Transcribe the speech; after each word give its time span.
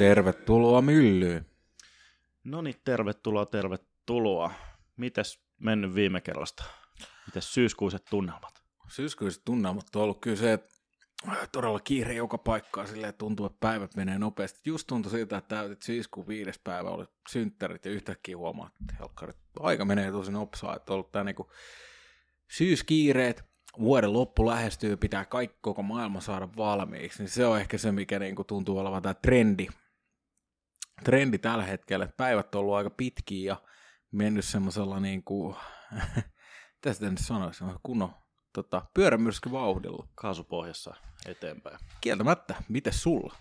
Tervetuloa 0.00 0.82
myllyyn. 0.82 1.46
No 2.44 2.62
niin, 2.62 2.74
tervetuloa, 2.84 3.46
tervetuloa. 3.46 4.52
Mites 4.96 5.42
mennyt 5.58 5.94
viime 5.94 6.20
kerrasta? 6.20 6.64
Mites 7.26 7.54
syyskuiset 7.54 8.04
tunnelmat? 8.10 8.62
Syyskuiset 8.88 9.42
tunnelmat 9.44 9.96
on 9.96 10.02
ollut 10.02 10.20
kyllä 10.20 10.36
se, 10.36 10.52
että 10.52 10.70
todella 11.52 11.80
kiire 11.80 12.14
joka 12.14 12.38
paikkaa, 12.38 12.86
silleen 12.86 13.14
tuntuu, 13.14 13.46
että 13.46 13.56
päivät 13.60 13.96
menee 13.96 14.18
nopeasti. 14.18 14.60
Just 14.64 14.86
tuntui 14.86 15.10
siltä, 15.10 15.36
että 15.36 15.56
täytit 15.56 15.82
syyskuun 15.82 16.28
viides 16.28 16.58
päivä, 16.58 16.90
oli 16.90 17.06
synttärit 17.30 17.84
ja 17.84 17.90
yhtäkkiä 17.90 18.36
huomaat, 18.36 18.72
että 18.90 19.04
aika 19.60 19.84
menee 19.84 20.12
tosi 20.12 20.32
nopsaa, 20.32 20.76
että 20.76 20.92
on 20.92 20.94
ollut 20.94 21.12
tää 21.12 21.24
niinku 21.24 21.50
syyskiireet, 22.50 23.44
vuoden 23.78 24.12
loppu 24.12 24.46
lähestyy, 24.46 24.96
pitää 24.96 25.24
kaikki 25.24 25.58
koko 25.60 25.82
maailma 25.82 26.20
saada 26.20 26.48
valmiiksi, 26.56 27.22
niin 27.22 27.30
se 27.30 27.46
on 27.46 27.60
ehkä 27.60 27.78
se, 27.78 27.92
mikä 27.92 28.18
niinku 28.18 28.44
tuntuu 28.44 28.78
olevan 28.78 29.02
tämä 29.02 29.14
trendi. 29.14 29.66
Trendi 31.04 31.38
tällä 31.38 31.64
hetkellä, 31.64 32.04
että 32.04 32.16
päivät 32.16 32.54
on 32.54 32.60
ollut 32.60 32.74
aika 32.74 32.90
pitkiä 32.90 33.52
ja 33.52 33.56
mennyt 34.10 34.44
semmoisella 34.44 35.00
niin 35.00 35.24
kuin, 35.24 35.56
tästä 36.82 37.10
nyt 37.10 37.18
sanoisi, 37.18 37.64
kunnon 37.82 38.14
tota, 38.52 38.86
pyörämyrskyvauhdilla. 38.94 40.08
Kaasupohjassa 40.14 40.94
eteenpäin. 41.26 41.78
Kieltämättä, 42.00 42.54
miten 42.68 42.92
sulla? 42.92 43.36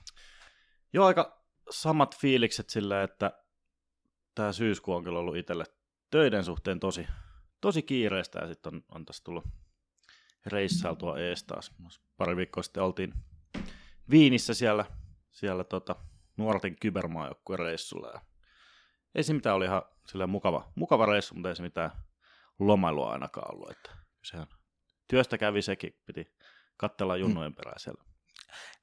Joo, 0.93 1.05
aika 1.05 1.43
samat 1.69 2.17
fiilikset 2.17 2.69
sillä, 2.69 3.03
että 3.03 3.43
tämä 4.35 4.53
syyskuu 4.53 4.95
on 4.95 5.03
kyllä 5.03 5.19
ollut 5.19 5.35
itselle 5.35 5.63
töiden 6.09 6.43
suhteen 6.43 6.79
tosi, 6.79 7.07
tosi 7.61 7.81
kiireistä 7.81 8.39
ja 8.39 8.47
sitten 8.47 8.75
on, 8.75 8.83
on 8.89 9.05
tässä 9.05 9.23
tullut 9.23 9.43
reissailtua 10.45 11.19
ees 11.19 11.43
taas. 11.43 11.71
Pari 12.17 12.35
viikkoa 12.35 12.63
sitten 12.63 12.83
oltiin 12.83 13.13
Viinissä 14.09 14.53
siellä, 14.53 14.85
siellä 15.31 15.63
tota, 15.63 15.95
nuorten 16.39 16.75
kybermaajoukkueen 16.81 17.59
reissulla. 17.59 18.07
Ja 18.07 18.21
ei 19.15 19.23
se 19.23 19.33
mitään, 19.33 19.55
oli 19.55 19.65
ihan 19.65 19.83
mukava, 20.27 20.71
mukava 20.75 21.05
reissu, 21.05 21.35
mutta 21.35 21.49
ei 21.49 21.55
se 21.55 21.63
mitään 21.63 21.91
lomailua 22.59 23.11
ainakaan 23.11 23.55
ollut. 23.55 23.71
Että 23.71 23.91
sehän 24.23 24.47
työstä 25.07 25.37
kävi 25.37 25.61
sekin, 25.61 25.99
piti 26.05 26.35
katsella 26.77 27.15
mm. 27.15 27.21
junnojen 27.21 27.55
perään 27.55 27.79
siellä. 27.79 28.03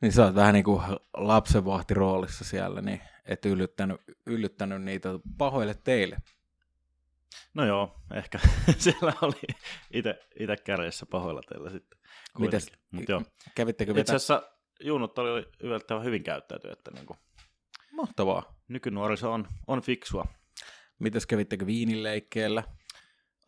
Niin 0.01 0.13
sä 0.13 0.25
oot 0.25 0.35
vähän 0.35 0.55
niin 0.55 0.65
kuin 0.65 0.83
lapsenvahtiroolissa 1.15 2.45
siellä, 2.45 2.81
niin 2.81 3.01
et 3.25 3.45
yllyttänyt, 3.45 4.01
yllyttänyt 4.27 4.83
niitä 4.83 5.09
pahoille 5.39 5.75
teille. 5.75 6.17
No 7.55 7.67
joo, 7.67 8.01
ehkä 8.15 8.39
siellä 8.79 9.13
oli 9.23 9.41
itse 10.39 10.57
kärjessä 10.65 11.07
pahoilla 11.07 11.41
teillä 11.49 11.71
sitten. 11.71 11.99
Mites, 12.39 12.73
Mut 12.91 13.09
joo. 13.09 13.23
kävittekö 13.55 13.95
vetä... 13.95 14.01
Itse 14.01 14.15
asiassa 14.17 14.43
junnut 14.81 15.19
oli 15.19 15.47
yllättävän 15.61 16.05
hyvin 16.05 16.23
käyttäytyy, 16.23 16.71
että 16.71 16.91
niin 16.91 17.07
kuin 17.07 17.19
Mahtavaa. 17.97 18.55
Nykynuoriso 18.69 19.33
on, 19.33 19.49
on 19.67 19.83
fiksua. 19.83 20.27
Mites 20.99 21.27
kävittekö 21.27 21.67
viinileikkeellä? 21.67 22.63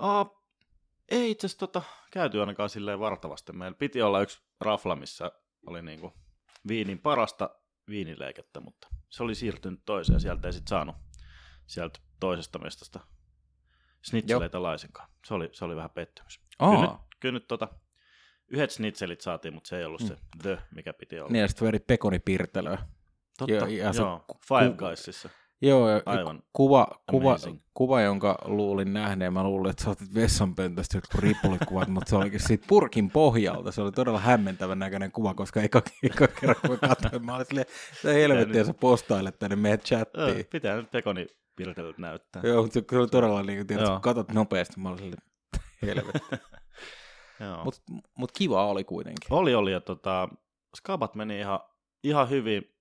Uh, 0.02 0.44
ei 1.08 1.30
itse 1.30 1.46
asiassa 1.46 1.58
tota, 1.58 1.82
käyty 2.12 2.40
ainakaan 2.40 2.70
silleen 2.70 3.00
vartavasti. 3.00 3.52
Meillä 3.52 3.76
piti 3.78 4.02
olla 4.02 4.20
yksi 4.20 4.42
rafla, 4.60 4.96
missä 4.96 5.32
oli 5.66 5.82
niinku 5.82 6.12
viinin 6.68 6.98
parasta 6.98 7.50
viinileikettä, 7.88 8.60
mutta 8.60 8.88
se 9.08 9.22
oli 9.22 9.34
siirtynyt 9.34 9.80
toiseen 9.84 10.14
ja 10.14 10.20
sieltä 10.20 10.48
ei 10.48 10.52
sitten 10.52 10.68
saanut 10.68 10.96
sieltä 11.66 11.98
toisesta 12.20 12.58
mestasta 12.58 13.00
snitseleitä 14.02 14.62
laisinkaan. 14.62 15.10
Se 15.26 15.34
oli, 15.34 15.48
se 15.52 15.64
oli 15.64 15.76
vähän 15.76 15.90
pettymys. 15.90 16.40
Aa. 16.58 16.70
Kyllä 16.70 16.86
nyt, 16.86 17.00
kyllä 17.20 17.32
nyt 17.32 17.48
tota, 17.48 17.68
yhdet 18.48 18.70
snitselit 18.70 19.20
saatiin, 19.20 19.54
mutta 19.54 19.68
se 19.68 19.78
ei 19.78 19.84
ollut 19.84 20.00
mm. 20.00 20.06
se 20.06 20.16
the, 20.42 20.58
mikä 20.74 20.92
piti 20.92 21.20
olla. 21.20 21.32
Niin, 21.32 21.40
ja 21.40 21.48
sitten 21.48 21.66
veri 21.66 21.78
pekonipirtelöä. 21.78 22.78
Totta, 23.38 23.54
ja, 23.54 23.68
ja 23.68 23.92
joo, 23.96 24.24
ku, 24.26 24.38
Five 24.48 24.74
Guysissa. 24.76 25.28
Joo, 25.62 25.86
Aivan 26.06 26.42
kuva, 26.52 26.86
kuva, 27.10 27.36
kuva, 27.74 28.00
jonka 28.00 28.38
luulin 28.44 28.92
nähneen, 28.92 29.32
mä 29.32 29.44
luulin, 29.44 29.70
että 29.70 29.84
sä 29.84 29.90
otit 29.90 30.14
vessanpöntöstä 30.14 30.96
joku 30.96 31.06
ripulikuvat, 31.18 31.88
mutta 31.88 32.10
se 32.10 32.16
olikin 32.16 32.40
siitä 32.40 32.64
purkin 32.68 33.10
pohjalta. 33.10 33.72
Se 33.72 33.82
oli 33.82 33.92
todella 33.92 34.18
hämmentävän 34.18 34.78
näköinen 34.78 35.12
kuva, 35.12 35.34
koska 35.34 35.60
eka, 35.60 35.82
eka 36.02 36.28
kerran 36.28 36.56
kun 36.66 36.78
katsoin, 36.78 37.24
mä 37.24 37.34
olin 37.34 37.46
silleen, 37.46 37.66
se 38.02 38.14
helvettiä 38.14 38.64
sä 38.64 38.74
postailet 38.74 39.38
tänne 39.38 39.56
meidän 39.56 39.80
chattiin. 39.80 40.46
Pitää 40.50 40.76
nyt 40.76 40.90
pekoni 40.90 41.26
piirtelyt 41.56 41.98
näyttää. 41.98 42.42
Joo, 42.44 42.62
mutta 42.62 42.80
se 42.90 42.98
oli 42.98 43.08
todella 43.08 43.42
niin 43.42 43.58
kuin, 43.58 43.66
tiedät, 43.66 43.88
kun 43.88 44.00
katsot 44.00 44.32
nopeasti, 44.32 44.80
mä 44.80 44.88
olin 44.88 44.98
silleen, 44.98 45.22
helvetti. 45.82 46.36
Mutta 47.64 47.80
mut 48.18 48.32
kiva 48.32 48.66
oli 48.66 48.84
kuitenkin. 48.84 49.26
Oli, 49.30 49.54
oli, 49.54 49.72
ja 49.72 49.80
tota, 49.80 50.28
skabat 50.76 51.14
meni 51.14 51.38
ihan, 51.38 51.60
ihan 52.04 52.30
hyvin, 52.30 52.77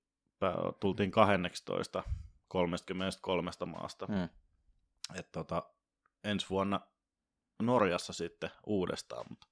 tultiin 0.79 1.11
12 1.11 2.03
33 2.47 3.51
maasta. 3.65 4.05
Hmm. 4.05 4.29
Et 5.15 5.31
tota, 5.31 5.63
ensi 6.23 6.49
vuonna 6.49 6.81
Norjassa 7.61 8.13
sitten 8.13 8.49
uudestaan, 8.65 9.25
mutta 9.29 9.47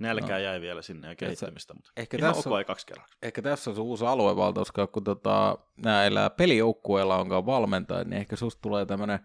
nälkää 0.00 0.38
no. 0.38 0.44
jäi 0.44 0.60
vielä 0.60 0.82
sinne 0.82 1.08
ja 1.08 1.16
kehittämistä, 1.16 1.74
mutta 1.74 1.92
ehkä 1.96 2.16
ihan 2.16 2.34
tässä, 2.34 2.50
ok 2.50 2.66
kaksi 2.66 2.86
kertaa. 2.86 3.06
Ehkä 3.22 3.42
tässä 3.42 3.70
on 3.70 3.76
se 3.76 3.82
uusi 3.82 4.06
aluevaltaus, 4.06 4.72
kun 4.92 5.04
tota, 5.04 5.58
näillä 5.76 6.30
pelijoukkueilla 6.30 7.16
onkaan 7.16 7.46
valmentaja, 7.46 8.04
niin 8.04 8.20
ehkä 8.20 8.36
susta 8.36 8.60
tulee 8.60 8.86
tämmöinen 8.86 9.18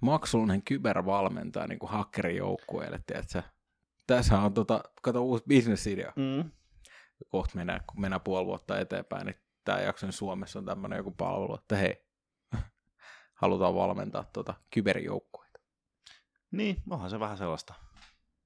maksullinen 0.00 0.62
kybervalmentaja 0.62 1.66
niin 1.66 1.78
kuin 1.78 1.90
hakkerijoukkueelle, 1.90 3.00
tiedätkö? 3.06 3.42
Tässä 4.06 4.38
on 4.38 4.54
tota, 4.54 4.80
kato 5.02 5.24
uusi 5.24 5.44
bisnesidea. 5.48 6.12
Mm. 6.16 6.50
Kohta 7.28 7.56
mennään, 7.56 7.80
kun 7.86 8.00
mennään 8.00 8.20
puoli 8.20 8.46
vuotta 8.46 8.78
eteenpäin, 8.78 9.26
niin 9.26 9.36
jakson 9.78 10.12
Suomessa 10.12 10.58
on 10.58 10.64
tämmöinen 10.64 10.96
joku 10.96 11.10
palvelu, 11.10 11.54
että 11.54 11.76
hei, 11.76 12.04
halutaan 13.42 13.74
valmentaa 13.74 14.24
tuota 14.32 14.54
kyberjoukkueita. 14.70 15.60
Niin, 16.50 16.76
onhan 16.90 17.10
se 17.10 17.20
vähän 17.20 17.38
sellaista 17.38 17.74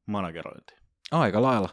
managerointia. 0.07 0.79
Aika 1.11 1.43
lailla. 1.43 1.69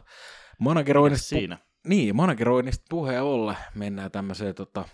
Manageroinnista, 0.58 1.28
siinä? 1.28 1.54
Pu- 1.56 1.88
niin, 1.88 2.16
manageroinnista 2.16 2.84
puheen 2.90 3.22
ollen 3.22 3.56
mennään 3.74 4.10
tämmöiseen 4.10 4.54
tota, 4.54 4.88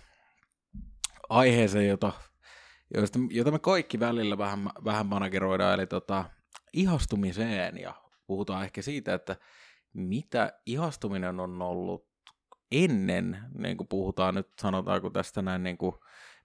aiheeseen, 1.29 1.87
jota, 1.87 2.11
josta, 2.93 3.19
jota 3.29 3.51
me 3.51 3.59
kaikki 3.59 3.99
välillä 3.99 4.37
vähän, 4.37 4.69
vähän 4.85 5.05
manageroidaan, 5.05 5.73
eli 5.73 5.87
tota, 5.87 6.25
ihastumiseen, 6.73 7.77
ja 7.77 7.93
puhutaan 8.27 8.63
ehkä 8.63 8.81
siitä, 8.81 9.13
että 9.13 9.35
mitä 9.93 10.59
ihastuminen 10.65 11.39
on 11.39 11.61
ollut 11.61 12.08
ennen, 12.71 13.37
niin 13.57 13.77
kuin 13.77 13.87
puhutaan 13.87 14.35
nyt, 14.35 14.47
sanotaanko 14.61 15.09
tästä 15.09 15.41
näin 15.41 15.63
niin 15.63 15.77
kuin 15.77 15.95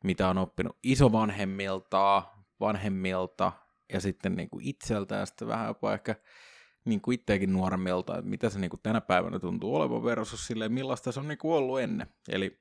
mitä 0.04 0.28
on 0.28 0.38
oppinut 0.38 0.78
isovanhemmilta, 0.82 2.22
vanhemmilta 2.60 3.52
ja 3.92 4.00
sitten 4.00 4.34
niin 4.34 4.50
kuin 4.50 4.64
itseltä 4.64 5.14
ja 5.14 5.26
sitten 5.26 5.48
vähän 5.48 5.66
jopa 5.66 5.94
ehkä 5.94 6.14
niin 6.84 7.00
kuin 7.00 7.14
itseäkin 7.14 7.52
nuoremmilta, 7.52 8.18
että 8.18 8.30
mitä 8.30 8.50
se 8.50 8.58
niin 8.58 8.70
kuin 8.70 8.80
tänä 8.82 9.00
päivänä 9.00 9.38
tuntuu 9.38 9.74
olevan 9.74 10.04
versus 10.04 10.46
silleen, 10.46 10.72
millaista 10.72 11.12
se 11.12 11.20
on 11.20 11.28
niin 11.28 11.38
kuin 11.38 11.54
ollut 11.54 11.80
ennen. 11.80 12.06
Eli 12.28 12.60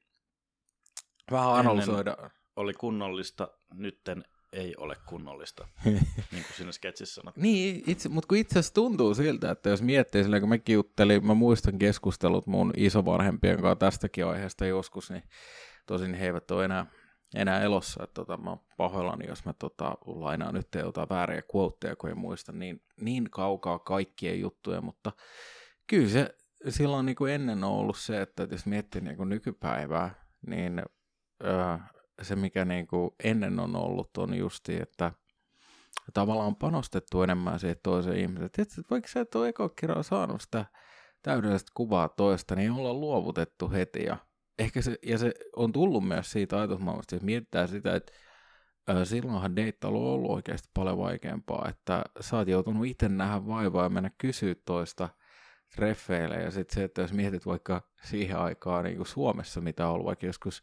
vähän 1.31 1.53
analysoida. 1.53 2.17
oli 2.55 2.73
kunnollista, 2.73 3.47
nytten 3.73 4.23
ei 4.53 4.75
ole 4.77 4.95
kunnollista, 5.05 5.67
niin 5.85 6.03
kuin 6.31 6.53
siinä 6.57 6.71
sketsissä 6.71 7.15
sanot. 7.15 7.37
Niin, 7.37 7.83
itse, 7.87 8.09
mutta 8.09 8.27
kun 8.27 8.37
itse 8.37 8.59
asiassa 8.59 8.73
tuntuu 8.73 9.13
siltä, 9.15 9.51
että 9.51 9.69
jos 9.69 9.81
miettii 9.81 10.23
silleen, 10.23 10.41
kun 10.41 10.49
me 10.49 10.61
juttelin, 10.69 11.25
mä 11.25 11.33
muistan 11.33 11.79
keskustelut 11.79 12.47
mun 12.47 12.73
isovanhempien 12.77 13.61
kanssa 13.61 13.75
tästäkin 13.75 14.25
aiheesta 14.25 14.65
joskus, 14.65 15.11
niin 15.11 15.23
tosin 15.85 16.13
he 16.13 16.25
eivät 16.25 16.51
ole 16.51 16.65
enää 16.65 16.85
enää 17.35 17.61
elossa. 17.61 18.03
Että 18.03 18.13
tota, 18.13 18.37
mä 18.37 18.49
oon 18.49 18.59
pahoillani, 18.77 19.27
jos 19.27 19.45
mä 19.45 19.53
tota, 19.53 19.97
lainaan 20.05 20.53
nyt 20.53 20.67
jotain 20.75 21.09
vääriä 21.09 21.41
quoteja, 21.55 21.95
kun 21.95 22.09
en 22.09 22.17
muista 22.17 22.51
niin, 22.51 22.81
niin 23.01 23.31
kaukaa 23.31 23.79
kaikkien 23.79 24.39
juttuja, 24.39 24.81
mutta 24.81 25.11
kyllä 25.87 26.09
se 26.09 26.35
silloin 26.69 27.05
niin 27.05 27.15
kuin 27.15 27.33
ennen 27.33 27.63
on 27.63 27.71
ollut 27.71 27.97
se, 27.97 28.21
että 28.21 28.47
jos 28.51 28.65
miettii 28.65 29.01
niin 29.01 29.17
kuin 29.17 29.29
nykypäivää, 29.29 30.15
niin 30.47 30.81
öö, 31.43 31.77
se 32.21 32.35
mikä 32.35 32.65
niin 32.65 32.87
kuin 32.87 33.11
ennen 33.23 33.59
on 33.59 33.75
ollut 33.75 34.17
on 34.17 34.33
justi, 34.33 34.81
että 34.81 35.11
tavallaan 36.13 36.47
on 36.47 36.55
panostettu 36.55 37.21
enemmän 37.23 37.59
siihen 37.59 37.77
toiseen 37.83 38.17
ihmiseen. 38.17 38.49
Tiedätkö, 38.51 38.81
että 38.81 38.89
vaikka 38.91 39.09
sä 39.09 39.19
et 39.19 39.35
ole 39.35 39.49
eka 39.49 39.69
kerran 39.69 40.03
saanut 40.03 40.41
sitä 40.41 40.65
täydellistä 41.21 41.71
kuvaa 41.73 42.09
toista, 42.09 42.55
niin 42.55 42.71
ollaan 42.71 42.99
luovutettu 42.99 43.71
heti 43.71 44.03
ja 44.03 44.17
ehkä 44.59 44.81
se, 44.81 44.97
ja 45.05 45.17
se 45.17 45.33
on 45.55 45.71
tullut 45.71 46.07
myös 46.07 46.31
siitä 46.31 46.57
ajatusmaailmasta, 46.57 47.15
että 47.15 47.25
mietitään 47.25 47.67
sitä, 47.67 47.95
että 47.95 48.13
silloinhan 49.03 49.55
deittailu 49.55 50.07
on 50.07 50.13
ollut 50.13 50.31
oikeasti 50.31 50.69
paljon 50.73 50.97
vaikeampaa, 50.97 51.69
että 51.69 52.03
sä 52.19 52.37
oot 52.37 52.47
joutunut 52.47 52.85
itse 52.85 53.09
nähdä 53.09 53.47
vaivaa 53.47 53.83
ja 53.83 53.89
mennä 53.89 54.11
kysyä 54.17 54.55
toista 54.65 55.09
treffeille, 55.75 56.35
ja 56.35 56.51
sitten 56.51 56.75
se, 56.75 56.83
että 56.83 57.01
jos 57.01 57.13
mietit 57.13 57.45
vaikka 57.45 57.89
siihen 58.03 58.37
aikaan 58.37 58.83
niin 58.83 58.97
kuin 58.97 59.07
Suomessa, 59.07 59.61
mitä 59.61 59.87
on 59.87 59.93
ollut 59.93 60.05
vaikka 60.05 60.25
joskus 60.25 60.61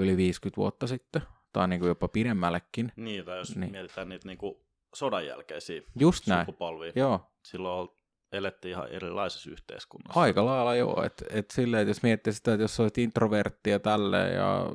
yli 0.00 0.16
50 0.16 0.56
vuotta 0.56 0.86
sitten, 0.86 1.22
tai 1.52 1.68
niin 1.68 1.80
kuin 1.80 1.88
jopa 1.88 2.08
pidemmällekin. 2.08 2.92
Niin, 2.96 3.24
tai 3.24 3.38
jos 3.38 3.56
niin. 3.56 3.70
mietitään 3.70 4.08
niitä 4.08 4.28
niin 4.28 4.38
kuin 4.38 4.54
sodan 4.94 5.26
jälkeisiä 5.26 5.82
Just 5.98 6.24
sukupolvia. 6.24 6.86
Näin. 6.86 7.00
Joo. 7.00 7.20
Silloin 7.42 7.88
elettiin 8.32 8.72
ihan 8.72 8.88
erilaisessa 8.88 9.50
yhteiskunnassa. 9.50 10.20
Aika 10.20 10.46
lailla 10.46 10.74
joo, 10.74 11.02
että 11.04 11.24
et 11.30 11.50
silleen, 11.50 11.82
että 11.82 11.90
jos 11.90 12.02
miettii 12.02 12.32
sitä, 12.32 12.52
että 12.52 12.64
jos 12.64 12.80
olet 12.80 12.98
introvertti 12.98 13.70
ja 13.70 13.78
tälleen 13.78 14.34
ja 14.34 14.66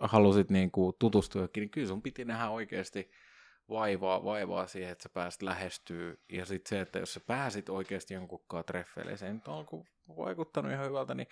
halusit 0.00 0.50
niinku 0.50 0.96
tutustua 0.98 1.40
johonkin, 1.40 1.60
niin 1.60 1.70
kyllä 1.70 1.88
sun 1.88 2.02
piti 2.02 2.24
nähdä 2.24 2.48
oikeasti 2.48 3.10
vaivaa, 3.68 4.24
vaivaa 4.24 4.66
siihen, 4.66 4.92
että 4.92 5.02
sä 5.02 5.08
pääst 5.08 5.42
lähestyä. 5.42 6.14
Ja 6.32 6.46
sitten 6.46 6.68
se, 6.68 6.80
että 6.80 6.98
jos 6.98 7.14
sä 7.14 7.20
pääsit 7.20 7.68
oikeasti 7.68 8.14
jonkunkaan 8.14 8.64
treffeille, 8.64 9.16
se 9.16 9.32
nyt 9.32 9.48
on 9.48 9.66
vaikuttanut 10.08 10.72
ihan 10.72 10.86
hyvältä, 10.86 11.14
niin 11.14 11.26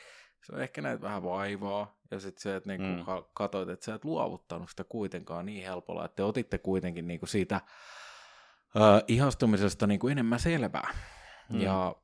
se 0.47 0.55
on 0.55 0.63
ehkä 0.63 0.83
näitä 0.83 1.03
vähän 1.03 1.23
vaivaa. 1.23 1.99
Ja 2.11 2.21
sitten 2.21 2.43
se, 2.43 2.57
että 2.57 2.69
niinku 2.69 3.13
mm. 3.13 3.25
katsoit, 3.35 3.69
että 3.69 3.85
sä 3.85 3.95
et 3.95 4.05
luovuttanut 4.05 4.71
sitä 4.71 4.85
kuitenkaan 4.85 5.47
niin 5.47 5.65
helpolla, 5.65 6.05
että 6.05 6.17
te 6.17 6.23
otitte 6.23 6.59
kuitenkin 6.59 7.07
niinku 7.07 7.27
siitä 7.27 7.61
ö, 8.77 9.05
ihastumisesta 9.09 9.87
niinku 9.87 10.09
enemmän 10.09 10.41
selvää. 10.41 10.95
Mm. 11.49 11.61
Ja 11.61 11.97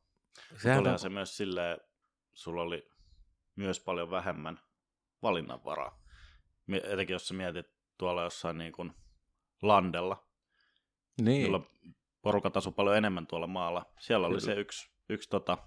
sehän 0.62 0.78
Olihan 0.78 0.92
on... 0.92 0.98
se 0.98 1.08
myös 1.08 1.36
silleen, 1.36 1.78
sulla 2.32 2.62
oli 2.62 2.88
myös 3.56 3.80
paljon 3.80 4.10
vähemmän 4.10 4.60
valinnanvaraa. 5.22 6.02
Etenkin 6.82 7.14
jos 7.14 7.28
sä 7.28 7.34
mietit 7.34 7.66
tuolla 7.98 8.22
jossain 8.22 8.58
niin 8.58 8.72
kuin 8.72 8.92
landella, 9.62 10.26
niin. 11.20 11.42
jolla 11.42 11.66
porukat 12.22 12.56
asu 12.56 12.72
paljon 12.72 12.96
enemmän 12.96 13.26
tuolla 13.26 13.46
maalla. 13.46 13.92
Siellä 13.98 14.26
Kyllä. 14.26 14.34
oli 14.34 14.40
se 14.40 14.54
yksi, 14.54 14.90
yksi 15.08 15.28
tota, 15.30 15.58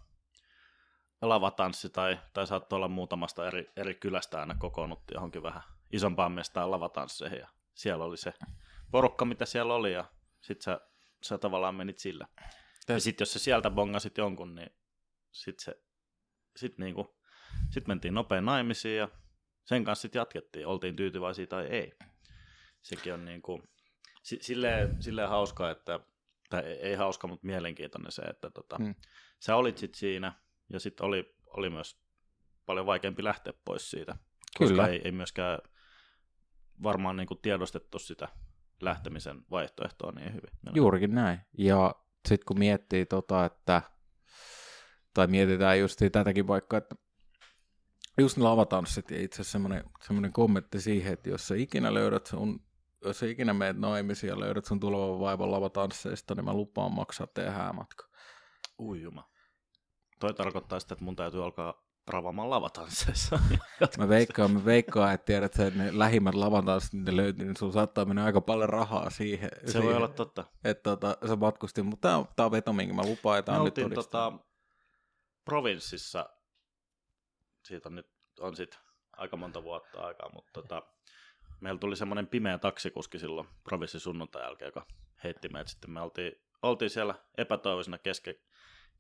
lavatanssi 1.22 1.90
tai, 1.90 2.20
tai 2.34 2.48
saattoi 2.48 2.78
olla 2.78 2.88
muutamasta 2.88 3.48
eri, 3.48 3.72
eri 3.76 3.96
kylästä 3.96 4.40
aina 4.40 4.56
kokoonnuttu 4.56 5.14
johonkin 5.14 5.44
vähän 5.44 5.64
isompaan 5.92 6.32
mestaan 6.32 6.72
lavatansseihin 6.72 7.40
ja 7.40 7.48
siellä 7.74 8.04
oli 8.04 8.18
se 8.18 8.34
porukka, 8.92 9.26
mitä 9.26 9.46
siellä 9.46 9.74
oli 9.74 9.94
ja 9.94 10.06
sit 10.42 10.62
sä, 10.62 10.82
sä 11.24 11.38
tavallaan 11.38 11.76
menit 11.76 12.00
sillä. 12.00 12.28
Täs... 12.86 12.96
Ja 12.96 13.00
sitten 13.00 13.22
jos 13.22 13.34
sä 13.34 13.40
sieltä 13.40 13.70
bongasit 13.70 14.18
jonkun, 14.18 14.56
niin 14.56 14.70
sitten 15.32 15.66
se, 15.66 15.82
sit 16.56 16.78
niinku, 16.78 17.18
sit 17.70 17.88
mentiin 17.88 18.14
nopein 18.14 18.46
naimisiin 18.46 18.98
ja 18.98 19.10
sen 19.66 19.84
kanssa 19.84 20.02
sitten 20.02 20.20
jatkettiin, 20.20 20.68
oltiin 20.68 20.96
tyytyväisiä 20.96 21.48
tai 21.48 21.66
ei. 21.66 21.94
Sekin 22.82 23.14
on 23.14 23.26
niinku, 23.26 23.64
silleen, 24.24 25.04
silleen 25.04 25.30
hauska, 25.30 25.72
että, 25.72 26.00
tai 26.50 26.62
ei 26.62 26.96
hauska, 26.96 27.28
mutta 27.28 27.48
mielenkiintoinen 27.48 28.12
se, 28.12 28.22
että 28.22 28.50
tota, 28.50 28.78
hmm. 28.78 28.96
sä 29.40 29.56
olit 29.56 29.78
sitten 29.78 30.00
siinä, 30.00 30.34
ja 30.70 30.80
sitten 30.80 31.06
oli, 31.06 31.36
oli 31.48 31.70
myös 31.70 32.02
paljon 32.66 32.86
vaikeampi 32.86 33.24
lähteä 33.24 33.54
pois 33.66 33.92
siitä, 33.92 34.16
Kyllä. 34.58 34.70
koska 34.70 34.88
ei, 34.88 35.02
ei 35.04 35.12
myöskään 35.12 35.60
varmaan 36.84 37.18
niinku 37.18 37.36
tiedostettu 37.36 38.00
sitä 38.00 38.28
lähtemisen 38.82 39.42
vaihtoehtoa 39.52 40.12
niin 40.12 40.34
hyvin. 40.34 40.76
Juurikin 40.76 41.16
näin. 41.16 41.40
Ja 41.58 41.96
sitten 42.28 42.46
kun 42.46 42.60
miettii 42.60 43.06
tota, 43.06 43.46
että 43.46 43.82
tai 45.14 45.28
mietitään 45.28 45.80
just 45.80 46.00
tätäkin 46.12 46.48
vaikka, 46.48 46.78
että 46.78 46.96
just 48.18 48.38
ne 48.38 48.44
lavatanssit 48.44 49.12
ja 49.12 49.22
itse 49.22 49.36
asiassa 49.36 49.52
semmoinen, 49.52 49.84
semmoinen 50.02 50.34
kommentti 50.34 50.82
siihen, 50.82 51.14
että 51.14 51.30
jos 51.30 51.48
sä 51.48 51.56
ikinä 51.56 51.94
löydät 51.94 52.26
sun, 52.26 52.62
jos 53.06 53.20
sä 53.20 53.26
ikinä 53.26 53.54
meet 53.54 53.78
naimisiin 53.78 54.30
ja 54.30 54.40
löydät 54.40 54.66
sun 54.66 54.80
tulevan 54.80 55.20
vaivan 55.20 55.52
lavatansseista, 55.52 56.36
niin 56.36 56.46
mä 56.46 56.54
lupaan 56.54 56.94
maksaa 56.94 57.28
teidän 57.28 57.54
häämatka. 57.54 58.10
Ui 58.80 59.02
juma. 59.02 59.30
Toi 60.20 60.34
tarkoittaa 60.34 60.80
sitä, 60.80 60.94
että 60.94 61.06
mun 61.06 61.16
täytyy 61.16 61.44
alkaa 61.44 61.90
ravaamaan 62.08 62.50
lavatansseissa. 62.50 63.40
mä 63.98 64.10
veikkaan, 64.10 64.52
mä 64.52 64.66
veikkaan, 64.66 65.14
että 65.14 65.26
tiedät, 65.26 65.60
että 65.60 65.84
ne 65.84 65.98
lähimmät 65.98 66.36
lavatanssit, 66.36 66.94
ne 66.94 67.16
löytyy, 67.16 67.46
niin 67.46 67.58
sun 67.58 67.74
saattaa 67.74 68.06
mennä 68.06 68.24
aika 68.24 68.42
paljon 68.42 68.70
rahaa 68.70 69.10
siihen. 69.10 69.50
Se 69.66 69.72
siihen, 69.72 69.88
voi 69.88 69.96
olla 69.96 70.08
totta. 70.08 70.44
Että 70.64 70.84
tota, 70.84 71.18
se 71.28 71.36
matkusti, 71.36 71.82
mutta 71.82 72.08
tää 72.08 72.18
on, 72.18 72.26
tää 72.36 72.46
on 72.46 72.52
veto, 72.52 72.74
minkä 72.74 72.94
mä 72.94 73.06
lupaan, 73.06 73.40
että 73.40 73.52
on 73.52 73.66
nyt 73.66 73.94
tota, 73.96 74.34
provinssissa, 75.46 76.30
siitä 77.66 77.90
on 77.90 77.96
nyt 77.96 78.20
on 78.40 78.56
sit 78.56 78.80
aika 79.12 79.38
monta 79.38 79.64
vuotta 79.64 80.02
aikaa, 80.02 80.30
mutta 80.34 80.52
tota, 80.54 80.84
meillä 81.60 81.80
tuli 81.80 81.96
semmoinen 81.96 82.28
pimeä 82.28 82.58
taksikuski 82.58 83.20
silloin 83.20 83.48
provinssin 83.64 84.00
sunnuntai 84.00 84.44
jälkeen, 84.44 84.68
joka 84.68 84.86
heitti 85.24 85.50
meidät 85.50 85.68
sitten. 85.68 85.92
Me 85.92 86.02
oltiin, 86.02 86.32
oltiin 86.62 86.90
siellä 86.90 87.16
epätoivoisena 87.38 87.98
keske, 87.98 88.40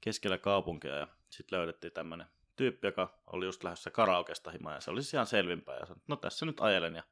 keskellä 0.01 0.37
kaupunkia 0.37 0.95
ja 0.95 1.07
sitten 1.29 1.57
löydettiin 1.57 1.93
tämmöinen 1.93 2.27
tyyppi, 2.55 2.87
joka 2.87 3.21
oli 3.27 3.45
just 3.45 3.63
lähdössä 3.63 3.91
karaokesta 3.91 4.51
himaan 4.51 4.75
ja 4.75 4.81
se 4.81 4.91
oli 4.91 5.03
siis 5.03 5.13
ihan 5.13 5.27
selvinpäin 5.27 5.79
ja 5.79 5.85
sanoi, 5.85 6.01
no 6.07 6.15
tässä 6.15 6.45
nyt 6.45 6.59
ajelen 6.59 6.95
ja 6.95 7.03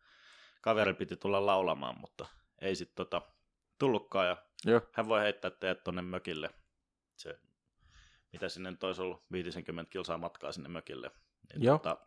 kaveri 0.62 0.94
piti 0.94 1.18
tulla 1.18 1.46
laulamaan, 1.46 2.00
mutta 2.00 2.26
ei 2.62 2.76
sitten 2.76 2.96
tota, 2.96 3.22
tullutkaan 3.80 4.28
ja 4.28 4.38
Joo. 4.66 4.82
hän 4.94 5.08
voi 5.08 5.22
heittää 5.22 5.52
teidät 5.52 5.84
tuonne 5.84 6.02
mökille. 6.02 6.50
Se, 7.16 7.40
mitä 8.32 8.50
sinne 8.50 8.72
nyt 8.72 8.84
olisi 8.84 9.02
ollut 9.02 9.26
50 9.32 9.92
kilsaa 9.92 10.18
matkaa 10.18 10.52
sinne 10.52 10.70
mökille. 10.70 11.12
Niin 11.54 11.64
Joo. 11.64 11.78
Tota, 11.78 11.98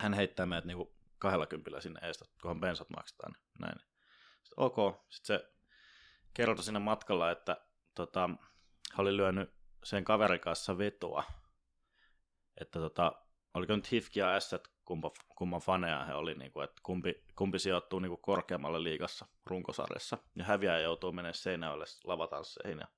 hän 0.00 0.14
heittää 0.14 0.46
meidät 0.46 0.64
niinku 0.64 0.94
kahdella 1.18 1.46
kympillä 1.46 1.80
sinne 1.80 2.00
eestä, 2.02 2.24
kunhan 2.42 2.60
bensat 2.60 2.90
maksetaan. 2.90 3.32
Niin 3.32 3.60
näin. 3.60 3.78
Sitten, 4.42 4.64
ok, 4.64 4.76
sitten 5.08 5.38
se 5.40 5.52
kertoi 6.34 6.64
sinne 6.64 6.80
matkalla, 6.80 7.30
että 7.30 7.56
tota, 7.94 8.28
hän 8.92 8.98
oli 8.98 9.16
lyönyt 9.16 9.61
sen 9.84 10.04
kaverin 10.04 10.40
kanssa 10.40 10.78
vetoa, 10.78 11.24
että 12.60 12.78
tota, 12.78 13.12
oliko 13.54 13.76
nyt 13.76 13.92
Hifki 13.92 14.20
ja 14.20 14.40
S, 14.40 14.54
kumpa, 14.84 15.10
kumman 15.36 15.60
faneja 15.60 16.04
he 16.04 16.14
oli, 16.14 16.34
niin 16.34 16.52
kuin, 16.52 16.64
että 16.64 16.80
kumpi, 16.82 17.24
kumpi 17.36 17.58
sijoittuu 17.58 17.98
niin 17.98 18.10
kuin 18.10 18.22
korkeammalle 18.22 18.82
liigassa 18.82 19.26
runkosarjassa, 19.46 20.18
ja 20.36 20.44
häviäjä 20.44 20.80
joutuu 20.80 21.12
menemään 21.12 21.34
seinäölle 21.34 21.84
lavatansseihin 22.04 22.78
ja 22.78 22.88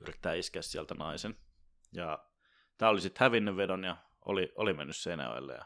yrittää 0.00 0.34
iskeä 0.34 0.62
sieltä 0.62 0.94
naisen. 0.94 1.36
Ja 1.92 2.18
tämä 2.78 2.90
oli 2.90 3.00
sitten 3.00 3.24
hävinnyt 3.24 3.56
vedon 3.56 3.84
ja 3.84 3.96
oli, 4.24 4.52
oli 4.56 4.72
mennyt 4.72 4.96
Seinäjoelle 4.96 5.54
ja 5.54 5.64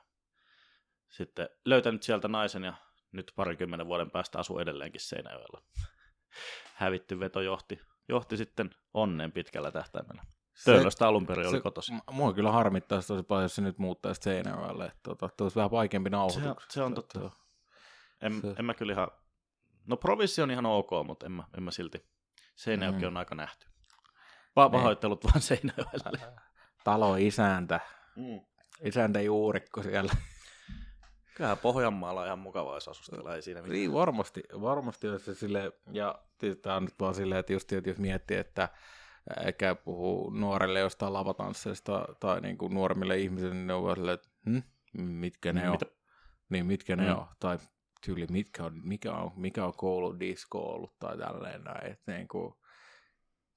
sitten 1.08 1.48
löytänyt 1.64 2.02
sieltä 2.02 2.28
naisen 2.28 2.64
ja 2.64 2.74
nyt 3.12 3.32
parikymmenen 3.36 3.86
vuoden 3.86 4.10
päästä 4.10 4.38
asuu 4.38 4.58
edelleenkin 4.58 5.00
Seinäjoella. 5.00 5.62
Hävitty 6.74 7.20
veto 7.20 7.40
johti, 7.40 7.80
johti 8.08 8.36
sitten 8.36 8.70
onneen 8.94 9.32
pitkällä 9.32 9.70
tähtäimellä. 9.70 10.22
Töölöstä 10.64 11.08
alun 11.08 11.26
perin 11.26 11.46
oli 11.46 11.60
kotosi. 11.60 11.92
Mua 12.10 12.32
kyllä 12.32 12.52
harmittaa 12.52 13.02
tosi 13.02 13.22
paljon, 13.22 13.44
jos 13.44 13.54
se 13.54 13.62
nyt 13.62 13.78
muuttaisi 13.78 14.20
Seinäjoelle. 14.22 14.84
Että 14.84 15.00
tota, 15.02 15.44
olisi 15.44 15.56
vähän 15.56 15.70
vaikeampi 15.70 16.10
nauhoitus. 16.10 16.42
Se, 16.42 16.72
se 16.74 16.82
on 16.82 16.94
totta. 16.94 17.18
Että, 17.18 17.30
en, 18.22 18.40
se... 18.40 18.54
en 18.58 18.64
mä 18.64 18.74
kyllä 18.74 18.92
ihan... 18.92 19.08
No 19.86 19.96
provissi 19.96 20.42
on 20.42 20.50
ihan 20.50 20.66
ok, 20.66 20.90
mutta 21.06 21.26
en 21.26 21.32
mä, 21.32 21.44
en 21.56 21.62
mä 21.62 21.70
silti. 21.70 22.06
Seinäjoki 22.54 23.00
mm. 23.00 23.06
on 23.06 23.16
aika 23.16 23.34
nähty. 23.34 23.66
Pa- 24.50 24.70
pahoittelut 24.70 25.24
vaan 25.24 25.40
Seinäjoelle. 25.40 26.20
Talo 26.84 27.16
isäntä. 27.16 27.80
Mm. 28.16 28.40
Isäntä 28.82 29.20
juurikko 29.20 29.82
siellä. 29.82 30.12
Kyllähän 31.34 31.58
Pohjanmaalla 31.58 32.20
on 32.20 32.26
ihan 32.26 32.38
mukavaa, 32.38 32.76
jos 32.76 32.88
asustella, 32.88 33.34
ei 33.34 33.42
siinä 33.42 33.60
mitään. 33.60 33.72
Niin, 33.72 33.92
varmasti, 33.92 34.42
varmasti 34.60 35.06
jos 35.06 35.24
se 35.24 35.34
sille, 35.34 35.72
ja 35.92 36.22
tämä 36.62 36.76
on 36.76 36.84
nyt 36.84 36.94
vaan 37.00 37.14
silleen, 37.14 37.38
että 37.38 37.52
just 37.52 37.72
että 37.72 37.90
jos 37.90 37.98
miettii, 37.98 38.36
että 38.36 38.68
eikä 39.46 39.74
puhu 39.74 40.30
nuorelle 40.30 40.80
jostain 40.80 41.12
lavatansseista 41.12 42.08
tai 42.20 42.40
niin 42.40 42.58
kuin 42.58 42.74
nuoremmille 42.74 43.18
ihmisille, 43.18 43.54
niin 43.54 43.66
ne 43.66 43.74
ovat 43.74 43.96
silleen, 43.96 44.14
että 44.14 44.28
hm? 44.44 44.60
mitkä 45.02 45.52
ne 45.52 45.60
Mitä? 45.70 45.86
on? 45.86 45.92
Niin, 46.48 46.66
mitkä 46.66 46.96
ne 46.96 47.12
mm. 47.12 47.18
on? 47.18 47.26
Tai 47.40 47.58
tyyli, 48.04 48.26
mitkä 48.30 48.64
on, 48.64 48.80
mikä 48.84 49.12
on, 49.12 49.32
mikä 49.36 49.64
on 49.64 49.72
kouludisko 49.76 50.58
ollut 50.58 50.98
tai 50.98 51.18
tälleen 51.18 51.64
näin. 51.64 51.92
Että 51.92 52.12
niin 52.12 52.28
kuin, 52.28 52.54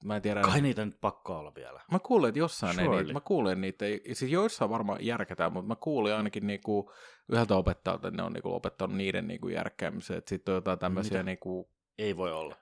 Mä 0.04 0.16
en 0.16 0.22
tiedä. 0.22 0.42
Kai 0.42 0.62
niitä 0.62 0.86
nyt 0.86 1.02
pakko 1.02 1.38
olla 1.38 1.56
vielä. 1.56 1.82
Mä 1.92 2.00
kuulen, 2.00 2.30
että 2.30 2.40
jossain 2.40 2.80
ei 2.80 2.88
niitä, 2.88 3.14
mä 3.14 3.20
kuulen 3.20 3.62
niitä, 3.62 3.86
siis 4.14 4.32
joissain 4.32 4.72
varmaan 4.72 5.06
järkätään, 5.06 5.54
mutta 5.54 5.68
mä 5.68 5.76
kuulin 5.76 6.14
ainakin 6.14 6.48
niinku 6.48 6.92
yhdeltä 7.30 7.56
opettajalta, 7.56 8.08
että 8.08 8.18
ne 8.18 8.24
on 8.24 8.34
niinku 8.34 8.54
opettanut 8.54 8.98
niiden 8.98 9.28
niinku 9.28 9.50
järkkäämiseen, 9.50 10.18
että 10.18 10.30
sitten 10.30 10.52
on 10.52 10.58
jotain 10.58 10.80
tämmöisiä 10.80 11.24
niinku... 11.24 11.70
Ei 11.98 12.18
voi 12.18 12.32
olla. 12.32 12.56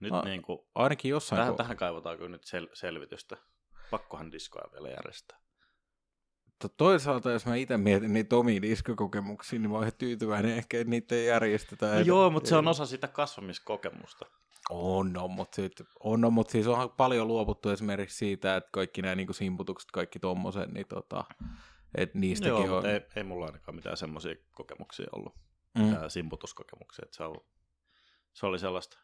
Nyt 0.00 0.12
A, 0.12 0.22
niinku... 0.22 0.68
Ainakin 0.74 1.08
jossain... 1.08 1.38
Tähän, 1.38 1.54
ko- 1.54 1.56
tähän 1.56 1.76
kaivotaan 1.76 2.16
kyllä 2.16 2.30
nyt 2.30 2.44
sel- 2.44 2.70
selvitystä. 2.72 3.36
Pakkohan 3.90 4.32
diskoja 4.32 4.72
vielä 4.72 4.88
järjestää. 4.88 5.40
Toisaalta, 6.76 7.30
jos 7.30 7.46
mä 7.46 7.54
itse 7.54 7.76
mietin 7.76 8.12
niitä 8.12 8.36
omia 8.36 8.62
diskokokemuksia, 8.62 9.58
niin 9.58 9.70
mä 9.70 9.78
oon 9.78 9.92
tyytyväinen 9.98 10.56
ehkä, 10.56 10.80
että 10.80 10.90
niitä 10.90 11.14
ei 11.14 11.26
järjestetä. 11.26 11.86
No 11.86 12.00
joo, 12.00 12.30
mutta 12.30 12.48
se 12.48 12.56
on 12.56 12.68
osa 12.68 12.86
sitä 12.86 13.08
kasvamiskokemusta. 13.08 14.26
On, 14.70 15.12
no, 15.12 15.28
mutta, 15.28 15.56
sit, 15.56 15.72
on, 16.00 16.20
no, 16.20 16.30
mutta 16.30 16.52
siis 16.52 16.66
on 16.66 16.90
paljon 16.90 17.28
luovuttu 17.28 17.70
esimerkiksi 17.70 18.18
siitä, 18.18 18.56
että 18.56 18.70
kaikki 18.72 19.02
nämä 19.02 19.14
niin 19.14 19.34
simputukset, 19.34 19.90
kaikki 19.90 20.18
tommoset, 20.18 20.70
niin 20.70 20.86
tota, 20.88 21.24
että 21.94 22.18
niistäkin 22.18 22.66
Joo, 22.66 22.76
on... 22.76 22.86
ei, 22.86 23.00
ei 23.16 23.22
mulla 23.22 23.46
ainakaan 23.46 23.74
mitään 23.74 23.96
semmoisia 23.96 24.34
kokemuksia 24.52 25.06
ollut, 25.12 25.34
mm. 25.78 25.82
mitään 25.82 26.10
simputuskokemuksia, 26.10 27.04
että 27.04 27.16
se, 27.16 27.24
on, 27.24 27.36
se 28.32 28.46
oli 28.46 28.58
sellaista 28.58 28.98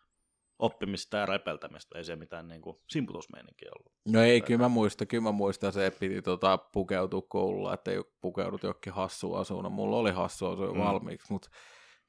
oppimista 0.59 1.17
ja 1.17 1.27
repeltämistä, 1.27 1.99
ei 1.99 2.05
se 2.05 2.17
mitään 2.17 2.49
niin 2.49 2.63
kuin 2.63 2.77
simputusmeininkiä 2.89 3.71
ollut. 3.79 3.93
No 4.09 4.23
ei, 4.23 4.41
kyllä 4.41 4.61
mä 4.61 4.69
muistan, 4.69 5.07
kyllä 5.07 5.23
mä 5.23 5.33
muistan 5.33 5.73
se, 5.73 5.87
että 5.87 6.01
piti 6.01 6.23
tota, 6.23 6.59
pukeutua 6.59 7.23
koululla, 7.29 7.75
että 7.75 7.91
ei 7.91 8.03
pukeudut 8.21 8.63
johonkin 8.63 8.93
hassu 8.93 9.35
asuun. 9.35 9.73
Mulla 9.73 9.97
oli 9.97 10.11
hassu 10.11 10.47
asuun 10.47 10.77
mm. 10.77 10.83
valmiiksi, 10.83 11.33
mutta 11.33 11.49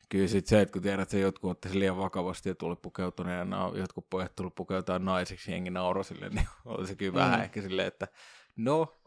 kyllä 0.10 0.28
sit 0.28 0.48
se, 0.48 0.62
että 0.62 0.74
kun 0.74 0.82
tiedät, 0.82 1.02
että 1.02 1.18
jotkut 1.18 1.52
otti 1.52 1.70
sen 1.70 1.80
liian 1.80 1.98
vakavasti 1.98 2.50
ja 2.50 2.56
tuli 2.56 2.76
pukeutuneena, 2.76 3.72
jotkut 3.76 4.10
pojat 4.10 4.36
tuli 4.36 4.50
pukeutua 4.56 5.00
naisiksi, 5.00 5.52
jengi 5.52 5.70
nauro 5.70 6.04
sille, 6.04 6.30
niin 6.30 6.48
oli 6.66 6.88
se 6.88 6.96
kyllä 6.96 7.12
mm. 7.12 7.18
vähän 7.18 7.44
ehkä 7.44 7.62
silleen, 7.62 7.88
että 7.88 8.08
no, 8.56 9.02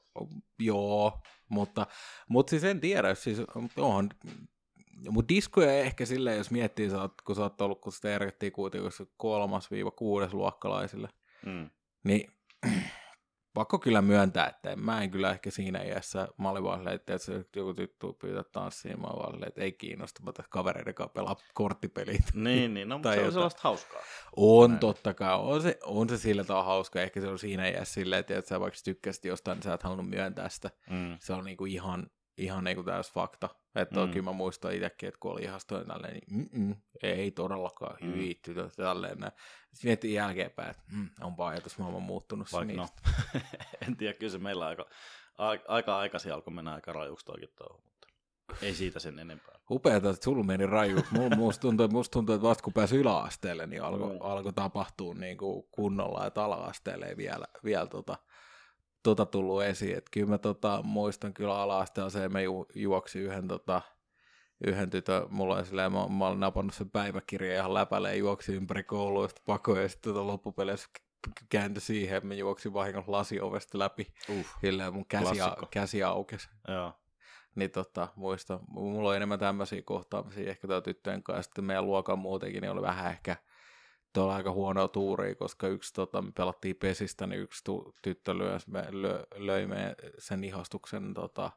joo, 0.58 1.20
mutta, 1.48 1.86
mutta 2.28 2.50
siis 2.50 2.64
en 2.64 2.80
tiedä, 2.80 3.14
siis 3.14 3.38
onhan, 3.76 4.10
mutta 5.08 5.28
diskoja 5.28 5.72
ehkä 5.72 6.06
silleen, 6.06 6.38
jos 6.38 6.50
miettii, 6.50 6.88
kun 7.24 7.36
sä 7.36 7.42
oot 7.42 7.60
ollut, 7.60 7.80
kun 7.80 7.92
sitä 7.92 8.08
järjettiin 8.08 8.52
kuitenkin 8.52 8.90
kolmas 9.16 9.70
viiva 9.70 9.90
kuudes 9.90 10.34
luokkalaisille, 10.34 11.08
mm. 11.46 11.70
niin 12.04 12.32
pakko 13.54 13.78
kyllä 13.78 14.02
myöntää, 14.02 14.46
että 14.46 14.76
mä 14.76 15.02
en 15.02 15.10
kyllä 15.10 15.30
ehkä 15.30 15.50
siinä 15.50 15.82
iässä, 15.82 16.28
mä 16.38 16.50
olin 16.50 16.64
vaan 16.64 16.78
silleen, 16.78 16.94
että 16.94 17.12
joku 17.56 17.74
tyttö 17.74 18.06
pyytää 18.20 18.42
tanssiin, 18.52 19.00
mä 19.00 19.06
vaan 19.06 19.48
että 19.48 19.60
ei 19.60 19.72
kiinnosta, 19.72 20.22
mä 20.22 20.32
kavereiden 20.50 20.94
kanssa 20.94 21.12
pelaa 21.12 21.36
korttipelit. 21.54 22.24
Niin, 22.34 22.74
niin, 22.74 22.88
no, 22.88 22.98
mutta 22.98 23.14
se 23.14 23.26
on 23.26 23.32
sellaista 23.32 23.60
hauskaa. 23.64 24.02
On 24.36 24.70
Näin. 24.70 24.80
totta 24.80 25.14
kai, 25.14 25.34
on 25.38 25.62
se, 25.62 25.78
on 25.84 26.08
se 26.08 26.18
sillä 26.18 26.44
tavalla 26.44 26.64
hauskaa, 26.64 27.02
ehkä 27.02 27.20
se 27.20 27.28
on 27.28 27.38
siinä 27.38 27.68
iässä 27.68 27.94
silleen, 27.94 28.20
että 28.20 28.48
sä 28.48 28.60
vaikka 28.60 28.80
tykkäsit 28.84 29.24
jostain, 29.24 29.56
niin 29.56 29.62
sä 29.62 29.74
et 29.74 29.82
halunnut 29.82 30.10
myöntää 30.10 30.48
sitä. 30.48 30.70
Mm. 30.90 31.16
Se 31.20 31.32
on 31.32 31.44
niinku 31.44 31.64
ihan, 31.64 32.06
ihan 32.40 32.64
niinku 32.64 32.82
täys 32.82 33.12
fakta. 33.12 33.48
Että 33.74 33.94
mm. 33.94 34.06
toki 34.06 34.22
mä 34.22 34.32
muistan 34.32 34.72
itsekin, 34.72 35.08
että 35.08 35.20
kun 35.20 35.32
oli 35.32 35.42
ihastuin 35.42 35.86
tälleen, 35.86 36.14
niin 36.14 36.48
mm-mm, 36.50 36.76
ei 37.02 37.30
todellakaan 37.30 37.96
mm. 38.00 38.06
hyvitty 38.06 38.54
tälleen. 38.76 39.18
Sitten 39.18 39.88
miettii 39.88 40.14
jälkeenpäin, 40.14 40.70
että 40.70 40.82
mm, 40.92 41.08
onpa 41.20 41.48
ajatusmaailma 41.48 42.00
muuttunut 42.00 42.52
Vaikka 42.52 42.74
no, 42.74 42.88
en 43.88 43.96
tiedä, 43.96 44.14
kyllä 44.18 44.32
se 44.32 44.38
meillä 44.38 44.66
aika, 44.66 44.86
aika 45.68 45.98
aikaisin 45.98 46.32
alkoi 46.32 46.54
mennä 46.54 46.74
aika 46.74 46.92
rajuksi 46.92 47.26
toikin 47.26 47.48
touhu, 47.56 47.82
mutta 47.84 48.06
ei 48.62 48.74
siitä 48.74 48.98
sen 48.98 49.18
enempää. 49.18 49.60
Upeata, 49.70 50.10
että 50.10 50.24
sulla 50.24 50.44
meni 50.44 50.66
raju. 50.66 50.96
Musta 51.36 51.60
tuntuu, 51.60 51.88
musta 51.88 52.12
tuntuu, 52.12 52.34
että 52.34 52.48
vasta 52.48 52.62
kun 52.62 52.72
pääsi 52.72 52.96
yläasteelle, 52.96 53.66
niin 53.66 53.82
alkoi 53.82 54.12
mm. 54.12 54.18
alko 54.20 54.52
tapahtua 54.52 55.14
niin 55.14 55.38
kuin 55.38 55.64
kunnolla, 55.70 56.26
että 56.26 56.44
ala-asteelle 56.44 57.06
ei 57.06 57.16
vielä, 57.16 57.46
vielä 57.64 57.86
tota, 57.86 58.16
tota 59.02 59.26
tullut 59.26 59.62
esiin. 59.62 59.96
Et 59.96 60.06
kyllä 60.10 60.26
mä 60.26 60.38
tota, 60.38 60.80
muistan 60.82 61.34
kyllä 61.34 61.56
ala 61.56 61.84
se, 62.08 62.28
me 62.28 62.42
ju, 62.42 62.66
juoksi 62.74 63.18
yhden, 63.18 63.48
tota, 63.48 63.82
yhden 64.66 64.90
tytön, 64.90 65.26
mulla 65.30 65.56
oli 65.56 65.66
silleen, 65.66 65.92
mä, 65.92 66.08
mä 66.08 66.26
olin 66.26 66.40
napannut 66.40 66.74
sen 66.74 66.90
päiväkirjan 66.90 67.56
ihan 67.56 67.74
läpälle 67.74 68.10
ja 68.10 68.16
juoksi 68.16 68.54
ympäri 68.54 68.82
kouluista 68.82 69.42
pakoja 69.46 69.82
ja 69.82 69.88
sitten 69.88 70.12
tota 70.12 70.26
loppupeleissä 70.26 70.88
kääntyi 71.48 71.80
siihen, 71.80 72.16
että 72.16 72.26
mä 72.28 72.34
juoksin 72.34 72.74
vahingossa 72.74 73.12
lasiovesta 73.12 73.78
läpi. 73.78 74.12
Uh, 74.28 74.46
Silleen 74.60 74.94
mun 74.94 75.06
käsi, 75.06 75.40
a, 75.40 75.56
käsi 75.70 76.02
aukesi. 76.02 76.48
Joo. 76.68 76.92
Niin 77.54 77.70
tota, 77.70 78.08
muista, 78.16 78.60
mulla 78.68 79.08
on 79.08 79.16
enemmän 79.16 79.38
tämmöisiä 79.38 79.82
kohtaamisia 79.82 80.50
ehkä 80.50 80.68
tämä 80.68 80.80
tyttöjen 80.80 81.22
kanssa. 81.22 81.42
Sitten 81.42 81.64
meidän 81.64 81.86
luokan 81.86 82.18
muutenkin 82.18 82.60
niin 82.60 82.70
oli 82.70 82.82
vähän 82.82 83.10
ehkä 83.10 83.36
tuolla 84.12 84.36
aika 84.36 84.52
huonoa 84.52 84.88
tuuria, 84.88 85.34
koska 85.34 85.68
yksi, 85.68 85.94
tota, 85.94 86.22
me 86.22 86.32
pelattiin 86.32 86.76
pesistä, 86.76 87.26
niin 87.26 87.40
yksi 87.40 87.64
tu- 87.64 87.94
tyttö 88.02 88.38
lyö, 88.38 88.58
me, 88.66 88.86
lö, 88.90 89.26
löi 89.34 89.66
me 89.66 89.96
sen 90.18 90.44
ihastuksen 90.44 91.14
tota, 91.14 91.50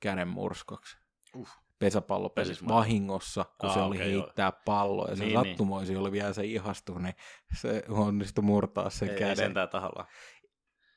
käden 0.00 0.28
murskaksi. 0.28 0.98
Uh. 1.34 1.48
Pesäpallo 1.78 2.28
pesis 2.28 2.68
vahingossa, 2.68 3.44
kun 3.60 3.68
ah, 3.70 3.74
se 3.74 3.80
oli 3.80 3.96
okay, 3.96 4.12
heittää 4.12 4.46
joo. 4.46 4.62
palloa, 4.64 5.08
ja 5.08 5.16
se 5.16 5.24
niin, 5.24 5.40
sattumoisi 5.40 5.92
niin. 5.92 6.00
oli 6.00 6.12
vielä 6.12 6.32
se 6.32 6.44
ihastu, 6.44 6.98
niin 6.98 7.14
se 7.60 7.84
onnistui 7.88 8.44
murtaa 8.44 8.90
sen 8.90 9.08
ei, 9.08 9.14
käden. 9.14 9.30
Ei 9.30 9.36
sentään 9.36 9.68
tahalla. 9.68 10.06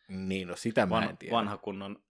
Niin, 0.08 0.48
no 0.48 0.56
sitä 0.56 0.89
Van, 0.89 1.03
mä 1.03 1.10
en 1.10 1.18
tiedä. 1.18 1.36
Vanha 1.36 1.58
kunnon 1.58 2.03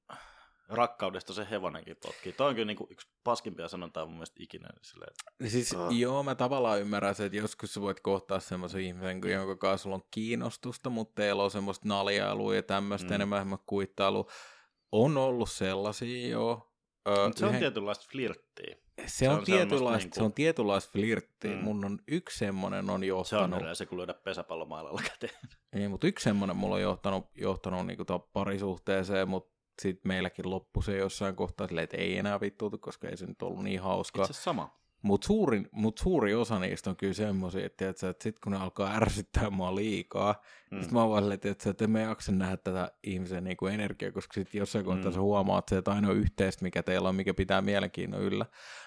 rakkaudesta 0.72 1.34
se 1.34 1.48
hevonenkin 1.50 1.98
potkii. 2.06 2.34
Toi 2.34 2.48
on 2.48 2.56
kyllä 2.56 2.66
niinku 2.66 2.88
yksi 2.90 3.08
paskimpia 3.24 3.68
sanontaa 3.68 4.06
mun 4.06 4.14
mielestä 4.14 4.36
ikinä. 4.40 4.70
Niin 4.74 4.86
silleen, 4.86 5.12
että... 5.12 5.50
Siis 5.50 5.74
oh. 5.74 5.92
joo, 5.92 6.24
mä 6.24 6.36
tavallaan 6.36 6.82
ymmärrän 6.82 7.16
se, 7.16 7.26
että 7.26 7.38
joskus 7.38 7.74
sä 7.74 7.82
voit 7.82 8.00
kohtaa 8.00 8.40
semmoisen 8.40 8.82
ihmisen, 8.82 9.22
jonka 9.32 9.56
kanssa 9.56 9.84
sulla 9.84 9.96
on 9.96 10.08
kiinnostusta, 10.12 10.90
mutta 10.90 11.16
teillä 11.16 11.44
on 11.44 11.52
semmoista 11.52 11.88
naljailua 11.88 12.56
ja 12.56 12.64
tämmöistä 12.64 13.10
mm. 13.10 13.16
enemmän 13.16 13.58
kuittailua. 13.66 14.32
On 14.92 15.18
ollut 15.18 15.50
sellaisia, 15.50 16.28
joo. 16.28 16.74
Ö, 17.08 17.14
se 17.36 17.46
yhden... 17.46 17.56
on 17.56 17.60
tietynlaista 17.60 18.06
flirttiä. 18.12 18.76
Se, 19.02 19.08
se 19.08 19.30
on, 19.30 19.38
on 19.38 19.44
tietynlaista, 19.44 20.06
niinku... 20.06 20.16
se 20.16 20.24
on 20.24 20.34
tietynlaista 20.34 20.92
flirttiä. 20.92 21.52
Mm. 21.52 21.64
Mun 21.64 21.86
on 21.86 22.00
yksi 22.08 22.38
semmoinen 22.38 22.90
on 22.90 23.04
johtanut... 23.04 23.60
Se 23.60 23.70
on 23.70 23.76
se, 23.76 23.86
kun 23.86 23.98
lyödä 23.98 24.14
pesäpallomailalla 24.14 25.02
käteen. 25.02 25.40
Ei, 25.74 25.88
mutta 25.88 26.08
yksi 26.08 26.24
semmoinen 26.24 26.58
mulla 26.58 26.76
on 26.76 26.82
johtanut, 26.82 27.26
johtanut 27.36 27.88
niinku 27.88 28.06
parisuhteeseen, 28.34 29.30
mutta 29.30 29.51
sitten 29.82 30.10
meilläkin 30.10 30.50
loppui 30.50 30.84
se 30.84 30.98
jossain 30.98 31.36
kohtaa 31.36 31.68
silleen, 31.68 31.84
että 31.84 31.98
ei 31.98 32.18
enää 32.18 32.42
vittuutu, 32.42 32.78
koska 32.78 33.10
ei 33.10 33.18
se 33.18 33.26
nyt 33.26 33.42
ollut 33.42 33.64
niin 33.64 33.82
hauskaa. 33.82 34.26
Itse 34.26 34.34
sama. 34.34 34.82
Mutta 35.02 35.28
suuri, 35.28 35.64
mut 35.72 35.98
suuri 35.98 36.36
osa 36.36 36.60
niistä 36.60 36.90
on 36.90 36.96
kyllä 36.96 37.14
semmoisia, 37.14 37.66
että, 37.66 37.90
että, 37.90 38.08
sitten 38.08 38.42
kun 38.44 38.52
ne 38.52 38.58
alkaa 38.58 38.96
ärsyttää 38.96 39.50
mua 39.50 39.76
liikaa, 39.76 40.36
mm. 40.72 40.80
sitten 40.80 40.98
mä 40.98 41.10
vaan 41.10 41.32
että, 41.32 41.52
että, 41.52 41.70
että 41.70 41.88
me 41.88 42.02
jaksa 42.02 42.32
nähdä 42.32 42.58
tätä 42.58 42.92
ihmisen 43.04 43.44
niin 43.44 43.58
kuin 43.58 43.74
energiaa, 43.74 44.12
koska 44.12 44.34
sitten 44.34 44.60
jossain 44.60 44.86
kohtaa 44.86 45.12
mm. 45.12 45.14
sä 45.14 45.22
huomaat 45.22 45.70
se, 45.70 45.78
että 45.78 45.92
ainoa 45.92 46.14
yhteistä, 46.14 46.64
mikä 46.64 46.84
teillä 46.84 47.10
on, 47.10 47.16
mikä 47.16 47.34
pitää 47.34 47.62
mielenkiinnon 47.62 48.22
yllä, 48.22 48.46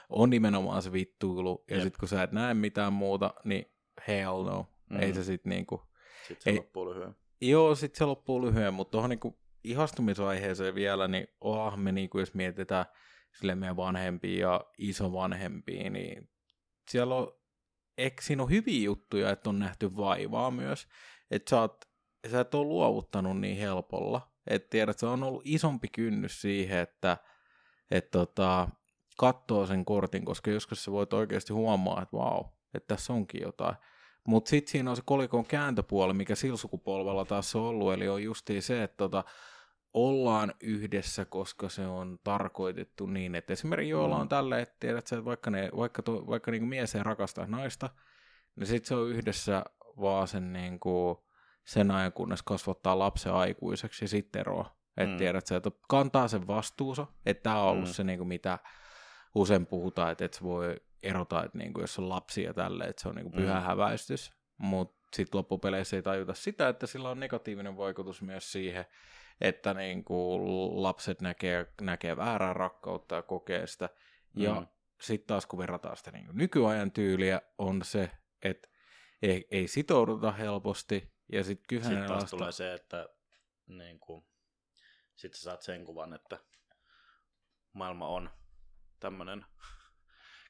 on 0.08 0.30
nimenomaan 0.30 0.82
se 0.82 0.92
vittuilu. 0.92 1.64
Ja 1.70 1.76
sitten 1.76 2.00
kun 2.00 2.08
sä 2.08 2.22
et 2.22 2.32
näe 2.32 2.54
mitään 2.54 2.92
muuta, 2.92 3.34
niin 3.44 3.64
hell 4.08 4.44
no. 4.44 4.66
Mm. 4.90 5.00
Ei 5.00 5.14
se 5.14 5.24
sitten 5.24 5.50
niinku... 5.50 5.82
Sitten 6.28 6.42
se 6.44 6.50
ei, 6.50 6.56
loppuu 6.56 6.90
lyhyen. 6.90 7.16
Joo, 7.40 7.74
sitten 7.74 7.98
se 7.98 8.04
loppuu 8.04 8.42
lyhyen, 8.42 8.74
mutta 8.74 8.90
tuohon 8.90 9.10
niinku 9.10 9.38
ihastumisaiheeseen 9.64 10.75
vielä, 10.75 11.09
niin 11.09 11.26
oh, 11.40 11.76
me 11.76 11.92
niin 11.92 12.11
kuin 12.11 12.21
jos 12.21 12.35
mietitään 12.35 12.85
sille 13.38 13.54
meidän 13.54 13.76
vanhempia 13.76 14.40
ja 14.40 14.64
isovanhempia, 14.78 15.90
niin 15.90 16.30
siellä 16.90 17.14
on, 17.14 17.33
eikö 17.99 18.23
siinä 18.23 18.42
on 18.42 18.50
hyviä 18.50 18.85
juttuja, 18.85 19.30
että 19.30 19.50
on 19.50 19.59
nähty 19.59 19.97
vaivaa 19.97 20.50
myös, 20.50 20.88
että 21.30 21.50
sä, 21.50 21.61
oot, 21.61 21.85
sä 22.30 22.40
et 22.40 22.54
ole 22.54 22.66
luovuttanut 22.66 23.40
niin 23.40 23.56
helpolla, 23.56 24.33
että 24.47 24.68
tiedät, 24.71 24.99
se 24.99 25.06
on 25.06 25.23
ollut 25.23 25.42
isompi 25.44 25.88
kynnys 25.88 26.40
siihen, 26.40 26.78
että 26.78 27.16
et 27.90 28.11
tota, 28.11 28.68
katsoo 29.16 29.66
sen 29.66 29.85
kortin, 29.85 30.25
koska 30.25 30.50
joskus 30.50 30.85
sä 30.85 30.92
voit 30.92 31.12
oikeasti 31.12 31.52
huomaa, 31.52 32.02
että 32.02 32.16
vau, 32.16 32.44
että 32.75 32.94
tässä 32.94 33.12
onkin 33.12 33.42
jotain. 33.42 33.76
Mutta 34.26 34.49
sitten 34.49 34.73
siinä 34.73 34.90
on 34.90 34.97
se 34.97 35.02
kolikon 35.06 35.47
kääntöpuoli, 35.47 36.12
mikä 36.12 36.35
sillä 36.35 37.25
taas 37.28 37.56
on 37.56 37.62
ollut, 37.62 37.92
eli 37.92 38.09
on 38.09 38.23
justiin 38.23 38.62
se, 38.62 38.83
että 38.83 38.97
tota, 38.97 39.25
ollaan 39.94 40.54
yhdessä, 40.60 41.24
koska 41.24 41.68
se 41.68 41.86
on 41.86 42.18
tarkoitettu 42.24 43.06
niin, 43.06 43.34
että 43.34 43.52
esimerkiksi 43.52 43.90
joilla 43.90 44.16
on 44.16 44.22
mm. 44.22 44.28
tälle, 44.28 44.60
että 44.60 44.76
tiedät 44.80 44.98
että 44.98 45.24
vaikka, 45.24 45.50
ne, 45.50 45.70
vaikka, 45.76 46.02
to, 46.02 46.26
vaikka 46.26 46.50
niin 46.50 46.68
mies 46.68 46.94
ei 46.94 47.02
rakasta 47.02 47.46
naista, 47.46 47.90
niin 48.56 48.66
sitten 48.66 48.88
se 48.88 48.94
on 48.94 49.08
yhdessä 49.08 49.64
vaan 50.00 50.28
sen, 50.28 50.52
niin 50.52 50.80
kuin, 50.80 51.16
sen 51.64 51.90
ajan, 51.90 52.12
kunnes 52.12 52.42
kasvattaa 52.42 52.98
lapsen 52.98 53.32
aikuiseksi 53.32 54.04
ja 54.04 54.08
sitten 54.08 54.40
eroa. 54.40 54.76
Että 54.96 55.12
mm. 55.12 55.18
tiedät 55.18 55.50
että 55.50 55.70
kantaa 55.88 56.28
sen 56.28 56.46
vastuunsa, 56.46 57.06
että 57.26 57.42
tämä 57.42 57.62
on 57.62 57.68
ollut 57.68 57.88
mm. 57.88 57.92
se, 57.92 58.04
niin 58.04 58.18
kuin, 58.18 58.28
mitä 58.28 58.58
usein 59.34 59.66
puhutaan, 59.66 60.12
että, 60.12 60.24
että 60.24 60.38
se 60.38 60.44
voi 60.44 60.76
erota, 61.02 61.44
että 61.44 61.58
niin 61.58 61.72
kuin, 61.72 61.82
jos 61.82 61.98
on 61.98 62.08
lapsia 62.08 62.54
tälle, 62.54 62.84
että 62.84 63.02
se 63.02 63.08
on 63.08 63.14
niin 63.14 63.30
kuin, 63.30 63.42
pyhä 63.42 63.60
mm. 63.60 63.66
häväistys, 63.66 64.32
mutta 64.58 65.08
sitten 65.12 65.38
loppupeleissä 65.38 65.96
ei 65.96 66.02
tajuta 66.02 66.34
sitä, 66.34 66.68
että 66.68 66.86
sillä 66.86 67.10
on 67.10 67.20
negatiivinen 67.20 67.76
vaikutus 67.76 68.22
myös 68.22 68.52
siihen, 68.52 68.84
että 69.40 69.74
niin 69.74 70.04
kuin 70.04 70.42
lapset 70.82 71.20
näkee, 71.20 71.66
näkee 71.80 72.16
väärää 72.16 72.52
rakkautta 72.52 73.14
ja 73.14 73.22
kokee 73.22 73.66
sitä. 73.66 73.88
Ja 74.36 74.54
mm. 74.54 74.66
sitten 75.00 75.26
taas 75.26 75.46
kun 75.46 75.58
verrataan 75.58 75.96
sitä 75.96 76.10
niin 76.10 76.26
kuin 76.26 76.38
nykyajan 76.38 76.92
tyyliä, 76.92 77.40
on 77.58 77.82
se, 77.84 78.10
että 78.42 78.68
ei, 79.22 79.48
ei 79.50 79.68
sitouduta 79.68 80.32
helposti. 80.32 81.14
Ja 81.32 81.44
sitten 81.44 81.82
Sitten 81.82 82.06
taas 82.06 82.30
tulee 82.30 82.52
se, 82.52 82.74
että 82.74 83.08
niin 83.66 84.00
kuin, 84.00 84.24
sitten 85.16 85.40
saat 85.40 85.62
sen 85.62 85.84
kuvan, 85.84 86.14
että 86.14 86.38
maailma 87.72 88.08
on 88.08 88.30
tämmöinen 89.00 89.44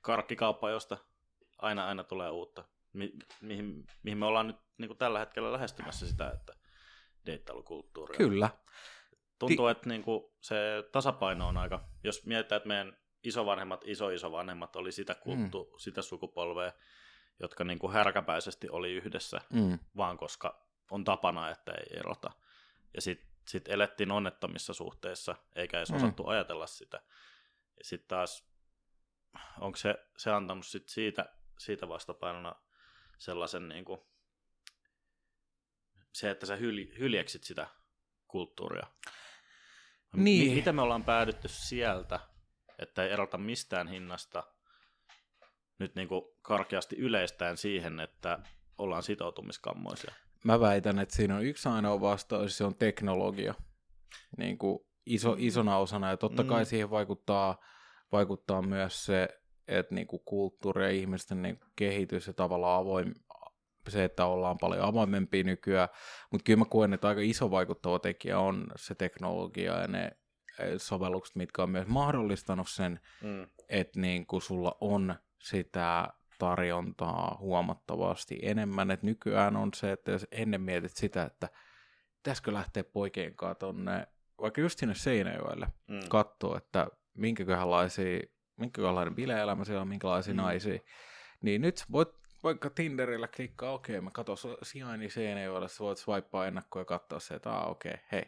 karkkikauppa, 0.03 0.71
josta 0.71 0.99
aina 1.59 1.87
aina 1.87 2.05
tulee 2.05 2.31
uutta. 2.31 2.65
Mi- 2.93 3.13
mihin, 3.41 3.87
mihin 4.03 4.19
me 4.19 4.27
ollaan 4.27 4.47
nyt 4.47 4.57
niin 4.79 4.89
kuin 4.89 4.99
tällä 4.99 5.19
hetkellä 5.19 5.53
lähestymässä 5.53 6.07
sitä, 6.07 6.31
että 6.31 6.53
deittailukulttuuria. 7.27 8.19
Kyllä. 8.19 8.51
Tuntuu, 9.39 9.67
Ti- 9.67 9.71
että 9.71 9.89
niinku 9.89 10.35
se 10.41 10.57
tasapaino 10.93 11.49
on 11.49 11.57
aika, 11.57 11.89
jos 12.05 12.27
mietitään, 12.27 12.57
että 12.57 12.69
meidän 12.69 12.97
isovanhemmat, 13.23 13.85
iso-isovanhemmat 13.85 14.77
oli 14.77 14.93
sitä, 14.93 15.15
kulttu, 15.15 15.65
mm. 15.65 15.79
sitä 15.79 16.03
sukupolvea, 16.03 16.73
jotka 17.41 17.65
niinku 17.65 17.91
härkäpäisesti 17.91 18.69
oli 18.69 18.93
yhdessä, 18.93 19.41
mm. 19.53 19.79
vaan 19.97 20.17
koska 20.17 20.67
on 20.91 21.05
tapana, 21.05 21.51
että 21.51 21.73
ei 21.73 21.99
erota. 21.99 22.31
Ja 22.95 23.01
sitten 23.01 23.29
sit 23.49 23.69
elettiin 23.69 24.11
onnettomissa 24.11 24.75
suhteissa, 24.75 25.37
eikä 25.57 25.77
edes 25.77 25.91
mm. 25.91 25.97
osattu 25.97 26.27
ajatella 26.27 26.67
sitä. 26.67 26.97
Ja 27.79 27.85
sitten 27.85 28.09
taas, 28.09 28.51
onko 29.61 29.77
se, 29.77 29.95
se 30.17 30.31
antanut 30.31 30.67
sit 30.67 30.89
siitä, 30.89 31.27
siitä 31.59 31.89
vastapainona 31.89 32.55
sellaisen 33.19 33.69
niin 33.69 33.85
kuin, 33.85 34.01
se, 36.15 36.31
että 36.31 36.47
sä 36.47 36.57
hyl, 36.57 36.87
hyljeksit 36.99 37.45
sitä 37.45 37.67
kulttuuria. 38.29 38.87
Niin. 40.17 40.53
M- 40.53 40.55
miten 40.55 40.75
me 40.75 40.83
ollaan 40.83 41.05
päädytty 41.05 41.49
sieltä, 41.49 42.21
että 42.79 43.05
ei 43.05 43.11
erota 43.11 43.39
mistään 43.39 43.89
hinnasta 43.89 44.43
nyt 45.79 45.95
niin 45.95 46.09
kuin 46.09 46.23
karkeasti 46.43 46.97
yleistään 46.97 47.57
siihen, 47.57 48.01
että 48.01 48.39
ollaan 48.79 49.03
sitoutumiskammoisia. 49.03 50.15
Mä 50.45 50.61
väitän, 50.61 50.99
että 50.99 51.17
siinä 51.17 51.37
on 51.37 51.45
yksi 51.45 51.69
ainoa 51.69 52.01
vastaus, 52.01 52.59
se 52.59 52.65
on 52.65 52.75
teknologia. 52.75 53.55
Niin 54.39 54.59
kuin 54.59 54.79
iso, 55.07 55.37
isona 55.39 55.79
osana, 55.79 56.11
ja 56.11 56.17
totta 56.17 56.45
kai 56.45 56.63
mm. 56.63 56.67
siihen 56.67 56.91
vaikuttaa, 56.91 57.65
vaikuttaa 58.13 58.63
myös 58.63 59.05
se, 59.05 59.29
että 59.69 59.95
niin 59.95 60.07
kuin 60.07 60.23
kulttuuri 60.25 60.85
ja 60.85 60.91
ihmisten 60.91 61.43
niin 61.43 61.59
kuin 61.59 61.71
kehitys 61.77 62.27
ja 62.27 62.33
tavallaan 62.33 62.81
avoin, 62.81 63.15
se, 63.91 64.05
että 64.05 64.27
ollaan 64.27 64.59
paljon 64.59 64.85
avoimempia 64.85 65.45
nykyään, 65.45 65.89
mutta 66.31 66.45
kyllä 66.45 66.59
mä 66.59 66.65
koen, 66.65 66.93
että 66.93 67.09
aika 67.09 67.21
iso 67.21 67.51
vaikuttava 67.51 67.99
tekijä 67.99 68.39
on 68.39 68.67
se 68.77 68.95
teknologia 68.95 69.81
ja 69.81 69.89
ne 69.89 70.11
sovellukset, 70.77 71.37
mitkä 71.37 71.63
on 71.63 71.71
myös 71.71 71.87
mahdollistanut 71.87 72.69
sen, 72.69 73.01
mm. 73.23 73.47
että 73.69 74.01
niin 74.01 74.27
kuin 74.27 74.43
sulla 74.43 74.77
on 74.81 75.15
sitä 75.43 76.09
tarjontaa 76.39 77.37
huomattavasti 77.41 78.39
enemmän. 78.43 78.91
Et 78.91 79.03
nykyään 79.03 79.57
on 79.57 79.71
se, 79.75 79.93
että 79.93 80.11
jos 80.11 80.27
ennen 80.33 80.61
mietit 80.61 80.97
sitä, 80.97 81.23
että 81.23 81.49
pitäisikö 82.17 82.53
lähteä 82.53 82.85
poikien 82.85 83.35
kanssa 83.35 83.55
tonne, 83.55 84.07
vaikka 84.41 84.61
just 84.61 84.79
sinne 84.79 84.95
Seinäjoelle 84.95 85.67
mm. 85.89 86.01
katsoa, 86.09 86.59
että 86.59 86.87
minkäköhänlaisia, 87.15 88.21
minkäköhänlainen 88.57 89.15
bileelämä 89.15 89.65
siellä 89.65 89.83
on, 89.83 89.89
minkälaisia 89.89 90.35
mm. 90.35 90.41
naisia, 90.41 90.79
niin 91.41 91.61
nyt 91.61 91.85
voit 91.93 92.09
vaikka 92.45 92.71
Tinderillä 92.71 93.29
klikkaa, 93.29 93.73
okei, 93.73 93.97
okay, 93.97 94.05
mä 94.05 94.11
katson 94.11 94.57
sijainni 94.63 95.11
Seinäjoelle, 95.11 95.69
sä 95.69 95.85
voit 95.85 95.99
swipea 95.99 96.47
ennakkoon 96.47 96.81
ja 96.81 96.85
katsoa 96.85 97.21
se, 97.21 97.35
että 97.35 97.53
ah, 97.53 97.71
okei, 97.71 97.93
okay, 97.95 98.05
hei, 98.13 98.25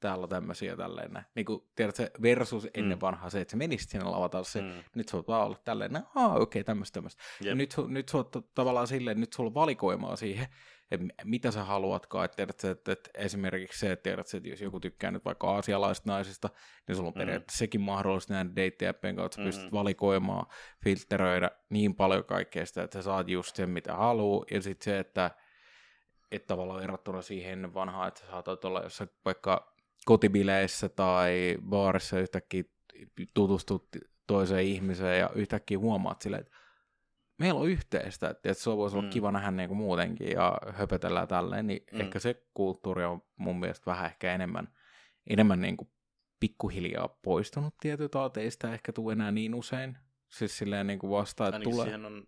täällä 0.00 0.22
on 0.22 0.28
tämmöisiä 0.28 0.76
tälleen 0.76 1.12
näin. 1.12 1.24
Niin 1.34 1.46
kuin, 1.46 1.62
tiedätkö, 1.76 2.10
versus 2.22 2.68
ennen 2.74 2.98
mm. 2.98 3.00
vanhaa 3.00 3.30
se, 3.30 3.40
että 3.40 3.50
se 3.50 3.56
menisi 3.56 3.84
sinne 3.84 4.04
lavata 4.04 4.44
se, 4.44 4.60
mm. 4.60 4.84
nyt 4.94 5.08
sä 5.08 5.16
voit 5.16 5.28
vaan 5.28 5.46
olla 5.46 5.58
tälleen, 5.64 5.92
näin, 5.92 6.04
ah, 6.14 6.32
okei, 6.32 6.42
okay, 6.42 6.64
tämmöistä, 6.64 6.94
tämmöistä. 6.94 7.22
Yep. 7.40 7.48
Ja 7.48 7.54
nyt, 7.54 7.74
nyt 7.88 8.08
sä 8.08 8.16
oot 8.16 8.36
tavallaan 8.54 8.86
silleen, 8.86 9.20
nyt 9.20 9.32
sulla 9.32 9.48
on 9.48 9.54
valikoimaa 9.54 10.16
siihen, 10.16 10.46
että 10.90 11.06
mitä 11.24 11.50
sä 11.50 11.64
haluatkaan, 11.64 12.24
että, 12.24 12.36
tiedätkö, 12.36 12.70
että, 12.70 12.92
että 12.92 13.10
esimerkiksi 13.14 13.80
se, 13.80 13.92
että, 13.92 14.02
tiedätkö, 14.02 14.36
että 14.36 14.48
jos 14.48 14.60
joku 14.60 14.80
tykkää 14.80 15.10
nyt 15.10 15.24
vaikka 15.24 15.50
aasialaisista 15.50 16.12
naisista, 16.12 16.50
niin 16.88 16.96
sulla 16.96 17.08
on 17.08 17.14
mm. 17.14 17.18
periaatteessa 17.18 17.58
sekin 17.58 17.80
mahdollista 17.80 18.34
näin 18.34 18.56
date-appien 18.56 19.16
kautta, 19.16 19.24
että 19.24 19.40
mm. 19.40 19.44
pystyt 19.44 19.72
valikoimaan, 19.72 20.46
filtteröidä 20.84 21.50
niin 21.70 21.94
paljon 21.94 22.24
kaikkea 22.24 22.66
sitä, 22.66 22.82
että 22.82 22.98
sä 22.98 23.02
saat 23.02 23.28
just 23.28 23.56
sen, 23.56 23.70
mitä 23.70 23.94
haluaa, 23.94 24.44
ja 24.50 24.62
sitten 24.62 24.84
se, 24.84 24.98
että 24.98 25.30
että 26.30 26.46
tavallaan 26.46 26.80
verrattuna 26.80 27.22
siihen 27.22 27.74
vanhaan, 27.74 28.08
että 28.08 28.20
sä 28.20 28.26
saatat 28.26 28.64
olla 28.64 28.82
jossain 28.82 29.10
vaikka 29.24 29.74
kotibileissä 30.04 30.88
tai 30.88 31.58
baarissa 31.68 32.18
yhtäkkiä 32.18 32.64
tutustut 33.34 33.88
toiseen 34.26 34.66
ihmiseen 34.66 35.20
ja 35.20 35.30
yhtäkkiä 35.34 35.78
huomaat 35.78 36.22
silleen, 36.22 36.42
että 36.42 36.56
meillä 37.38 37.60
on 37.60 37.68
yhteistä, 37.68 38.28
että, 38.30 38.50
että 38.50 38.64
se 38.64 38.70
voisi 38.70 38.96
olla 38.96 39.06
mm. 39.06 39.10
kiva 39.10 39.32
nähdä 39.32 39.50
niin 39.50 39.68
kuin 39.68 39.78
muutenkin 39.78 40.30
ja 40.30 40.58
höpötellään 40.72 41.28
tälleen, 41.28 41.66
niin 41.66 41.84
mm. 41.92 42.00
ehkä 42.00 42.18
se 42.18 42.46
kulttuuri 42.54 43.04
on 43.04 43.22
mun 43.36 43.60
mielestä 43.60 43.90
vähän 43.90 44.06
ehkä 44.06 44.34
enemmän, 44.34 44.74
enemmän 45.26 45.60
niin 45.60 45.76
kuin 45.76 45.90
pikkuhiljaa 46.40 47.08
poistunut 47.08 47.74
tietyiltä 47.80 48.20
aateista, 48.20 48.74
ehkä 48.74 48.92
tuu 48.92 49.10
enää 49.10 49.30
niin 49.30 49.54
usein. 49.54 49.98
Siis 50.28 50.58
silleen 50.58 50.86
niin 50.86 50.98
kuin 50.98 51.10
vasta, 51.10 51.48
että 51.48 51.60
tulee... 51.60 51.84
siihen 51.84 52.04
on 52.04 52.26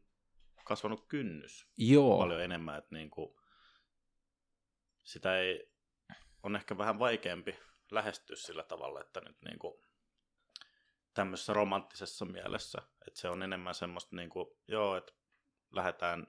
kasvanut 0.65 1.07
kynnys 1.09 1.67
Joo. 1.77 2.19
paljon 2.19 2.43
enemmän, 2.43 2.79
että 2.79 2.95
niin 2.95 3.11
kuin 3.11 3.35
sitä 5.05 5.39
ei, 5.39 5.73
on 6.43 6.57
ehkä 6.57 6.79
vähän 6.79 6.99
vaikeampi 6.99 7.59
lähestyä 7.91 8.37
sillä 8.37 8.63
tavalla, 8.63 9.01
että 9.01 9.21
nyt 9.21 9.37
niin 9.45 9.59
kuin 9.59 9.75
tämmöisessä 11.19 11.53
romanttisessa 11.53 12.25
mielessä, 12.25 12.79
että 13.09 13.21
se 13.21 13.29
on 13.29 13.43
enemmän 13.43 13.75
semmoista 13.75 14.17
niin 14.17 14.31
kuin, 14.31 14.47
joo, 14.69 14.97
että 14.97 15.13
lähdetään 15.71 16.27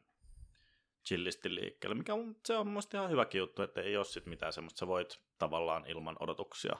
chillisti 1.07 1.55
liikkeelle, 1.55 1.95
mikä 1.95 2.13
on, 2.13 2.35
se 2.45 2.57
on 2.57 2.67
mun 2.67 2.81
ihan 2.93 3.09
hyväkin 3.09 3.39
juttu, 3.39 3.61
että 3.61 3.81
ei 3.81 3.97
ole 3.97 4.05
sit 4.05 4.25
mitään 4.25 4.53
semmoista, 4.53 4.79
sä 4.79 4.87
voit 4.87 5.21
tavallaan 5.37 5.85
ilman 5.87 6.15
odotuksia 6.19 6.75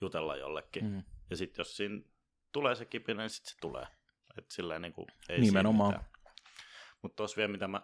jutella 0.00 0.36
jollekin. 0.36 0.84
Mm. 0.84 1.02
Ja 1.30 1.36
sitten 1.36 1.60
jos 1.60 1.76
siinä 1.76 2.02
tulee 2.52 2.74
se 2.74 2.84
kipinä, 2.84 3.22
niin 3.22 3.30
sitten 3.30 3.52
se 3.52 3.58
tulee. 3.60 3.86
Että 4.38 4.54
silleen 4.54 4.82
niin 4.82 4.92
kuin, 4.92 5.06
ei 5.28 5.40
Nimenomaan. 5.40 6.04
Mutta 7.02 7.16
tuossa 7.16 7.36
vielä, 7.36 7.52
mitä 7.52 7.68
mä 7.68 7.82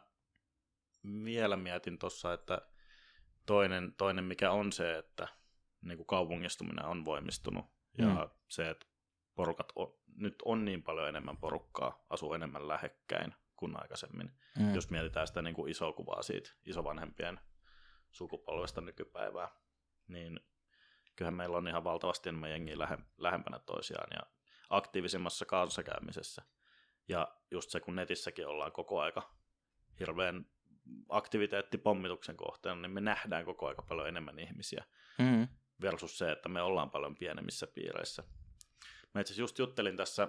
vielä 1.24 1.56
mietin 1.56 1.98
tuossa, 1.98 2.32
että 2.32 2.60
toinen, 3.46 3.94
toinen 3.94 4.24
mikä 4.24 4.50
on 4.50 4.72
se, 4.72 4.98
että 4.98 5.28
niin 5.82 5.96
kuin 5.96 6.06
kaupungistuminen 6.06 6.84
on 6.84 7.04
voimistunut 7.04 7.64
ja 7.98 8.06
mm. 8.06 8.30
se, 8.48 8.70
että 8.70 8.86
porukat 9.38 9.72
on, 9.76 9.94
nyt 10.16 10.34
on 10.44 10.64
niin 10.64 10.82
paljon 10.82 11.08
enemmän 11.08 11.36
porukkaa, 11.36 12.04
asuu 12.10 12.34
enemmän 12.34 12.68
lähekkäin 12.68 13.34
kuin 13.56 13.82
aikaisemmin. 13.82 14.32
Mm. 14.58 14.74
Jos 14.74 14.90
mietitään 14.90 15.26
sitä 15.26 15.42
niin 15.42 15.54
kuin 15.54 15.70
isoa 15.70 15.92
kuvaa 15.92 16.22
siitä 16.22 16.50
isovanhempien 16.66 17.40
sukupolvesta 18.10 18.80
nykypäivää, 18.80 19.48
niin 20.08 20.40
kyllähän 21.16 21.34
meillä 21.34 21.56
on 21.56 21.68
ihan 21.68 21.84
valtavasti 21.84 22.28
enemmän 22.28 22.50
jengiä 22.50 22.78
lähe, 22.78 22.98
lähempänä 23.18 23.58
toisiaan 23.58 24.08
ja 24.10 24.20
aktiivisemmassa 24.70 25.44
kanssakäymisessä. 25.44 26.42
Ja 27.08 27.28
just 27.50 27.70
se, 27.70 27.80
kun 27.80 27.96
netissäkin 27.96 28.46
ollaan 28.46 28.72
koko 28.72 29.00
aika 29.00 29.34
hirveän 30.00 30.46
aktiviteettipommituksen 31.08 32.36
kohteena, 32.36 32.80
niin 32.80 32.90
me 32.90 33.00
nähdään 33.00 33.44
koko 33.44 33.68
aika 33.68 33.82
paljon 33.82 34.08
enemmän 34.08 34.38
ihmisiä. 34.38 34.84
Mm 35.18 35.48
versus 35.82 36.18
se, 36.18 36.32
että 36.32 36.48
me 36.48 36.62
ollaan 36.62 36.90
paljon 36.90 37.16
pienemmissä 37.16 37.66
piireissä. 37.66 38.22
Mä 39.14 39.20
itse 39.20 39.40
just 39.40 39.58
juttelin 39.58 39.96
tässä 39.96 40.28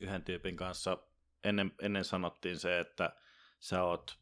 yhden 0.00 0.24
tyypin 0.24 0.56
kanssa, 0.56 0.98
ennen, 1.44 1.72
ennen 1.82 2.04
sanottiin 2.04 2.58
se, 2.58 2.80
että 2.80 3.16
sä 3.60 3.82
oot 3.82 4.18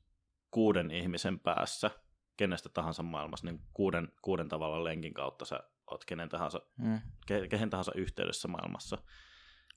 kuuden 0.51 0.90
ihmisen 0.90 1.40
päässä 1.40 1.90
kenestä 2.37 2.68
tahansa 2.68 3.03
maailmassa, 3.03 3.47
niin 3.47 3.61
kuuden, 3.73 4.12
kuuden 4.23 4.49
tavalla 4.49 4.85
lenkin 4.85 5.14
kautta 5.14 5.44
sä 5.44 5.61
oot 5.90 6.05
kenen 6.05 6.29
tahansa, 6.29 6.61
mm. 6.77 7.01
ke, 7.27 7.49
kehen 7.49 7.70
tahansa 7.70 7.92
yhteydessä 7.94 8.49
maailmassa. 8.49 8.99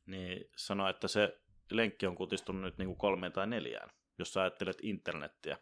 Niin 0.05 0.49
sano, 0.55 0.89
että 0.89 1.07
se 1.07 1.41
lenkki 1.71 2.07
on 2.07 2.15
kutistunut 2.15 2.61
nyt 2.61 2.77
niin 2.77 2.87
kuin 2.87 2.97
kolmeen 2.97 3.31
tai 3.31 3.47
neljään, 3.47 3.89
jos 4.19 4.33
sä 4.33 4.41
ajattelet 4.41 4.77
internettiä. 4.81 5.57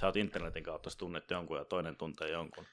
Sä 0.00 0.06
oot 0.06 0.16
internetin 0.16 0.62
kautta, 0.64 0.90
sä 0.90 0.98
tunnet 0.98 1.30
jonkun 1.30 1.56
ja 1.56 1.64
toinen 1.64 1.96
tuntee 1.96 2.30
jonkun. 2.30 2.64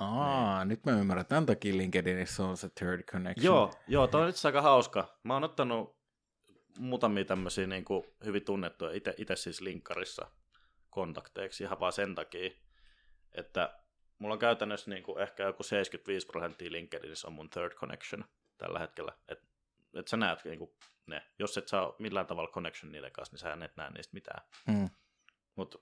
Aa, 0.00 0.64
niin. 0.64 0.68
nyt 0.68 0.84
mä 0.84 0.92
ymmärrän. 0.92 1.26
Tämän 1.26 1.46
takia 1.46 1.76
LinkedInissä 1.76 2.44
on 2.44 2.56
se 2.56 2.68
third 2.68 3.02
connection. 3.02 3.44
Joo, 3.44 3.70
joo 3.88 4.06
toi 4.06 4.22
on 4.22 4.28
itse 4.28 4.48
aika 4.48 4.62
hauska. 4.62 5.18
Mä 5.22 5.34
oon 5.34 5.44
ottanut 5.44 6.00
muutamia 6.78 7.24
tämmöisiä 7.24 7.66
niin 7.66 7.84
kuin 7.84 8.04
hyvin 8.24 8.44
tunnettuja 8.44 8.92
itse, 8.92 9.14
itse 9.16 9.36
siis 9.36 9.60
linkkarissa 9.60 10.30
kontakteiksi 10.90 11.64
ihan 11.64 11.80
vaan 11.80 11.92
sen 11.92 12.14
takia, 12.14 12.50
että 13.32 13.78
mulla 14.18 14.32
on 14.32 14.38
käytännössä 14.38 14.90
niin 14.90 15.02
kuin 15.02 15.22
ehkä 15.22 15.42
joku 15.42 15.62
75 15.62 16.26
prosenttia 16.26 16.72
LinkedInissä 16.72 17.28
on 17.28 17.34
mun 17.34 17.50
third 17.50 17.72
connection 17.72 18.24
tällä 18.58 18.78
hetkellä. 18.78 19.12
Että 19.28 19.46
et 19.94 20.08
sä 20.08 20.16
näet 20.16 20.44
niin 20.44 20.58
kuin 20.58 20.70
ne. 21.06 21.22
Jos 21.38 21.58
et 21.58 21.68
saa 21.68 21.94
millään 21.98 22.26
tavalla 22.26 22.50
connection 22.50 22.92
niiden 22.92 23.12
kanssa, 23.12 23.32
niin 23.32 23.40
sä 23.40 23.64
et 23.64 23.76
näe 23.76 23.90
niistä 23.90 24.14
mitään. 24.14 24.42
Mm. 24.66 24.90
Mutta 25.56 25.78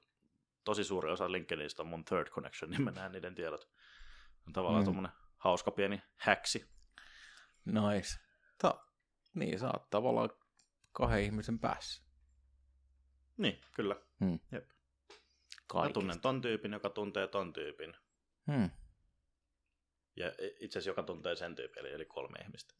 tosi 0.68 0.84
suuri 0.84 1.10
osa 1.10 1.32
LinkedInistä 1.32 1.82
on 1.82 1.88
mun 1.88 2.04
third 2.04 2.28
connection, 2.28 2.70
niin 2.70 2.82
mä 2.82 2.90
näen 2.90 3.12
niiden 3.12 3.34
tiedot 3.34 3.68
on 4.46 4.52
tavallaan 4.52 4.82
mm. 4.82 4.84
tuommoinen 4.84 5.12
hauska 5.36 5.70
pieni 5.70 6.02
häksi. 6.16 6.70
Nice. 7.64 8.18
Ta- 8.58 8.84
niin, 9.34 9.58
sä 9.58 9.66
oot 9.66 9.90
tavallaan 9.90 10.30
kahden 10.92 11.22
ihmisen 11.22 11.58
päässä. 11.58 12.02
Niin, 13.36 13.60
kyllä. 13.74 13.96
Hmm. 14.20 14.38
Jep. 14.52 14.70
Mä 15.74 15.90
tunnen 15.92 16.20
ton 16.20 16.40
tyypin, 16.40 16.72
joka 16.72 16.90
tuntee 16.90 17.28
ton 17.28 17.52
tyypin. 17.52 17.94
Hmm. 18.52 18.70
Ja 20.16 20.32
itse 20.38 20.78
asiassa 20.78 20.90
joka 20.90 21.02
tuntee 21.02 21.36
sen 21.36 21.54
tyypin, 21.54 21.78
eli, 21.80 21.92
eli 21.92 22.04
kolme 22.04 22.38
ihmistä. 22.38 22.74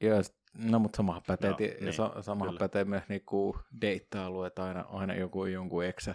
Joo, 0.00 0.20
no 0.54 0.78
mutta 0.78 0.96
samahan 0.96 1.22
pätee, 1.26 1.50
no, 1.50 1.56
niin, 1.56 1.92
sa- 1.92 2.22
samahan 2.22 2.58
pätee 2.58 2.84
myös 2.84 3.02
niinku 3.08 3.58
deittailu, 3.80 4.40
aina, 4.40 4.80
aina 4.80 5.14
joku 5.14 5.46
jonkun 5.46 5.84
eksä 5.84 6.14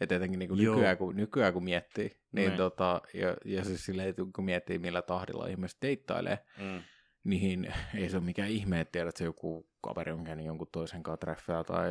ja 0.00 0.06
tietenkin 0.06 0.38
niin 0.38 0.48
kuin 0.48 0.58
nykyään, 0.58 0.98
kun, 0.98 1.16
nykyään 1.16 1.52
kun 1.52 1.64
miettii, 1.64 2.20
niin, 2.32 2.48
niin. 2.48 2.56
tota, 2.56 3.02
ja, 3.14 3.36
ja 3.44 3.64
siis 3.64 3.84
silleen, 3.84 4.14
kun 4.34 4.44
miettii 4.44 4.78
millä 4.78 5.02
tahdilla 5.02 5.46
ihmiset 5.46 5.82
deittailee, 5.82 6.38
mm. 6.58 6.82
niin 7.24 7.74
ei 7.98 8.08
se 8.08 8.16
ole 8.16 8.24
mikään 8.24 8.48
ihme, 8.48 8.80
että 8.80 8.92
tiedät, 8.92 9.08
että 9.08 9.18
se 9.18 9.24
joku 9.24 9.68
kaveri 9.80 10.12
on 10.12 10.24
käynyt 10.24 10.46
jonkun 10.46 10.68
toisen 10.72 11.02
kanssa 11.02 11.20
treffeä 11.20 11.64
tai 11.64 11.88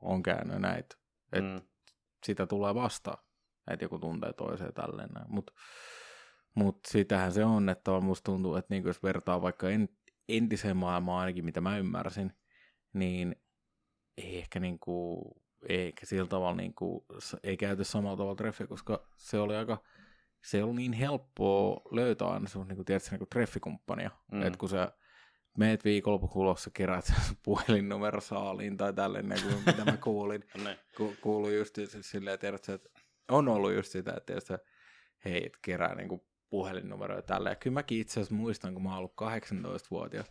on 0.00 0.22
käynyt 0.22 0.60
näitä. 0.60 0.96
Et 1.32 1.44
mm. 1.44 1.60
Sitä 2.24 2.46
tulee 2.46 2.74
vastaan, 2.74 3.24
että 3.70 3.84
joku 3.84 3.98
tuntee 3.98 4.32
toiseen 4.32 4.74
tälleen. 4.74 5.10
Mutta 5.28 5.52
mut 6.54 6.78
sitähän 6.88 7.32
se 7.32 7.44
on, 7.44 7.68
että 7.68 8.00
musta 8.00 8.24
tuntuu, 8.24 8.56
että 8.56 8.74
niin 8.74 8.84
jos 8.84 9.02
vertaa 9.02 9.42
vaikka 9.42 9.66
entiseen 10.28 10.76
maailmaan 10.76 11.20
ainakin, 11.20 11.44
mitä 11.44 11.60
mä 11.60 11.78
ymmärsin, 11.78 12.32
niin 12.92 13.36
ei 14.16 14.38
ehkä 14.38 14.60
niin 14.60 14.78
kuin 14.78 15.39
eikä 15.68 16.06
sillä 16.06 16.28
tavalla 16.28 16.56
niin 16.56 16.74
kuin, 16.74 17.04
ei 17.42 17.56
käyty 17.56 17.84
samalla 17.84 18.16
tavalla 18.16 18.36
treffiä, 18.36 18.66
koska 18.66 19.06
se 19.16 19.38
oli 19.38 19.56
aika, 19.56 19.82
se 20.44 20.56
ei 20.56 20.62
ollut 20.62 20.76
niin 20.76 20.92
helppoa 20.92 21.82
löytää 21.90 22.28
aina 22.28 22.48
sun, 22.48 22.68
niin 22.68 22.76
kuin, 22.76 22.86
tiedätkö, 22.86 23.10
niin 23.10 23.18
kuin 23.18 23.28
treffikumppania, 23.28 24.10
mm. 24.32 24.42
että 24.42 24.58
kun 24.58 24.68
sä 24.68 24.92
meet 25.58 25.84
viikonlopun 25.84 26.30
ulos, 26.34 26.62
sä 26.62 26.70
kerät 26.74 27.12
puhelinnumero 27.44 28.20
saaliin 28.20 28.76
tai 28.76 28.92
tälleen, 28.92 29.28
niin 29.28 29.42
kuin 29.42 29.62
mitä 29.66 29.84
mä 29.84 29.96
kuulin. 29.96 30.44
Ne. 30.64 30.78
Ku, 30.96 31.14
kuului 31.20 31.56
just 31.56 31.78
silleen, 32.00 32.38
tiedätkö, 32.38 32.74
että 32.74 32.88
on 33.28 33.48
ollut 33.48 33.74
just 33.74 33.92
sitä, 33.92 34.10
että 34.10 34.26
tiedätkö, 34.26 34.58
hei, 35.24 35.46
et 35.46 35.56
kerää 35.62 35.94
niin 35.94 36.08
kuin 36.08 36.20
puhelinnumeroja 36.50 37.22
tällä. 37.22 37.48
Ja 37.50 37.56
kyllä 37.56 37.74
mäkin 37.74 38.00
itse 38.00 38.12
asiassa 38.20 38.34
muistan, 38.34 38.74
kun 38.74 38.82
mä 38.82 38.88
oon 38.88 38.98
ollut 38.98 39.14
18-vuotias, 39.22 40.26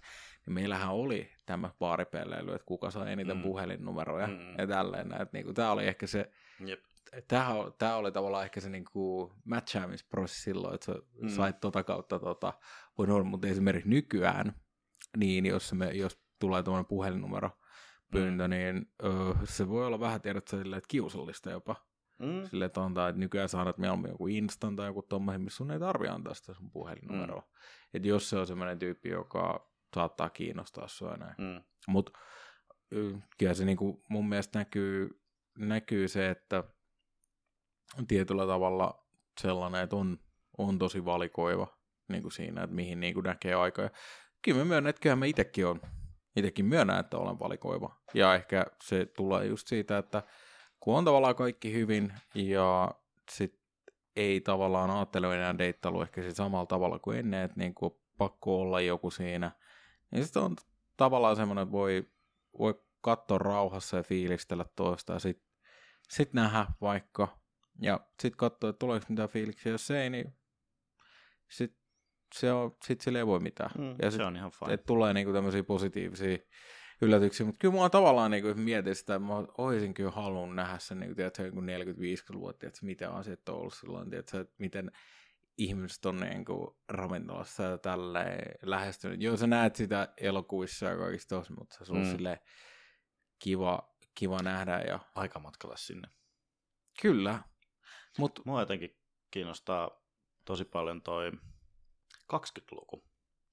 niin 0.45 0.53
meillähän 0.53 0.89
oli 0.93 1.29
tämä 1.45 1.69
baaripelleily, 1.79 2.53
että 2.55 2.65
kuka 2.65 2.91
saa 2.91 3.09
eniten 3.09 3.37
mm. 3.37 3.43
puhelinnumeroja 3.43 4.27
Mm. 4.27 4.55
ja 4.57 4.67
tälleen. 4.67 5.11
Että 5.11 5.29
niin 5.33 5.45
kuin, 5.45 5.55
tämä 5.55 5.71
oli 5.71 5.87
ehkä 5.87 6.07
se, 6.07 6.31
Jep. 6.65 6.79
tämä, 7.27 7.49
tämä 7.77 7.95
oli 7.95 8.11
tavallaan 8.11 8.43
ehkä 8.43 8.59
se 8.61 8.69
niin 8.69 8.85
kuin 8.91 9.31
matchaamisprosessi 9.45 10.41
silloin, 10.43 10.73
että 10.75 10.85
sä 10.85 10.93
Mm. 11.21 11.29
sait 11.29 11.59
tota 11.59 11.83
kautta 11.83 12.19
tota, 12.19 12.53
voin 12.97 13.11
olla, 13.11 13.23
mutta 13.23 13.47
esimerkiksi 13.47 13.89
nykyään, 13.89 14.53
niin 15.17 15.45
jos, 15.45 15.73
me, 15.73 15.91
jos 15.91 16.21
tulee 16.39 16.63
tuommoinen 16.63 16.89
puhelinnumero 16.89 17.49
pyyntö, 18.11 18.47
mm. 18.47 18.51
niin 18.51 18.91
ö, 19.03 19.35
se 19.43 19.69
voi 19.69 19.85
olla 19.85 19.99
vähän 19.99 20.21
tiedät 20.21 20.47
silleen, 20.47 20.77
että 20.77 20.87
kiusallista 20.87 21.49
jopa. 21.51 21.75
Mm. 22.19 22.45
Silleen, 22.45 22.65
että, 22.65 22.81
on, 22.81 22.93
tai, 22.93 23.09
että 23.09 23.19
nykyään 23.19 23.49
mieluummin 23.77 24.11
joku 24.11 24.27
Instan 24.27 24.75
tai 24.75 24.87
joku 24.87 25.01
tommoinen, 25.01 25.41
missä 25.41 25.57
sun 25.57 25.71
ei 25.71 25.79
tarvi 25.79 26.07
antaa 26.07 26.33
sitä 26.33 26.53
sun 26.53 26.71
puhelinnumeroa. 26.71 27.41
Mm. 27.41 27.47
Että 27.93 28.07
jos 28.07 28.29
se 28.29 28.37
on 28.37 28.47
semmoinen 28.47 28.79
tyyppi, 28.79 29.09
joka 29.09 29.71
saattaa 29.95 30.29
kiinnostaa 30.29 30.87
sua 30.87 31.17
näin. 31.17 31.35
Mm. 31.37 31.63
Mutta 31.87 32.11
kyllä 33.37 33.53
se 33.53 33.65
niinku 33.65 34.03
mun 34.09 34.29
mielestä 34.29 34.59
näkyy, 34.59 35.09
näkyy 35.57 36.07
se, 36.07 36.29
että 36.29 36.63
tietyllä 38.07 38.47
tavalla 38.47 39.07
sellainen, 39.41 39.81
että 39.81 39.95
on, 39.95 40.17
on 40.57 40.79
tosi 40.79 41.05
valikoiva 41.05 41.67
niin 42.07 42.21
kuin 42.21 42.31
siinä, 42.31 42.63
että 42.63 42.75
mihin 42.75 42.99
niin 42.99 43.13
kuin 43.13 43.23
näkee 43.23 43.53
aikaa. 43.53 43.85
Ja 43.85 43.91
kyllä 44.41 44.57
mä 44.57 44.65
myönnän, 44.65 44.89
että 44.89 44.99
kyllähän 44.99 45.19
mä 45.19 45.25
itsekin 45.25 45.67
on, 45.67 45.81
itsekin 46.35 46.65
myönnän, 46.65 46.99
että 46.99 47.17
olen 47.17 47.39
valikoiva. 47.39 48.01
Ja 48.13 48.35
ehkä 48.35 48.65
se 48.83 49.05
tulee 49.05 49.45
just 49.45 49.67
siitä, 49.67 49.97
että 49.97 50.23
kun 50.79 50.97
on 50.97 51.05
tavallaan 51.05 51.35
kaikki 51.35 51.73
hyvin 51.73 52.13
ja 52.35 52.91
sit 53.31 53.59
ei 54.15 54.41
tavallaan 54.41 54.89
ajattele 54.89 55.35
enää 55.35 55.57
deittailu 55.57 56.01
ehkä 56.01 56.21
sit 56.21 56.35
samalla 56.35 56.65
tavalla 56.65 56.99
kuin 56.99 57.19
ennen, 57.19 57.43
että 57.43 57.59
niin 57.59 57.75
kuin 57.75 57.93
pakko 58.17 58.61
olla 58.61 58.81
joku 58.81 59.11
siinä, 59.11 59.51
niin 60.11 60.23
sitten 60.23 60.41
on 60.41 60.55
tavallaan 60.97 61.35
semmoinen, 61.35 61.63
että 61.63 61.71
voi, 61.71 62.09
voi 62.59 62.81
katsoa 63.01 63.37
rauhassa 63.37 63.97
ja 63.97 64.03
fiilistellä 64.03 64.65
toista 64.75 65.13
ja 65.13 65.19
sitten 65.19 65.49
sit 66.09 66.33
nähdä 66.33 66.65
vaikka 66.81 67.39
ja 67.81 67.99
sitten 68.21 68.37
katsoa, 68.37 68.69
että 68.69 68.79
tuleeko 68.79 69.05
mitään 69.09 69.29
fiiliksiä, 69.29 69.71
jos 69.71 69.91
ei, 69.91 70.09
niin 70.09 70.33
sitten 71.49 71.79
se 72.35 72.51
on, 72.53 72.75
sit 72.85 73.01
sille 73.01 73.19
ei 73.19 73.27
voi 73.27 73.39
mitään. 73.39 73.71
Mm. 73.77 73.95
ja 74.01 74.11
se 74.11 74.15
sit, 74.15 74.21
on 74.21 74.35
ihan 74.35 74.51
fine. 74.51 74.73
että 74.73 74.85
tulee 74.85 75.13
niinku 75.13 75.33
tämmöisiä 75.33 75.63
positiivisia 75.63 76.37
yllätyksiä, 77.01 77.45
mutta 77.45 77.59
kyllä 77.59 77.71
mua 77.71 77.89
tavallaan 77.89 78.31
niinku 78.31 78.53
mietin 78.55 78.95
sitä, 78.95 79.15
että 79.15 79.27
mä 79.27 79.33
olisin 79.57 79.93
kyllä 79.93 80.11
halunnut 80.11 80.55
nähdä 80.55 80.79
sen 80.79 80.99
niinku, 80.99 81.15
tiedätkö, 81.15 81.43
joku 81.45 81.61
40-50-vuotta, 81.61 82.67
että 82.67 82.79
mitä 82.85 83.11
asiat 83.11 83.49
on 83.49 83.55
ollut 83.55 83.73
silloin, 83.73 84.09
tiedätkö, 84.09 84.39
että 84.39 84.55
miten 84.59 84.91
ihmiset 85.57 86.05
on 86.05 86.17
niinku 86.17 86.79
ravintolassa 86.89 87.63
ja 87.63 87.77
tälleen 87.77 88.55
lähestynyt. 88.61 89.21
Joo, 89.21 89.37
sä 89.37 89.47
näet 89.47 89.75
sitä 89.75 90.13
elokuvissa 90.17 90.85
ja 90.85 90.97
kaikista 90.97 91.35
tossa, 91.35 91.53
mutta 91.53 91.85
se 91.85 91.91
on 91.93 91.97
Mm. 91.99 92.11
silleen 92.11 92.39
kiva, 93.39 93.95
kiva 94.15 94.37
nähdä 94.43 94.79
ja 94.79 94.99
Aikamatkalla 95.15 95.75
sinne. 95.77 96.07
kyllä, 97.01 97.43
mutta 98.17 98.41
Mua 98.45 98.59
jotenkin 98.59 98.97
kiinnostaa 99.31 99.91
tosi 100.45 100.65
paljon 100.65 101.01
toi 101.01 101.31
20-luku. 102.33 103.08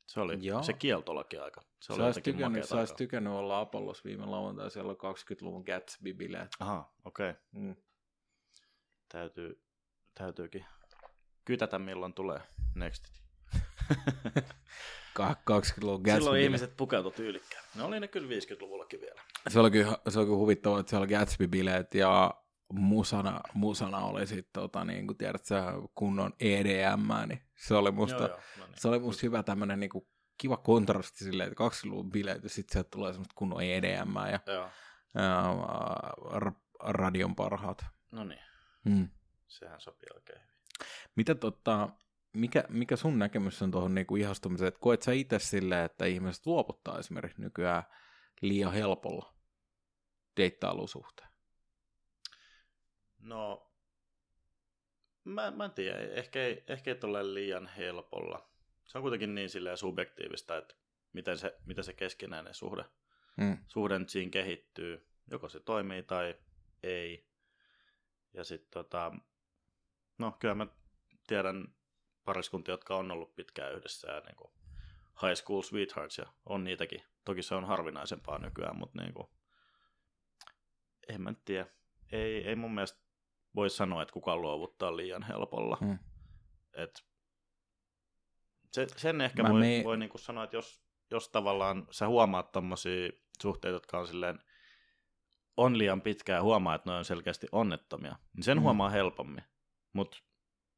Se 0.06 0.20
oli 0.20 0.38
Joo. 0.40 0.62
se 0.62 0.72
kieltolaki 0.72 1.38
aika. 1.38 1.62
Se 1.80 1.92
oli 1.92 2.14
sä 2.14 2.20
tykännyt, 2.20 2.64
sä 2.64 2.94
tykännyt 2.96 3.32
olla 3.32 3.60
Apollos 3.60 4.04
viime 4.04 4.26
lauantai, 4.26 4.70
siellä 4.70 4.90
on 4.90 4.96
20-luvun 4.96 5.64
Gatsby-bileet. 5.66 6.48
Aha, 6.60 6.92
okei. 7.04 7.30
Okay. 7.30 7.42
Mm. 7.52 7.76
Täytyy, 9.08 9.62
täytyykin 10.14 10.64
kytätä 11.44 11.78
milloin 11.78 12.14
tulee 12.14 12.40
nextit. 12.74 13.22
Ka- 15.14 15.36
20-luvun 15.50 16.00
Gatsby. 16.00 16.20
Silloin 16.20 16.42
ihmiset 16.42 16.76
pukeutu 16.76 17.10
tyylikkään. 17.10 17.64
Ne 17.74 17.82
oli 17.82 18.00
ne 18.00 18.08
kyllä 18.08 18.28
50-luvullakin 18.28 19.00
vielä. 19.00 19.22
Se 19.48 19.60
oli 19.60 19.70
kyllä, 19.70 19.98
se 20.08 20.18
oli 20.18 20.26
kyllä 20.26 20.38
huvittavaa, 20.38 20.80
että 20.80 20.90
siellä 20.90 21.04
oli 21.04 21.12
Gatsby-bileet 21.12 21.98
ja 21.98 22.34
musana, 22.72 23.40
musana 23.55 23.98
oli 23.98 24.26
sitten 24.26 24.52
tota, 24.52 24.85
niin 24.85 25.07
kuin 25.07 25.16
tiedät 25.16 25.44
sä, 25.44 25.72
kunnon 25.94 26.33
EDM, 26.40 27.29
niin 27.29 27.42
se 27.55 27.74
oli 27.74 27.90
musta, 27.90 28.18
Joo, 28.22 28.29
joo, 28.29 28.40
no 28.59 28.66
niin. 28.66 28.81
se 28.81 28.88
oli 28.88 28.98
musta 28.98 29.20
hyvä 29.22 29.42
tämmönen 29.42 29.81
niin 29.81 29.90
kuin 29.90 30.09
kiva 30.38 30.57
kontrasti 30.57 31.24
silleen, 31.24 31.52
että 31.52 31.64
20-luvun 31.64 32.11
bileet 32.11 32.42
ja 32.42 32.48
sitten 32.48 32.72
sieltä 32.72 32.90
tulee 32.90 33.12
semmoista 33.12 33.35
kunnon 33.37 33.62
EDM 33.62 34.16
ja, 34.16 34.40
Joo, 34.55 34.68
ja 35.14 35.55
ra- 36.38 36.61
radion 36.83 37.37
parhaat. 37.37 37.85
no 38.12 38.24
niin. 38.24 38.40
Hmm. 38.88 39.09
Sehän 39.48 39.81
sopii 39.81 40.09
oikein 40.14 40.40
hyvin. 40.40 40.55
Mitä 41.16 41.35
tota, 41.35 41.88
mikä, 42.33 42.64
mikä 42.68 42.96
sun 42.96 43.18
näkemys 43.18 43.62
on 43.62 43.70
tuohon 43.70 43.94
niinku 43.94 44.16
ihastumiseen, 44.16 44.68
että 44.68 44.81
koet 44.81 45.02
sä 45.02 45.12
itse 45.12 45.38
silleen, 45.38 45.85
että 45.85 46.05
ihmiset 46.05 46.46
luovuttaa 46.46 46.98
esimerkiksi 46.98 47.40
nykyään 47.42 47.83
liian 48.40 48.72
helpolla 48.72 49.35
deittailuun 50.37 50.88
suhteen? 50.88 51.29
No, 53.26 53.72
mä, 55.24 55.50
mä 55.50 55.64
en 55.64 55.70
tiedä. 55.70 55.98
Ehkä 55.98 56.42
ei, 56.42 56.64
ehkä 56.66 56.90
ei 56.90 56.96
tule 56.96 57.34
liian 57.34 57.66
helpolla. 57.66 58.48
Se 58.84 58.98
on 58.98 59.02
kuitenkin 59.02 59.34
niin 59.34 59.50
silleen 59.50 59.76
subjektiivista, 59.76 60.56
että 60.56 60.74
miten 61.12 61.38
se, 61.38 61.58
miten 61.64 61.84
se 61.84 61.92
keskinäinen 61.92 62.54
suhde, 62.54 62.84
Hmm. 63.40 63.58
suhde 63.68 63.98
nyt 63.98 64.08
siinä 64.08 64.30
kehittyy. 64.30 65.06
Joko 65.30 65.48
se 65.48 65.60
toimii 65.60 66.02
tai 66.02 66.34
ei. 66.82 67.26
Ja 68.34 68.44
sitten 68.44 68.70
tota, 68.70 69.12
no 70.18 70.32
kyllä 70.32 70.54
mä 70.54 70.66
tiedän 71.26 71.74
pariskuntia, 72.24 72.72
jotka 72.72 72.96
on 72.96 73.10
ollut 73.10 73.34
pitkään 73.36 73.74
yhdessä 73.74 74.12
ja 74.12 74.20
niin 74.20 74.36
kuin 74.36 74.50
high 75.22 75.34
school 75.34 75.62
sweethearts 75.62 76.18
ja 76.18 76.26
on 76.46 76.64
niitäkin. 76.64 77.02
Toki 77.24 77.42
se 77.42 77.54
on 77.54 77.64
harvinaisempaa 77.64 78.38
nykyään, 78.38 78.76
mutta 78.76 79.02
niin 79.02 79.14
kuin, 79.14 79.28
en 81.08 81.22
mä 81.22 81.34
tiedä. 81.44 81.66
Ei, 82.12 82.48
ei 82.48 82.56
mun 82.56 82.74
mielestä 82.74 83.05
voi 83.56 83.70
sanoa, 83.70 84.02
että 84.02 84.12
kukaan 84.12 84.42
luovuttaa 84.42 84.96
liian 84.96 85.22
helpolla. 85.22 85.76
Hmm. 85.80 85.98
Et 86.74 87.04
se, 88.72 88.86
sen 88.96 89.20
ehkä 89.20 89.42
Mä 89.42 89.48
voi, 89.48 89.60
me- 89.60 89.82
voi 89.84 89.96
niin 89.98 90.08
kuin 90.10 90.20
sanoa, 90.20 90.44
että 90.44 90.56
jos, 90.56 90.82
jos 91.10 91.28
tavallaan 91.28 91.86
sä 91.90 92.08
huomaat 92.08 92.52
tommosia 92.52 93.10
suhteita, 93.42 93.74
jotka 93.76 93.98
on 93.98 94.06
silleen, 94.06 94.38
on 95.56 95.78
liian 95.78 96.00
pitkään 96.00 96.36
ja 96.36 96.42
huomaa, 96.42 96.74
että 96.74 96.90
ne 96.90 96.96
on 96.96 97.04
selkeästi 97.04 97.46
onnettomia, 97.52 98.16
niin 98.34 98.44
sen 98.44 98.56
Mm. 98.56 98.60
mm. 98.60 98.62
huomaa 98.62 98.90
helpommin. 98.90 99.44
Mutta 99.92 100.18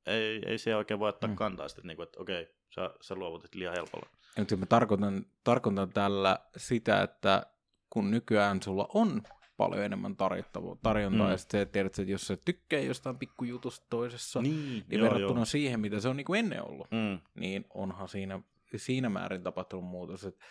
ei, 0.06 0.42
ei 0.46 0.58
se 0.58 0.76
oikein 0.76 1.00
voi 1.00 1.08
ottaa 1.08 1.28
Mm. 1.28 1.32
mm. 1.32 1.36
kantaa 1.36 1.68
sitten, 1.68 1.80
että, 1.80 1.86
niinku, 1.88 2.02
että 2.02 2.20
okei, 2.20 2.54
sä, 2.74 2.90
sä 3.00 3.14
luovutit 3.14 3.54
liian 3.54 3.74
helpolla. 3.74 4.08
Mutta 4.38 4.56
mä 4.56 4.66
tarkoitan, 4.66 5.26
tarkoitan 5.44 5.92
tällä 5.92 6.38
sitä, 6.56 7.02
että 7.02 7.46
kun 7.90 8.10
nykyään 8.10 8.62
sulla 8.62 8.88
on 8.94 9.22
paljon 9.58 9.84
enemmän 9.84 10.16
tarjottavaa, 10.16 10.76
tarjontaa, 10.82 11.26
Mm. 11.26 11.30
ja 11.30 11.36
sitten 11.38 11.60
se, 11.60 11.66
tiedät, 11.66 11.98
että 11.98 12.12
jos 12.12 12.26
sä 12.26 12.36
tykkää 12.44 12.80
jostain 12.80 13.18
pikkujutusta 13.18 13.86
toisessa, 13.90 14.42
niin, 14.42 14.84
niin 14.88 15.00
verrattuna 15.02 15.44
siihen, 15.44 15.80
mitä 15.80 16.00
se 16.00 16.08
on 16.08 16.16
niin 16.16 16.24
kuin 16.24 16.38
ennen 16.38 16.64
ollut, 16.68 16.86
Mm, 16.90 17.18
niin 17.34 17.64
onhan 17.74 18.08
siinä, 18.08 18.40
siinä 18.76 19.08
määrin 19.08 19.42
tapahtunut 19.42 19.84
muutos, 19.84 20.24
että 20.24 20.44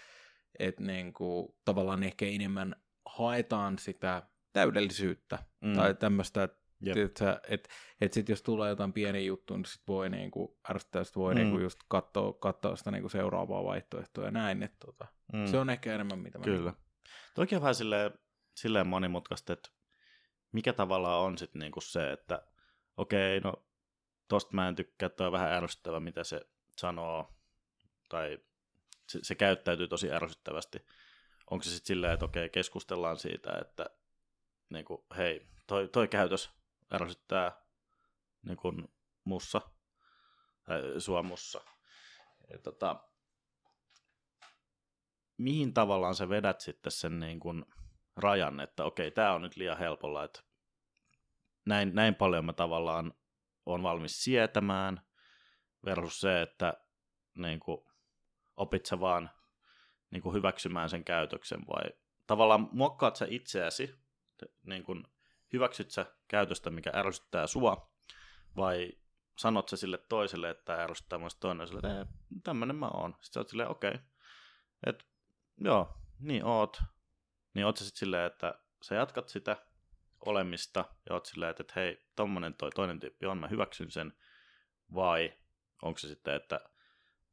et 0.59 0.79
niin 0.79 1.13
kuin, 1.13 1.47
tavallaan 1.65 2.03
ehkä 2.03 2.25
enemmän 2.25 2.75
haetaan 3.05 3.79
sitä 3.79 4.23
täydellisyyttä 4.53 5.39
mm, 5.61 5.73
tai 5.75 5.93
tämmöistä, 5.93 6.43
että 6.43 6.57
Jep. 6.81 6.97
että 6.97 7.41
et, 7.49 7.69
et 8.01 8.13
sit 8.13 8.29
jos 8.29 8.41
tulee 8.41 8.69
jotain 8.69 8.93
pieni 8.93 9.25
juttu, 9.25 9.55
niin 9.55 9.65
sit 9.65 9.81
voi 9.87 10.09
niinku 10.09 10.57
ärsyttää, 10.69 11.03
sit 11.03 11.15
voi 11.15 11.33
Mm. 11.33 11.39
niinku 11.39 11.59
just 11.59 11.79
katsoa, 11.87 12.33
katsoa 12.33 12.75
sitä 12.75 12.91
niinku 12.91 13.09
seuraavaa 13.09 13.63
vaihtoehtoa 13.63 14.25
ja 14.25 14.31
näin. 14.31 14.63
Et, 14.63 14.73
tota, 14.79 15.07
mm. 15.33 15.45
Se 15.45 15.57
on 15.57 15.69
ehkä 15.69 15.95
enemmän 15.95 16.19
mitä 16.19 16.37
mä 16.39 16.43
Kyllä. 16.43 16.73
Toki 17.35 17.55
on 17.55 17.61
vähän 17.61 17.75
silleen, 17.75 18.11
silleen 18.57 18.87
monimutkaista, 18.87 19.53
että 19.53 19.69
mikä 20.51 20.73
tavallaan 20.73 21.21
on 21.21 21.37
sitten 21.37 21.59
niinku 21.59 21.81
se, 21.81 22.11
että 22.11 22.47
okei, 22.97 23.39
no 23.39 23.53
tosta 24.27 24.55
mä 24.55 24.67
en 24.67 24.75
tykkää, 24.75 25.09
toi 25.09 25.27
on 25.27 25.31
vähän 25.33 25.51
ärsyttävä, 25.51 25.99
mitä 25.99 26.23
se 26.23 26.41
sanoo, 26.77 27.33
tai 28.09 28.39
se, 29.09 29.19
se 29.21 29.35
käyttäytyy 29.35 29.87
tosi 29.87 30.11
ärsyttävästi. 30.11 30.85
Onko 31.49 31.63
se 31.63 31.69
sitten 31.69 31.87
silleen, 31.87 32.13
että 32.13 32.25
okei, 32.25 32.49
keskustellaan 32.49 33.17
siitä, 33.17 33.57
että 33.61 33.85
niinku, 34.69 35.05
hei, 35.17 35.47
toi, 35.67 35.87
toi 35.87 36.07
käytös 36.07 36.49
ärsyttää 36.93 37.61
niinku 38.43 38.73
mussa, 39.23 39.61
tai 40.63 40.81
sua 41.01 41.23
mussa. 41.23 41.61
Ja 42.51 42.59
tota, 42.59 43.03
mihin 45.37 45.73
tavallaan 45.73 46.15
sä 46.15 46.29
vedät 46.29 46.61
sitten 46.61 46.91
sen 46.91 47.19
niin 47.19 47.39
kuin 47.39 47.65
rajan, 48.17 48.59
että 48.59 48.85
okei, 48.85 49.11
tämä 49.11 49.33
on 49.33 49.41
nyt 49.41 49.55
liian 49.55 49.77
helpolla, 49.77 50.23
että 50.23 50.39
näin, 51.65 51.95
näin 51.95 52.15
paljon 52.15 52.45
mä 52.45 52.53
tavallaan 52.53 53.13
on 53.65 53.83
valmis 53.83 54.23
sietämään 54.23 55.01
versus 55.85 56.19
se, 56.19 56.41
että 56.41 56.73
niin 57.35 57.59
kuin, 57.59 57.81
opit 58.57 58.85
sä 58.85 58.99
vaan 58.99 59.29
niin 60.11 60.21
kuin 60.21 60.35
hyväksymään 60.35 60.89
sen 60.89 61.03
käytöksen 61.03 61.59
vai 61.67 61.83
tavallaan 62.27 62.69
muokkaat 62.71 63.15
sä 63.15 63.25
itseäsi, 63.29 63.95
niin 64.63 64.83
kuin 64.83 65.03
hyväksyt 65.53 65.91
sä 65.91 66.05
käytöstä, 66.27 66.69
mikä 66.69 66.91
ärsyttää 66.95 67.47
sua, 67.47 67.91
vai 68.55 68.91
sanot 69.37 69.69
sä 69.69 69.77
sille 69.77 69.97
toiselle, 69.97 70.49
että 70.49 70.83
ärsyttää 70.83 71.19
muista 71.19 71.39
toinen, 71.39 71.67
sille, 71.67 72.01
että 72.01 72.13
tämmönen 72.43 72.75
mä 72.75 72.87
oon. 72.87 73.11
Sitten 73.11 73.33
sä 73.33 73.39
oot 73.39 73.49
silleen, 73.49 73.69
okei, 73.69 73.89
okay. 73.89 74.01
että 74.85 75.05
joo, 75.57 75.97
niin 76.19 76.45
oot. 76.45 76.81
Niin 77.53 77.65
oot 77.65 77.77
sä 77.77 77.85
sitten 77.85 77.99
silleen, 77.99 78.25
että 78.25 78.59
sä 78.81 78.95
jatkat 78.95 79.29
sitä 79.29 79.57
olemista 80.25 80.85
ja 81.09 81.15
oot 81.15 81.25
silleen, 81.25 81.49
että, 81.49 81.63
että 81.63 81.73
hei, 81.75 82.07
tommonen 82.15 82.53
toi 82.53 82.69
toinen 82.75 82.99
tyyppi 82.99 83.25
on, 83.25 83.37
mä 83.37 83.47
hyväksyn 83.47 83.91
sen, 83.91 84.13
vai 84.93 85.33
onko 85.81 85.99
se 85.99 86.07
sitten, 86.07 86.35
että 86.35 86.59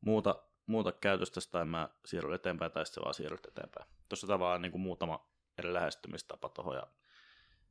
muuta, 0.00 0.42
muuta 0.66 0.92
käytöstä 0.92 1.40
tai 1.50 1.64
mä 1.64 1.88
siirryn 2.04 2.34
eteenpäin 2.34 2.72
tai 2.72 2.86
sitten 2.86 3.02
vaan 3.02 3.14
siirryt 3.14 3.46
eteenpäin. 3.46 3.86
Tuossa 4.08 4.26
tavallaan 4.26 4.62
niin 4.62 4.72
kuin 4.72 4.82
muutama 4.82 5.30
eri 5.58 5.72
lähestymistapa 5.72 6.48
tuohon 6.48 6.76
ja 6.76 6.86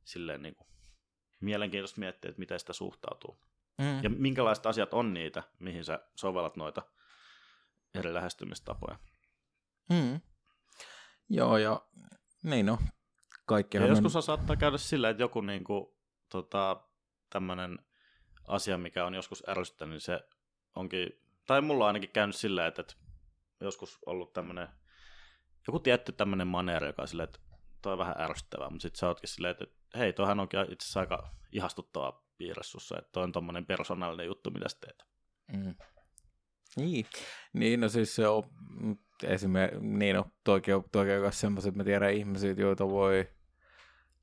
silleen 0.04 0.42
niin 0.42 0.54
kuin 0.54 0.68
mielenkiintoista 1.40 2.00
miettiä, 2.00 2.28
että 2.28 2.38
miten 2.38 2.60
sitä 2.60 2.72
suhtautuu. 2.72 3.40
Mm. 3.78 4.02
Ja 4.02 4.10
minkälaiset 4.10 4.66
asiat 4.66 4.94
on 4.94 5.14
niitä, 5.14 5.42
mihin 5.58 5.84
sä 5.84 6.00
sovellat 6.16 6.56
noita 6.56 6.82
eri 7.94 8.14
lähestymistapoja. 8.14 8.98
Mm. 9.90 10.20
Joo, 11.28 11.58
ja 11.58 11.86
niin 12.44 12.66
no, 12.66 12.78
kaikki. 13.46 13.76
Ja 13.76 13.86
joskus 13.86 14.16
on... 14.16 14.22
saattaa 14.22 14.56
käydä 14.56 14.78
sillä, 14.78 15.10
että 15.10 15.22
joku 15.22 15.40
niin 15.40 15.64
kuin, 15.64 15.86
tota, 16.28 16.84
tämmöinen 17.30 17.78
asia, 18.48 18.78
mikä 18.78 19.04
on 19.06 19.14
joskus 19.14 19.42
ärsyttänyt, 19.48 19.92
niin 19.92 20.00
se 20.00 20.20
onkin, 20.76 21.08
tai 21.46 21.60
mulla 21.60 21.84
on 21.84 21.88
ainakin 21.88 22.10
käynyt 22.10 22.36
sillä, 22.36 22.66
että, 22.66 22.80
että 22.80 22.94
joskus 23.60 23.98
ollut 24.06 24.32
tämmöinen, 24.32 24.68
joku 25.66 25.78
tietty 25.78 26.12
tämmöinen 26.12 26.46
maneeri, 26.46 26.86
joka 26.86 27.02
on 27.02 27.08
silleen, 27.08 27.28
että 27.28 27.40
toi 27.82 27.92
on 27.92 27.98
vähän 27.98 28.20
ärsyttävää, 28.20 28.70
mutta 28.70 28.82
sitten 28.82 28.98
sä 28.98 29.08
ootkin 29.08 29.28
silleen, 29.28 29.52
että 29.60 29.64
hei, 29.98 30.12
toihan 30.12 30.40
onkin 30.40 30.60
itse 30.60 30.84
asiassa 30.84 31.00
aika 31.00 31.30
ihastuttava 31.52 32.24
piirre 32.38 32.62
sussa, 32.62 32.98
että 32.98 33.12
toi 33.12 33.22
on 33.22 33.32
tommonen 33.32 33.66
persoonallinen 33.66 34.26
juttu, 34.26 34.50
mitä 34.50 34.68
sä 34.68 34.76
teet. 34.80 35.04
Mm. 35.52 35.74
Niin. 36.76 37.06
niin, 37.52 37.80
no 37.80 37.88
siis 37.88 38.14
se 38.14 38.28
on 38.28 38.44
esimerkiksi, 39.24 39.86
niin 39.86 40.16
no, 40.16 40.30
toikin 40.44 40.74
on, 40.74 40.84
toikin 40.92 41.24
on 41.24 41.32
semmoiset, 41.32 41.68
että 41.68 41.78
mä 41.78 41.84
tiedän 41.84 42.12
ihmisiä, 42.12 42.54
joita 42.56 42.88
voi, 42.88 43.28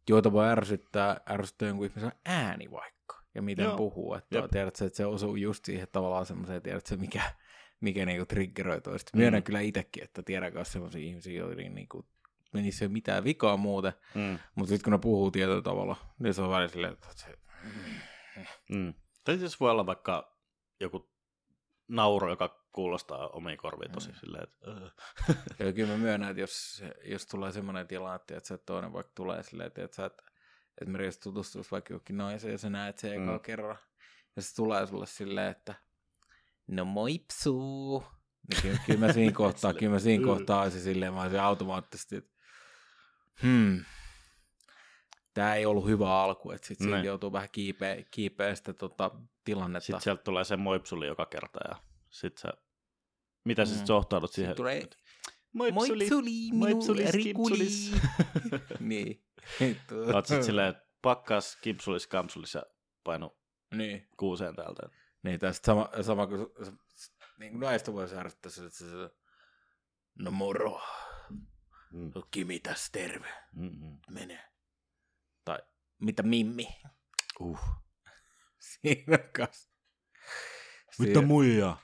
joita 0.10 0.32
voi 0.32 0.48
ärsyttää, 0.48 1.22
ärsyttää 1.30 1.68
jonkun 1.68 1.86
ihmisen 1.86 2.12
ääni 2.26 2.72
vaikka, 2.72 3.24
ja 3.36 3.42
miten 3.42 3.66
Joo. 3.66 3.78
puhuu, 3.78 4.14
että 4.14 4.38
Jep. 4.38 4.52
tiedät 4.52 4.82
että 4.82 4.98
se 4.98 5.06
osuu 5.06 5.36
just 5.36 5.66
siihen 5.66 5.88
tavallaan 5.92 6.26
semmoiseen, 6.26 6.62
tiedät 6.62 6.86
se 6.86 6.96
mikä, 6.96 7.22
mikä 7.82 8.06
niinku 8.06 8.26
triggeroi 8.26 8.82
toista. 8.82 9.18
Myönnän 9.18 9.42
mm. 9.42 9.44
kyllä 9.44 9.60
itsekin, 9.60 10.04
että 10.04 10.24
tiedän 10.24 10.54
myös 10.54 10.72
semmoisia 10.72 11.02
ihmisiä, 11.02 11.40
joiden 11.40 11.76
niinku 11.76 12.06
menisi 12.54 12.88
mitään 12.88 13.24
vikaa 13.24 13.58
muuten, 13.58 13.94
mm. 14.16 14.40
mutta 14.56 14.70
sitten 14.70 14.84
kun 14.84 14.92
ne 14.92 15.00
puhuu 15.00 15.32
tietyllä 15.32 15.62
tavalla, 15.62 15.96
niin 16.20 16.34
se 16.34 16.42
on 16.42 16.50
välillä 16.50 16.68
silleen, 16.68 16.94
että 16.94 17.08
se... 17.16 17.38
Mm. 18.70 18.94
Tai 19.24 19.38
siis 19.38 19.60
voi 19.60 19.72
olla 19.72 19.86
vaikka 19.86 20.38
joku 20.80 21.10
nauro, 21.88 22.30
joka 22.30 22.61
kuulostaa 22.72 23.28
omiin 23.28 23.58
korviin 23.58 23.92
tosi 23.92 24.10
mm. 24.10 24.16
silleen, 24.16 24.44
että... 24.44 24.72
ja 25.66 25.74
kyllä 25.74 25.92
mä 25.92 25.98
myönnän, 25.98 26.30
että 26.30 26.42
jos, 26.42 26.84
jos 27.06 27.26
tulee 27.26 27.52
semmoinen 27.52 27.88
tilanne, 27.88 28.16
että 28.16 28.48
se 28.48 28.58
toinen 28.58 28.94
vaikka 28.94 29.12
tulee 29.16 29.44
silleen, 29.44 29.68
että, 29.68 29.84
että 29.84 29.96
sä 29.96 30.06
et, 30.06 30.24
esimerkiksi 30.82 31.20
tutustuisi 31.20 31.72
vaikka 31.72 31.94
jokin 31.94 32.18
naiseen 32.18 32.52
ja 32.52 32.58
sä 32.58 32.70
näet 32.70 32.98
se 32.98 33.18
mm. 33.18 33.40
kerran, 33.40 33.78
ja 34.36 34.42
se 34.42 34.56
tulee 34.56 34.88
sulle 34.88 35.06
silleen, 35.06 35.52
että 35.52 35.76
no 36.68 36.86
moipsuu. 36.86 38.04
Niin 38.50 38.62
kyllä, 38.62 38.80
kyllä 38.86 39.00
mä 39.00 39.14
siinä 39.14 39.32
kohtaa, 39.44 39.74
kyllä 39.74 39.92
mä 39.92 40.00
siinä 40.00 40.26
kohtaa 40.26 40.62
olisin 40.62 40.82
silleen, 40.82 41.14
mä 41.14 41.22
olisin 41.22 41.40
automaattisesti, 41.40 42.16
että 42.16 42.32
hmm, 43.42 43.86
tämä 45.34 45.56
ei 45.56 45.66
ollut 45.66 45.86
hyvä 45.86 46.22
alku, 46.22 46.52
että 46.52 46.68
sitten 46.68 46.88
siinä 46.88 47.04
joutuu 47.04 47.32
vähän 47.32 47.50
kiipeä, 47.52 48.04
kiipeä 48.12 48.56
sitä 48.56 48.74
tota, 48.74 49.12
tilannetta. 49.44 49.86
Sitten 49.86 50.02
sieltä 50.02 50.24
tulee 50.24 50.44
se 50.44 50.58
moipsuli 50.58 51.08
joka 51.08 51.26
kerta 51.26 51.60
ja 51.70 51.76
sitten 52.12 52.42
sä, 52.42 52.62
mitä 53.46 53.66
sä 53.66 53.80
mm. 53.80 53.86
suhtaudut 53.86 54.32
siihen? 54.32 54.50
Sitten 54.50 54.64
tulee 54.64 54.90
moipsuli, 55.54 56.10
moipsuli, 56.10 56.50
moipsuli 56.54 57.12
rikuli. 57.12 57.68
niin. 58.80 59.26
Oot 60.14 60.26
sitten 60.26 60.44
silleen, 60.44 60.76
pakkas 61.02 61.58
kimpsulis 61.62 62.08
kampsulis 62.08 62.54
ja 62.54 62.64
painu 63.04 63.38
niin. 63.74 64.10
kuuseen 64.18 64.56
täältä. 64.56 64.82
Niin, 65.24 65.40
tästä 65.40 65.66
sama, 65.66 65.90
sama 66.02 66.28
kuin 66.28 66.48
niin 67.40 67.52
kuin 67.52 67.60
naista 67.60 67.94
voi 67.94 68.04
ärsyttää 68.04 68.52
että 68.66 68.78
se, 68.78 68.86
no 70.20 70.32
moro. 70.32 70.82
Mm. 71.92 72.12
Kimi 72.32 72.60
tässä 72.60 72.90
terve. 72.92 73.28
Mm-hmm. 73.56 74.00
Mene. 74.10 74.50
Tai 75.46 75.60
mitä 76.00 76.24
Mimmi? 76.24 76.68
Uh. 77.40 77.60
Siinä 78.72 79.18
kas. 79.18 79.72
Mitä 81.00 81.22
muija? 81.22 81.78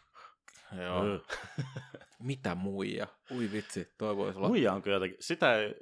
Joo. 0.72 1.04
mitä 2.20 2.56
muija? 2.56 3.08
Ui 3.32 3.52
vitsi, 3.52 3.94
toi 3.98 4.18
voisi 4.18 4.38
olla. 4.38 4.48
Muija 4.48 4.74
on 4.74 4.82
kyllä 4.82 4.96
jotenkin, 4.96 5.18
sitä 5.20 5.56
ei, 5.56 5.76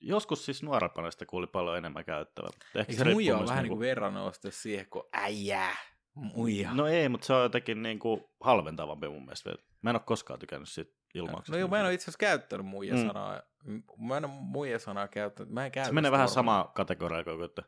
joskus 0.00 0.44
siis 0.44 0.62
nuorempana 0.62 1.10
sitä 1.10 1.26
kuuli 1.26 1.46
paljon 1.46 1.76
enemmän 1.76 2.04
käyttävää. 2.04 2.50
Ehkä 2.74 2.92
se 2.92 3.04
muija 3.04 3.38
on 3.38 3.48
vähän 3.48 3.62
niin 3.62 3.68
kuin 3.68 3.80
verranoste 3.80 4.50
siihen, 4.50 4.86
kun 4.90 5.08
äijää, 5.12 5.76
muija. 6.14 6.74
No 6.74 6.86
ei, 6.86 7.08
mutta 7.08 7.26
se 7.26 7.32
on 7.32 7.42
jotenkin 7.42 7.82
niin 7.82 7.98
kuin 7.98 8.24
halventavampi 8.40 9.08
mun 9.08 9.24
mielestä. 9.24 9.54
Mä 9.82 9.90
en 9.90 9.96
ole 9.96 10.02
koskaan 10.06 10.38
tykännyt 10.38 10.68
siitä 10.68 10.92
ilmauksesta. 11.14 11.52
No 11.52 11.58
joo, 11.58 11.68
mä 11.68 11.78
en 11.78 11.84
ole 11.84 11.94
itse 11.94 12.04
asiassa 12.04 12.18
käyttänyt 12.18 12.66
muija-sanaa. 12.66 13.42
Mm. 13.64 13.82
Mä 13.98 14.16
en 14.16 14.24
ole 14.24 14.32
muija-sanaa 14.34 15.08
käyttänyt. 15.08 15.52
Mä 15.52 15.66
en 15.66 15.72
se 15.84 15.92
menee 15.92 16.12
vähän 16.12 16.28
sama 16.28 16.72
kategoria 16.74 17.24
kuin 17.24 17.44
että 17.44 17.62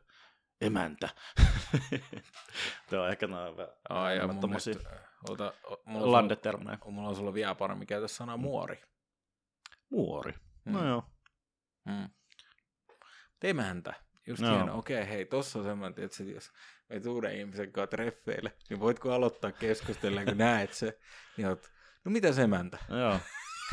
emäntä. 0.61 1.09
Tuo 2.89 2.99
on 2.99 3.09
ehkä 3.09 3.27
noin 3.27 3.55
Ai, 3.89 4.17
ja 4.17 4.27
mun 4.27 4.49
mielestä, 4.49 4.71
ota, 5.29 5.53
mulla 5.85 6.11
landetermejä. 6.11 6.77
Mulla 6.85 7.09
on 7.09 7.15
sulla 7.15 7.33
vielä 7.33 7.55
paremmin 7.55 7.87
käytössä 7.87 8.17
sana 8.17 8.37
muori. 8.37 8.81
Muori? 9.89 10.33
No 10.65 10.81
mm. 10.81 10.87
joo. 10.87 11.03
Mm. 11.85 12.09
Emäntä. 13.43 13.93
Just 14.27 14.41
no. 14.41 14.55
hieno. 14.55 14.77
Okei, 14.77 15.01
okay, 15.01 15.09
hei, 15.09 15.25
tossa 15.25 15.59
on 15.59 15.65
semmoinen, 15.65 16.05
että 16.05 16.23
jos 16.23 16.51
me 16.89 17.01
uuden 17.09 17.37
ihmisen 17.37 17.71
kanssa 17.71 17.87
treffeille, 17.87 18.53
niin 18.69 18.79
voitko 18.79 19.11
aloittaa 19.11 19.51
keskustella, 19.51 20.25
kun 20.25 20.37
näet 20.37 20.73
se, 20.73 20.99
niin 21.37 21.47
oot, 21.47 21.71
no 22.05 22.11
mitä 22.11 22.31
se 22.31 22.41
emäntä? 22.41 22.77
Joo. 22.89 23.19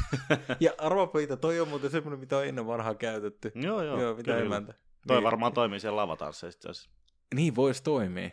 ja 0.61 0.73
arvapaita, 0.79 1.37
toi 1.37 1.61
on 1.61 1.69
muuten 1.69 1.91
semmoinen, 1.91 2.21
mitä 2.21 2.37
on 2.37 2.47
ennen 2.47 2.67
vanhaa 2.67 2.95
käytetty. 2.95 3.53
Joo, 3.55 3.83
joo. 3.83 4.01
Joo, 4.01 4.15
mitä 4.15 4.33
kyllä. 4.33 4.45
emäntä. 4.45 4.75
Toi 5.07 5.17
niin. 5.17 5.25
varmaan 5.25 5.53
toimii 5.53 5.81
siellä 5.81 5.97
lavatansseissa 5.97 6.91
Niin, 7.35 7.57
voisi 7.57 7.83
toimia. 7.83 8.31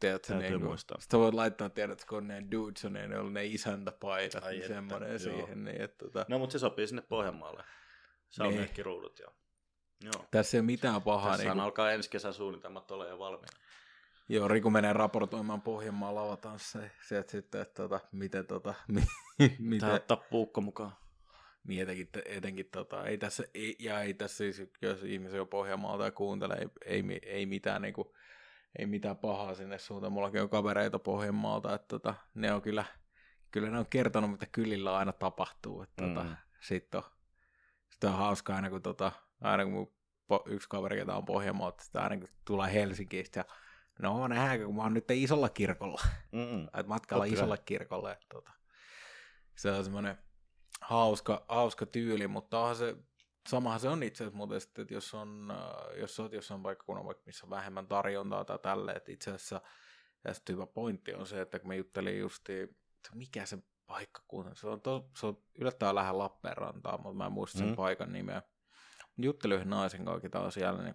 Tiedätkö, 0.00 0.34
niin 0.34 0.64
muistaa. 0.64 1.00
Sitten 1.00 1.20
voit 1.20 1.34
laittaa, 1.34 1.68
tiedätkö, 1.68 2.04
kun 2.08 2.28
ne 2.28 2.44
dudes 2.50 2.84
on, 2.84 2.92
ne 2.92 3.18
on 3.18 3.34
ne 3.34 3.46
isäntäpaidat, 3.46 4.44
Ai 4.44 4.52
niin 4.52 4.68
semmoinen 4.68 5.10
että, 5.10 5.22
siihen. 5.22 5.64
Niin, 5.64 5.80
että, 5.80 6.04
tota... 6.04 6.26
No, 6.28 6.38
mutta 6.38 6.52
se 6.52 6.58
sopii 6.58 6.86
sinne 6.86 7.02
Pohjanmaalle. 7.02 7.64
Se 8.28 8.42
on 8.42 8.48
niin. 8.48 8.84
ruudut, 8.84 9.18
joo. 9.18 9.32
joo. 10.04 10.24
Tässä 10.30 10.56
ei 10.56 10.60
ole 10.60 10.66
mitään 10.66 11.02
pahaa. 11.02 11.36
Tässä 11.36 11.54
niin 11.54 11.60
alkaa 11.60 11.92
ensi 11.92 12.10
kesän 12.10 12.34
suunnitelmat 12.34 12.90
olla 12.90 13.06
jo 13.06 13.18
valmiina. 13.18 13.58
Joo, 14.28 14.48
Riku 14.48 14.70
menee 14.70 14.92
raportoimaan 14.92 15.62
Pohjanmaan 15.62 16.14
lavatansseja. 16.14 16.90
Sieltä 17.08 17.30
sitten, 17.30 17.60
että 17.60 17.82
tota, 17.82 18.00
miten 18.12 18.46
tota, 18.46 18.74
mi, 18.88 19.02
miten... 19.58 19.80
Tää 19.80 19.94
ottaa 19.94 20.16
puukko 20.16 20.60
mukaan. 20.60 20.92
Niin 21.64 21.82
etenkin, 21.82 22.08
etenkin 22.24 22.68
tota, 22.72 23.06
ei 23.06 23.18
tässä, 23.18 23.44
ei, 23.54 23.76
ja 23.78 24.00
ei 24.00 24.14
tässä 24.14 24.36
siis, 24.36 24.62
jos 24.82 25.02
ihmisiä 25.02 25.36
jo 25.36 25.46
Pohjanmaalta 25.46 26.04
ja 26.04 26.10
kuuntelee, 26.10 26.58
ei, 26.58 26.68
ei, 26.84 27.20
ei 27.22 27.46
mitään 27.46 27.82
niinku, 27.82 28.14
ei 28.78 28.86
mitään 28.86 29.16
pahaa 29.16 29.54
sinne 29.54 29.78
suuntaan. 29.78 30.12
Mullakin 30.12 30.42
on 30.42 30.50
kavereita 30.50 30.98
Pohjanmaalta, 30.98 31.74
että 31.74 31.88
tota, 31.88 32.14
ne 32.34 32.52
on 32.52 32.62
kyllä, 32.62 32.84
kyllä 33.50 33.70
ne 33.70 33.78
on 33.78 33.86
kertonut, 33.90 34.30
mitä 34.30 34.46
kylillä 34.52 34.96
aina 34.96 35.12
tapahtuu. 35.12 35.82
Että 35.82 36.04
tota, 36.04 36.24
mm. 36.24 36.36
sitten 36.60 36.98
on, 36.98 37.10
sit 37.90 38.04
on 38.04 38.12
hauska 38.12 38.54
aina, 38.54 38.70
kun, 38.70 38.82
tota, 38.82 39.12
aina 39.40 39.64
kun 39.64 39.72
mun 39.72 39.92
yksi 40.46 40.68
kaveri, 40.68 40.96
ketä 40.96 41.16
on 41.16 41.24
Pohjanmaalta, 41.24 41.84
sitä 41.84 42.02
aina 42.02 42.16
kun 42.16 42.28
tulee 42.44 42.72
Helsingistä 42.72 43.40
ja 43.40 43.44
no 44.02 44.28
nähdäänkö, 44.28 44.66
kun 44.66 44.76
mä 44.76 44.82
oon 44.82 44.94
nyt 44.94 45.10
isolla 45.10 45.48
kirkolla. 45.48 46.02
Et 46.80 46.86
matkalla 46.86 47.24
Totta 47.24 47.34
isolla 47.34 47.56
kirkolla. 47.56 48.12
Että, 48.12 48.26
tota, 48.28 48.52
se 49.56 49.70
on 49.70 49.84
semmoinen 49.84 50.18
hauska, 50.80 51.44
hauska 51.48 51.86
tyyli, 51.86 52.28
mutta 52.28 52.60
onhan 52.60 52.76
se, 52.76 52.96
samahan 53.48 53.80
se 53.80 53.88
on 53.88 54.02
itse 54.02 54.24
asiassa 54.24 54.36
muuten, 54.36 54.60
että 54.78 54.94
jos, 54.94 55.14
on, 55.14 55.50
äh, 55.50 55.98
jos 55.98 56.20
olet 56.20 56.32
jossain 56.32 56.62
paikkakunnan, 56.62 57.06
vaikka 57.06 57.22
missä 57.26 57.46
on 57.46 57.50
vähemmän 57.50 57.86
tarjontaa 57.86 58.44
tai 58.44 58.58
tälle, 58.58 58.92
että 58.92 59.12
itse 59.12 59.30
asiassa 59.30 59.60
ja 60.24 60.34
hyvä 60.48 60.66
pointti 60.66 61.14
on 61.14 61.26
se, 61.26 61.40
että 61.40 61.58
kun 61.58 61.68
me 61.68 61.76
juttelin 61.76 62.18
justi, 62.18 62.76
mikä 63.14 63.46
se 63.46 63.58
paikkakunta, 63.86 64.54
se 64.54 64.66
on, 64.68 64.80
to, 64.80 65.10
se 65.16 65.26
on 65.26 65.42
yllättävän 65.54 65.94
lähellä 65.94 66.18
Lappeenrantaa, 66.18 66.98
mutta 66.98 67.16
mä 67.16 67.26
en 67.26 67.32
muista 67.32 67.58
sen 67.58 67.68
mm. 67.68 67.76
paikan 67.76 68.12
nimeä. 68.12 68.42
Juttelin 69.18 69.56
yhden 69.56 69.70
naisen 69.70 70.04
kanssa, 70.04 70.28
taas 70.28 70.54
siellä, 70.54 70.82
niin 70.82 70.94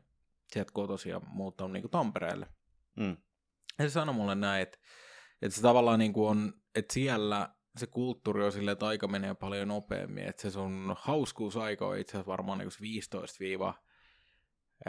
sieltä 0.53 0.71
kotosia 0.73 1.19
muuttanut 1.19 1.71
niin 1.71 1.84
kuin 1.84 1.91
Tampereelle. 1.91 2.47
Mm. 2.95 3.17
Ja 3.79 3.89
se 3.89 3.89
sanoi 3.89 4.15
mulle 4.15 4.36
näin, 4.36 4.62
että, 4.62 4.77
että 5.41 5.55
se 5.55 5.62
tavallaan 5.62 5.99
niin 5.99 6.13
kuin 6.13 6.29
on, 6.29 6.53
että 6.75 6.93
siellä 6.93 7.55
se 7.77 7.88
kulttuuri 7.88 8.45
on 8.45 8.51
silleen, 8.51 8.73
että 8.73 8.88
aika 8.88 9.07
menee 9.07 9.33
paljon 9.33 9.67
nopeammin, 9.67 10.23
että 10.23 10.41
se 10.41 10.51
sun 10.51 10.95
hauskuusaika 10.99 11.88
on 11.88 11.97
itse 11.97 12.11
asiassa 12.11 12.31
varmaan 12.31 12.59
niin 12.59 12.69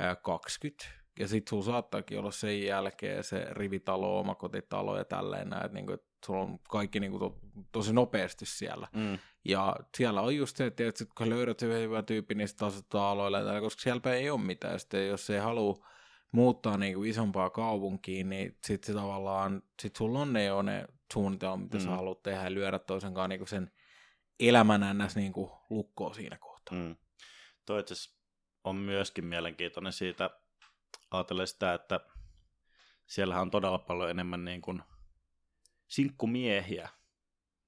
15-20, 0.00 0.86
ja 1.18 1.28
sit 1.28 1.48
sulla 1.48 1.64
saattaakin 1.64 2.18
olla 2.18 2.30
sen 2.30 2.62
jälkeen 2.62 3.24
se 3.24 3.46
rivitalo, 3.50 4.20
omakotitalo 4.20 4.98
ja 4.98 5.04
tälleen 5.04 5.48
näin, 5.48 5.64
että 5.64 5.74
niinku, 5.74 5.92
et 5.92 6.04
sulla 6.26 6.40
on 6.40 6.58
kaikki 6.58 7.00
niinku 7.00 7.18
to, 7.18 7.38
tosi 7.72 7.92
nopeasti 7.92 8.46
siellä. 8.46 8.88
Mm. 8.92 9.18
Ja 9.44 9.76
siellä 9.96 10.20
on 10.20 10.36
just 10.36 10.56
se, 10.56 10.66
että 10.66 11.04
kun 11.16 11.30
löydät 11.30 11.58
se 11.58 11.80
hyvä 11.80 12.02
tyyppi, 12.02 12.34
niin 12.34 12.48
sitten 12.48 13.00
aloille, 13.00 13.60
koska 13.60 13.82
siellä 13.82 14.14
ei 14.14 14.30
ole 14.30 14.40
mitään. 14.40 14.80
Sitten 14.80 15.08
jos 15.08 15.30
ei 15.30 15.38
halua 15.38 15.86
muuttaa 16.32 16.76
niinku 16.76 17.04
isompaa 17.04 17.50
kaupunkiin, 17.50 18.28
niin 18.28 18.58
sitten 18.64 18.86
se 18.86 19.00
tavallaan, 19.00 19.62
sit 19.82 19.96
sulla 19.96 20.20
on 20.20 20.32
ne 20.32 20.44
jo 20.44 20.62
ne 20.62 20.86
suunnitelmat, 21.12 21.60
mitä 21.60 21.78
mm. 21.78 21.84
sä 21.84 21.90
haluat 21.90 22.22
tehdä 22.22 22.42
ja 22.44 22.54
lyödä 22.54 22.78
toisenkaan 22.78 23.30
niinku 23.30 23.46
sen 23.46 23.70
elämän 24.40 24.98
ns. 24.98 25.16
Niinku 25.16 25.52
lukkoon 25.70 26.14
siinä 26.14 26.38
kohtaa. 26.38 26.78
Mm. 26.78 26.96
Toi 27.64 27.84
on 28.64 28.76
myöskin 28.76 29.24
mielenkiintoinen 29.24 29.92
siitä, 29.92 30.30
ajatellen 31.10 31.46
sitä, 31.46 31.74
että 31.74 32.00
siellähän 33.06 33.42
on 33.42 33.50
todella 33.50 33.78
paljon 33.78 34.10
enemmän 34.10 34.44
niin 34.44 34.60
kuin 34.60 34.82
sinkkumiehiä 35.88 36.88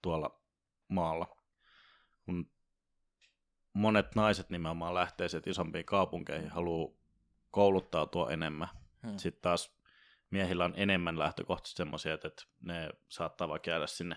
tuolla 0.03 0.41
maalla, 0.89 1.37
kun 2.25 2.51
monet 3.73 4.15
naiset 4.15 4.51
nimenomaan 4.51 4.95
lähtee 4.95 5.29
sieltä 5.29 5.51
isompiin 5.51 5.85
kaupunkeihin, 5.85 6.51
haluaa 6.51 6.98
kouluttautua 7.51 8.31
enemmän. 8.31 8.69
Hmm. 9.07 9.19
Sitten 9.19 9.43
taas 9.43 9.79
miehillä 10.31 10.65
on 10.65 10.75
enemmän 10.77 11.19
lähtökohtaisesti 11.19 11.77
semmoisia, 11.77 12.15
että 12.15 12.29
ne 12.61 12.91
saattaa 13.09 13.49
vaikka 13.49 13.71
jäädä 13.71 13.87
sinne 13.87 14.17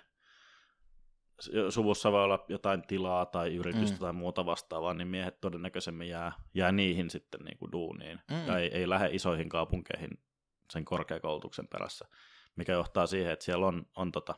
suvussa 1.70 2.12
voi 2.12 2.24
olla 2.24 2.46
jotain 2.50 2.82
tilaa 2.82 3.26
tai 3.26 3.56
yritystä 3.56 3.98
mm. 3.98 4.00
tai 4.00 4.14
muuta 4.14 4.46
vastaavaa, 4.46 4.94
niin 4.94 5.08
miehet 5.08 5.42
todennäköisemmin 5.42 6.10
jää, 6.10 6.32
jää 6.54 6.72
niihin 6.72 7.10
sitten 7.10 7.42
niin 7.42 7.58
kuin 7.58 7.72
duuniin. 7.72 8.20
Mm. 8.32 8.48
Ja 8.48 8.58
ei, 8.58 8.68
ei 8.68 8.90
lähde 8.90 9.10
isoihin 9.12 9.50
kaupunkeihin 9.50 10.10
sen 10.72 10.86
korkeakoulutuksen 10.86 11.68
perässä, 11.68 12.06
mikä 12.56 12.74
johtaa 12.74 13.08
siihen, 13.08 13.32
että 13.32 13.46
siellä 13.46 13.68
on, 13.68 13.86
on 13.96 14.12
tota, 14.12 14.36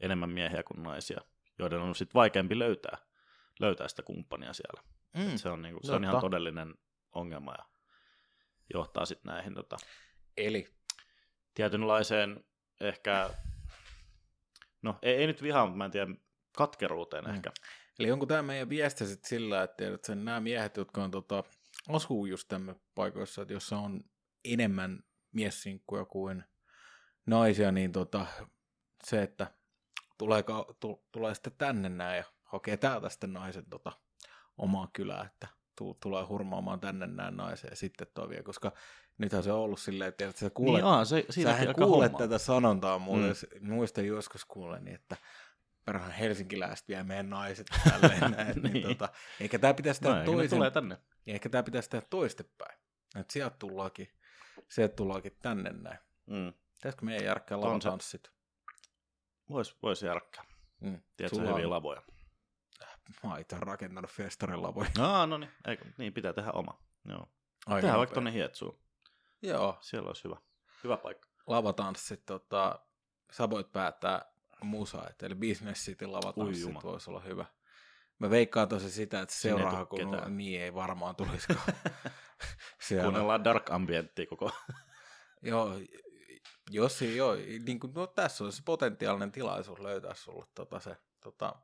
enemmän 0.00 0.30
miehiä 0.30 0.62
kuin 0.62 0.82
naisia, 0.82 1.20
joiden 1.58 1.80
on 1.80 1.94
sitten 1.94 2.14
vaikeampi 2.14 2.58
löytää, 2.58 2.98
löytää 3.60 3.88
sitä 3.88 4.02
kumppania 4.02 4.52
siellä. 4.52 4.82
Mm. 5.16 5.36
se 5.36 5.48
on, 5.48 5.62
niin 5.62 5.74
kuin, 5.74 5.86
se 5.86 5.92
on 5.92 6.04
ihan 6.04 6.20
todellinen 6.20 6.74
ongelma 7.12 7.52
ja 7.58 7.64
johtaa 8.74 9.06
sitten 9.06 9.30
näihin 9.30 9.54
tota, 9.54 9.76
Eli 10.36 10.74
tietynlaiseen 11.54 12.44
ehkä, 12.80 13.30
no 14.82 14.98
ei, 15.02 15.14
ei 15.14 15.26
nyt 15.26 15.42
vihaa, 15.42 15.66
mutta 15.66 15.78
mä 15.78 15.84
en 15.84 15.90
tiedä, 15.90 16.14
katkeruuteen 16.56 17.24
mm. 17.24 17.34
ehkä. 17.34 17.52
Eli 17.98 18.12
onko 18.12 18.26
tämä 18.26 18.42
meidän 18.42 18.68
viesti 18.68 19.06
sitten 19.06 19.28
sillä, 19.28 19.62
että, 19.62 19.94
että 19.94 20.14
nämä 20.14 20.40
miehet, 20.40 20.76
jotka 20.76 21.04
on 21.04 21.10
tota, 21.10 21.44
asuu 21.88 22.26
just 22.26 22.48
tämmöisissä 22.48 22.88
paikoissa, 22.94 23.42
että 23.42 23.54
jossa 23.54 23.78
on 23.78 24.04
enemmän 24.44 25.04
miessinkkuja 25.32 26.04
kuin 26.04 26.44
naisia, 27.26 27.72
niin 27.72 27.92
tota, 27.92 28.26
se, 29.04 29.22
että 29.22 29.50
tulee, 30.18 30.44
tu, 30.80 31.06
tulee 31.12 31.34
sitten 31.34 31.52
tänne 31.58 31.88
näin 31.88 32.16
ja 32.16 32.24
hakee 32.42 32.76
täältä 32.76 33.08
sitten 33.08 33.32
naisen 33.32 33.66
tota, 33.70 33.92
omaa 34.58 34.90
kylää, 34.92 35.24
että 35.24 35.48
tulee 36.02 36.24
hurmaamaan 36.24 36.80
tänne 36.80 37.06
näin 37.06 37.36
naisen 37.36 37.70
ja 37.70 37.76
sitten 37.76 38.06
toi 38.14 38.28
vie, 38.28 38.42
koska 38.42 38.72
nythän 39.18 39.42
se 39.42 39.52
on 39.52 39.60
ollut 39.60 39.80
silleen, 39.80 40.08
että 40.08 40.32
sä 40.34 40.50
kuulet, 40.50 40.82
niin 40.82 40.84
aa, 40.84 41.04
se, 41.04 41.26
sähän 41.42 41.74
kuulet 41.74 42.16
tätä 42.16 42.38
sanontaa 42.38 42.98
mulle, 42.98 43.32
mm. 43.60 43.72
muistan 43.72 44.06
joskus 44.06 44.44
kuulen, 44.44 44.84
niin 44.84 44.94
että 44.94 45.16
perhän 45.84 46.10
helsinkiläiset 46.10 46.88
vie 46.88 47.02
meidän 47.02 47.30
naiset 47.30 47.66
tälleen 47.90 48.30
näin. 48.30 48.62
niin. 48.62 48.72
niin 48.72 48.88
tota, 48.88 49.08
eikä 49.40 49.58
tämä 49.58 49.74
pitäisi 49.74 50.00
tehdä 50.00 50.18
no, 50.18 50.24
toisen, 50.24 50.58
tulee 50.58 50.70
tänne. 50.70 50.96
Eikä 51.26 51.48
tämä 51.48 51.62
pitäisi 51.62 51.90
tehdä 51.90 52.06
toistepäin. 52.10 52.78
Että 53.16 53.32
sieltä 53.32 53.56
tullaakin, 53.58 54.08
sieltä 54.68 54.94
tullaakin 54.94 55.36
tänne 55.42 55.72
näin. 55.72 55.98
Mm. 56.26 56.52
Pitäisikö 56.74 57.04
meidän 57.04 57.24
järkkää 57.24 57.60
lavatanssit? 57.60 58.30
Voisi 59.50 59.76
vois 59.82 60.02
järkkää. 60.02 60.44
Mm. 60.80 61.00
Tiedätkö 61.16 61.40
hyviä 61.40 61.70
lavoja? 61.70 62.02
Mä 63.24 63.30
oon 63.30 63.40
itse 63.40 63.56
rakentanut 63.60 64.10
festarin 64.10 64.62
lavoja. 64.62 64.90
No, 64.98 65.26
no 65.26 65.38
niin, 65.38 65.50
Eikö, 65.66 65.84
niin 65.98 66.12
pitää 66.12 66.32
tehdä 66.32 66.50
oma. 66.52 66.78
Joo. 67.08 67.28
Aika 67.66 67.80
Tehdään 67.80 67.98
vaikka 67.98 68.14
tonne 68.14 68.32
Hietsuun. 68.32 68.78
Joo. 69.42 69.78
Siellä 69.80 70.06
olisi 70.06 70.24
hyvä, 70.24 70.36
hyvä 70.84 70.96
paikka. 70.96 71.28
Lavatanssit, 71.46 72.26
tota, 72.26 72.78
sä 73.30 73.50
voit 73.50 73.72
päättää 73.72 74.24
musa, 74.62 75.08
että 75.10 75.26
eli 75.26 75.34
Business 75.34 75.84
City 75.84 76.06
lavatanssit 76.06 76.84
voisi 76.84 77.10
olla 77.10 77.20
hyvä. 77.20 77.44
Mä 78.18 78.30
veikkaan 78.30 78.68
tosi 78.68 78.90
sitä, 78.90 79.20
että 79.20 79.34
seuraava 79.34 79.86
kun 79.86 80.36
niin 80.36 80.60
ei 80.60 80.74
varmaan 80.74 81.16
tulisikaan. 81.16 81.74
Kuunnellaan 83.02 83.44
dark 83.44 83.70
ambienttia 83.70 84.26
koko. 84.26 84.50
joo, 85.42 85.78
jos 86.70 87.02
joo, 87.02 87.34
niin 87.66 87.80
kuin, 87.80 87.94
no, 87.94 88.06
tässä 88.06 88.44
olisi 88.44 88.62
potentiaalinen 88.64 89.32
tilaisuus 89.32 89.80
löytää 89.80 90.14
sulle 90.14 90.46
tota, 90.54 90.80
se. 90.80 90.96
Tota... 91.24 91.54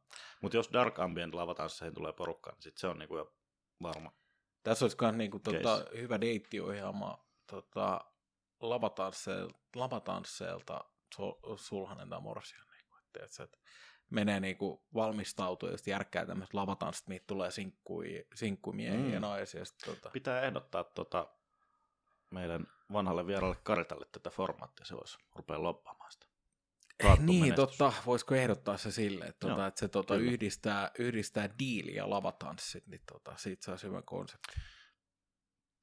Mutta 0.43 0.57
jos 0.57 0.71
dark 0.73 0.99
ambient 0.99 1.35
lavatansseihin 1.35 1.95
tulee 1.95 2.13
porukkaan, 2.13 2.55
niin 2.55 2.63
sit 2.63 2.79
se 2.79 2.87
on 2.87 2.99
niin 2.99 3.09
kuin 3.09 3.19
jo 3.19 3.35
varma. 3.83 4.13
Tässä 4.63 4.85
olisi 4.85 4.97
myös 5.01 5.15
niin 5.15 5.31
kuin, 5.31 5.43
tota, 5.43 5.85
hyvä 5.97 6.21
deittiohjelma 6.21 7.27
tota, 7.47 8.01
lavatansseilta 9.75 10.85
Sulhanen 11.57 12.09
tai 12.09 12.21
Morsian 12.21 12.71
tiedätkö, 13.13 13.43
että 13.43 13.59
menee 14.11 14.41
niinku 14.41 14.87
valmistautua 14.95 15.71
ja 15.71 15.77
sitten 15.77 15.93
järkkää 15.93 16.27
tämmöiset 16.27 16.55
lavatanssit, 16.55 17.09
mihin 17.09 17.25
tulee 17.27 17.51
sinkkui, 17.51 18.27
sinkkumiehiä 18.35 19.07
mm. 19.07 19.13
ja 19.13 19.21
naisia. 19.21 19.63
tota... 19.85 20.11
Pitää 20.11 20.43
ehdottaa 20.43 20.85
tota, 20.85 21.29
meidän 22.31 22.67
vanhalle 22.93 23.27
vieralle 23.27 23.57
Karitalle 23.63 24.07
tätä 24.13 24.31
formaattia, 24.31 24.87
se 24.87 24.97
voisi 24.97 25.19
rupea 25.35 25.63
loppaamaan 25.63 26.00
sitä. 26.00 26.00
Raattu 26.00 26.00
niin, 27.21 27.41
menestys. 27.41 27.77
totta. 27.79 27.93
Voisiko 28.07 28.35
ehdottaa 28.35 28.77
se 28.77 28.91
sille, 28.91 29.25
että, 29.25 29.49
tota, 29.49 29.67
että 29.67 29.81
se 29.81 29.89
tota, 29.89 30.17
yhdistää, 30.17 30.91
yhdistää 30.99 31.49
diili 31.59 31.95
ja 31.95 32.11
lavatanssit, 32.11 32.87
niin 32.87 33.03
tota, 33.13 33.37
siitä 33.37 33.65
saisi 33.65 33.87
hyvän 33.87 34.05
konsepti. 34.05 34.61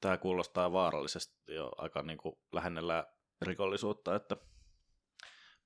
Tämä 0.02 0.18
kuulostaa 0.18 0.72
vaarallisesti 0.72 1.36
jo 1.48 1.72
aika 1.78 2.02
niin 2.02 2.18
kuin 2.18 2.36
lähennellä 2.52 3.08
rikollisuutta, 3.42 4.16
että 4.16 4.38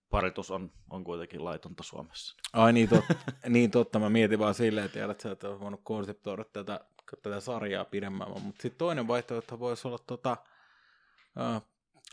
paritus 0.10 0.52
on, 0.52 0.72
on 0.90 1.04
kuitenkin 1.04 1.44
laitonta 1.46 1.84
Suomessa. 1.84 2.36
Ai 2.54 2.74
niin, 2.74 2.90
tot, 2.90 3.06
niin 3.50 3.72
totta, 3.72 4.00
mä 4.00 4.10
mietin 4.10 4.40
vaan 4.40 4.54
silleen, 4.54 4.86
että 4.86 5.00
tiedät, 5.00 5.20
sä 5.20 5.32
et 5.32 5.44
ole 5.44 5.60
voinut 5.60 5.82
konseptoida 5.84 6.44
tätä, 6.44 6.80
tätä 7.24 7.40
sarjaa 7.40 7.86
pidemmän, 7.86 8.28
mutta 8.30 8.62
sitten 8.62 8.78
toinen 8.78 9.08
vaihtoehto 9.08 9.60
voisi 9.60 9.88
olla 9.88 10.00
tota, 10.08 10.38
uh, 11.56 11.72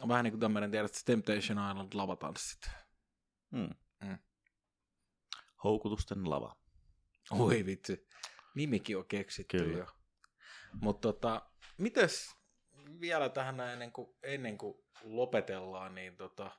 vähän 0.08 0.24
niin 0.24 0.32
kuin 0.32 0.40
tämmöinen, 0.40 0.70
tiedät, 0.70 1.02
Temptation 1.04 1.70
Island 1.70 1.92
lavatanssit. 1.94 2.70
Hmm. 3.56 3.74
Hmm. 4.04 4.18
Houkutusten 5.64 6.30
lava. 6.30 6.56
Oi 7.30 7.66
vitsi, 7.66 8.08
nimikin 8.54 8.96
on 8.96 9.06
keksitty 9.08 9.58
Kyllä. 9.58 9.78
jo. 9.78 9.86
Mutta 10.72 11.12
tota, 11.12 11.50
mites 11.78 12.36
vielä 13.00 13.28
tähän 13.28 13.60
ennen 13.60 13.92
kuin, 13.92 14.16
ennen 14.22 14.58
kuin 14.58 14.84
lopetellaan, 15.02 15.94
niin 15.94 16.16
tota, 16.16 16.50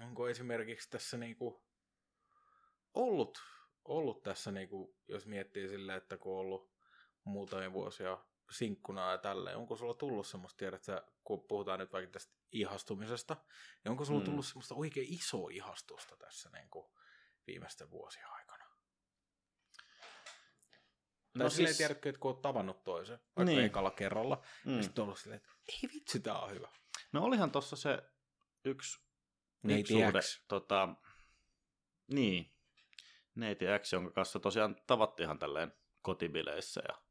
onko 0.00 0.28
esimerkiksi 0.28 0.90
tässä 0.90 1.16
niinku 1.16 1.64
ollut, 2.94 3.38
ollut 3.84 4.22
tässä, 4.22 4.52
niinku, 4.52 4.96
jos 5.08 5.26
miettii 5.26 5.68
silleen, 5.68 5.98
että 5.98 6.18
kun 6.18 6.32
on 6.32 6.40
ollut 6.40 6.70
muutamia 7.24 7.72
vuosia 7.72 8.18
sinkkuna 8.50 9.10
ja 9.10 9.18
tälleen, 9.18 9.56
onko 9.56 9.76
sulla 9.76 9.94
tullut 9.94 10.26
semmoista, 10.26 10.58
tiedät 10.58 10.84
sä, 10.84 11.02
kun 11.24 11.44
puhutaan 11.48 11.78
nyt 11.78 11.92
vaikka 11.92 12.10
tästä 12.10 12.34
ihastumisesta, 12.52 13.36
niin 13.84 13.90
onko 13.90 14.04
sulla 14.04 14.20
mm. 14.20 14.24
tullut 14.24 14.46
semmoista 14.46 14.74
oikein 14.74 15.14
isoa 15.14 15.50
ihastusta 15.50 16.16
tässä 16.16 16.50
niin 16.52 16.70
kuin 16.70 16.86
viimeisten 17.46 17.90
vuosien 17.90 18.26
aikana? 18.26 18.64
No 21.34 21.38
tai 21.38 21.50
siis... 21.50 21.56
silleen, 21.56 21.76
tiedätkö, 21.76 22.08
että 22.08 22.20
kun 22.20 22.30
oot 22.30 22.42
tavannut 22.42 22.84
toisen, 22.84 23.18
vaikka 23.36 23.44
niin. 23.44 23.64
ekalla 23.64 23.90
kerralla, 23.90 24.42
mm. 24.64 24.72
niin 24.72 24.84
sitten 24.84 25.04
ollut 25.04 25.18
silleen, 25.18 25.40
että 25.40 25.52
ei 25.68 25.90
vitsi, 25.94 26.20
tää 26.20 26.38
on 26.38 26.50
hyvä. 26.50 26.68
No 27.12 27.24
olihan 27.24 27.50
tuossa 27.50 27.76
se 27.76 28.02
yksi 28.64 29.00
Neiti 29.62 29.92
suhde, 29.92 30.20
X. 30.20 30.44
Tota, 30.48 30.88
niin, 32.12 32.54
Neiti 33.34 33.64
X, 33.82 33.92
jonka 33.92 34.10
kanssa 34.10 34.40
tosiaan 34.40 34.76
tavattiin 34.86 35.38
tälleen 35.38 35.72
kotibileissä 36.02 36.82
ja 36.88 37.02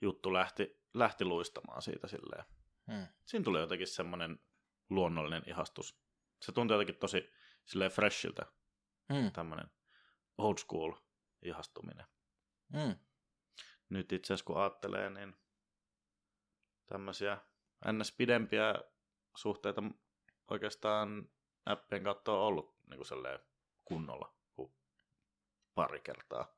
juttu 0.00 0.32
lähti, 0.32 0.82
lähti 0.94 1.24
luistamaan 1.24 1.82
siitä 1.82 2.08
silleen. 2.08 2.44
Hmm. 2.92 3.06
Siinä 3.26 3.44
tuli 3.44 3.60
jotenkin 3.60 3.86
semmoinen 3.86 4.38
luonnollinen 4.90 5.42
ihastus. 5.46 6.00
Se 6.42 6.52
tuntui 6.52 6.74
jotenkin 6.74 7.00
tosi 7.00 7.32
silleen 7.64 7.90
freshiltä, 7.90 8.46
hmm. 9.12 9.32
tämmöinen 9.32 9.70
old 10.38 10.58
school 10.58 10.92
ihastuminen. 11.42 12.06
Hmm. 12.72 12.96
Nyt 13.88 14.12
itse 14.12 14.34
asiassa 14.34 14.44
kun 14.44 14.60
ajattelee, 14.60 15.10
niin 15.10 15.36
tämmöisiä 16.86 17.38
ns. 17.92 18.12
pidempiä 18.12 18.74
suhteita 19.36 19.82
oikeastaan 20.50 21.28
appien 21.66 22.04
kautta 22.04 22.32
on 22.32 22.38
ollut 22.38 22.76
niin 22.90 22.98
kuin 22.98 23.38
kunnolla 23.84 24.34
kuin 24.54 24.72
pari 25.74 26.00
kertaa. 26.00 26.54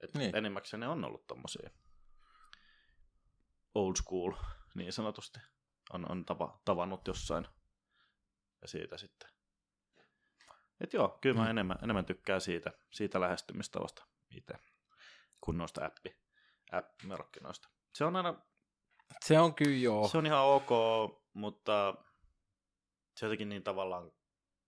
Et 0.00 0.14
niin. 0.14 0.36
Enimmäkseen 0.36 0.80
ne 0.80 0.88
on 0.88 1.04
ollut 1.04 1.26
tommosia 1.26 1.70
old 3.74 3.96
school, 3.96 4.32
niin 4.74 4.92
sanotusti. 4.92 5.40
On, 5.92 6.10
on 6.10 6.24
tava, 6.24 6.60
tavannut 6.64 7.08
jossain 7.08 7.46
ja 8.62 8.68
siitä 8.68 8.96
sitten. 8.98 9.30
Et 10.80 10.92
joo, 10.92 11.18
kyllä 11.20 11.36
mä 11.36 11.44
Mm. 11.44 11.50
enemmän, 11.50 11.78
enemmän 11.82 12.04
tykkään 12.04 12.40
siitä, 12.40 12.72
siitä 12.90 13.20
lähestymistavasta 13.20 14.06
itse 14.30 14.54
kuin 15.40 15.58
noista 15.58 15.84
appi, 15.86 16.16
app-merkkinoista. 16.72 17.68
Se 17.94 18.04
on 18.04 18.16
aina 18.16 18.34
Se 19.24 19.38
on 19.40 19.54
kyllä 19.54 19.76
joo. 19.76 20.08
se 20.08 20.18
on 20.18 20.26
ihan 20.26 20.44
ok, 20.44 20.68
mutta 21.34 21.94
se 23.16 23.26
jotenkin 23.26 23.48
niin 23.48 23.62
tavallaan 23.62 24.12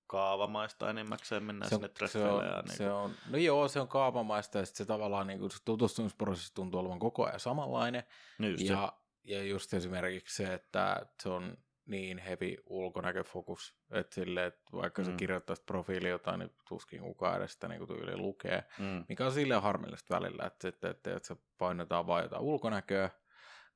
kaavamaista 0.07 0.91
enimmäkseen 0.91 1.43
mennään 1.45 1.69
se, 1.71 1.75
sinne 1.75 1.87
on, 1.87 1.91
se, 1.91 1.95
treffeille. 1.95 2.33
on, 2.33 2.45
ja 2.47 2.63
niin 2.63 2.77
se 2.77 2.93
on, 2.93 3.15
no 3.31 3.39
joo, 3.39 3.69
se 3.69 3.81
on 3.81 3.89
kaavamaista 3.89 4.59
ja 4.59 4.67
sit 4.67 4.77
se 4.77 4.85
tavallaan 4.85 5.27
niin 5.27 5.51
se 5.51 5.59
tutustumisprosessi 5.65 6.55
tuntuu 6.55 6.81
olevan 6.81 6.99
koko 6.99 7.27
ajan 7.27 7.41
samanlainen. 7.41 8.05
niin 8.39 8.53
just 8.53 8.67
se. 8.67 8.73
Ja, 8.73 8.93
ja 9.25 9.43
just 9.43 9.75
esimerkiksi 9.75 10.37
se, 10.37 10.55
että 10.55 11.07
se 11.23 11.29
on 11.29 11.57
niin 11.87 12.19
heavy 12.19 12.57
ulkonäköfokus, 12.67 13.77
että 13.91 14.15
sille, 14.15 14.47
että 14.47 14.63
vaikka 14.73 15.03
mm. 15.03 15.07
sä 15.07 15.11
Mm. 15.11 15.17
kirjoittaisit 15.17 15.67
profiili 15.67 16.09
jotain, 16.09 16.39
niin 16.39 16.51
tuskin 16.69 17.01
kukaan 17.01 17.37
edes 17.37 17.53
sitä 17.53 17.69
niin 17.69 17.87
tyyli 17.87 18.17
lukee. 18.17 18.65
Mm. 18.79 19.05
Mikä 19.09 19.27
on 19.27 19.33
silleen 19.33 19.63
harmillista 19.63 20.15
välillä, 20.15 20.47
että, 20.47 20.69
että, 20.69 20.91
että, 20.91 21.17
että 21.17 21.27
se 21.27 21.37
painetaan 21.59 22.07
vain 22.07 22.23
jotain 22.23 22.43
ulkonäköä, 22.43 23.11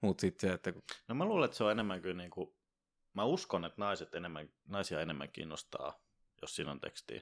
mutta 0.00 0.20
sitten 0.20 0.50
se, 0.50 0.54
että 0.54 0.72
No 1.08 1.14
mä 1.14 1.24
luulen, 1.24 1.44
että 1.44 1.56
se 1.56 1.64
on 1.64 1.72
enemmän 1.72 2.02
kuin 2.02 2.16
niinku, 2.16 2.56
mä 3.14 3.24
uskon, 3.24 3.64
että 3.64 3.80
naiset 3.80 4.14
enemmän, 4.14 4.48
naisia 4.68 5.00
enemmän 5.00 5.32
kiinnostaa, 5.32 6.00
jos 6.42 6.56
siinä 6.56 6.70
on 6.70 6.80
tekstiä. 6.80 7.20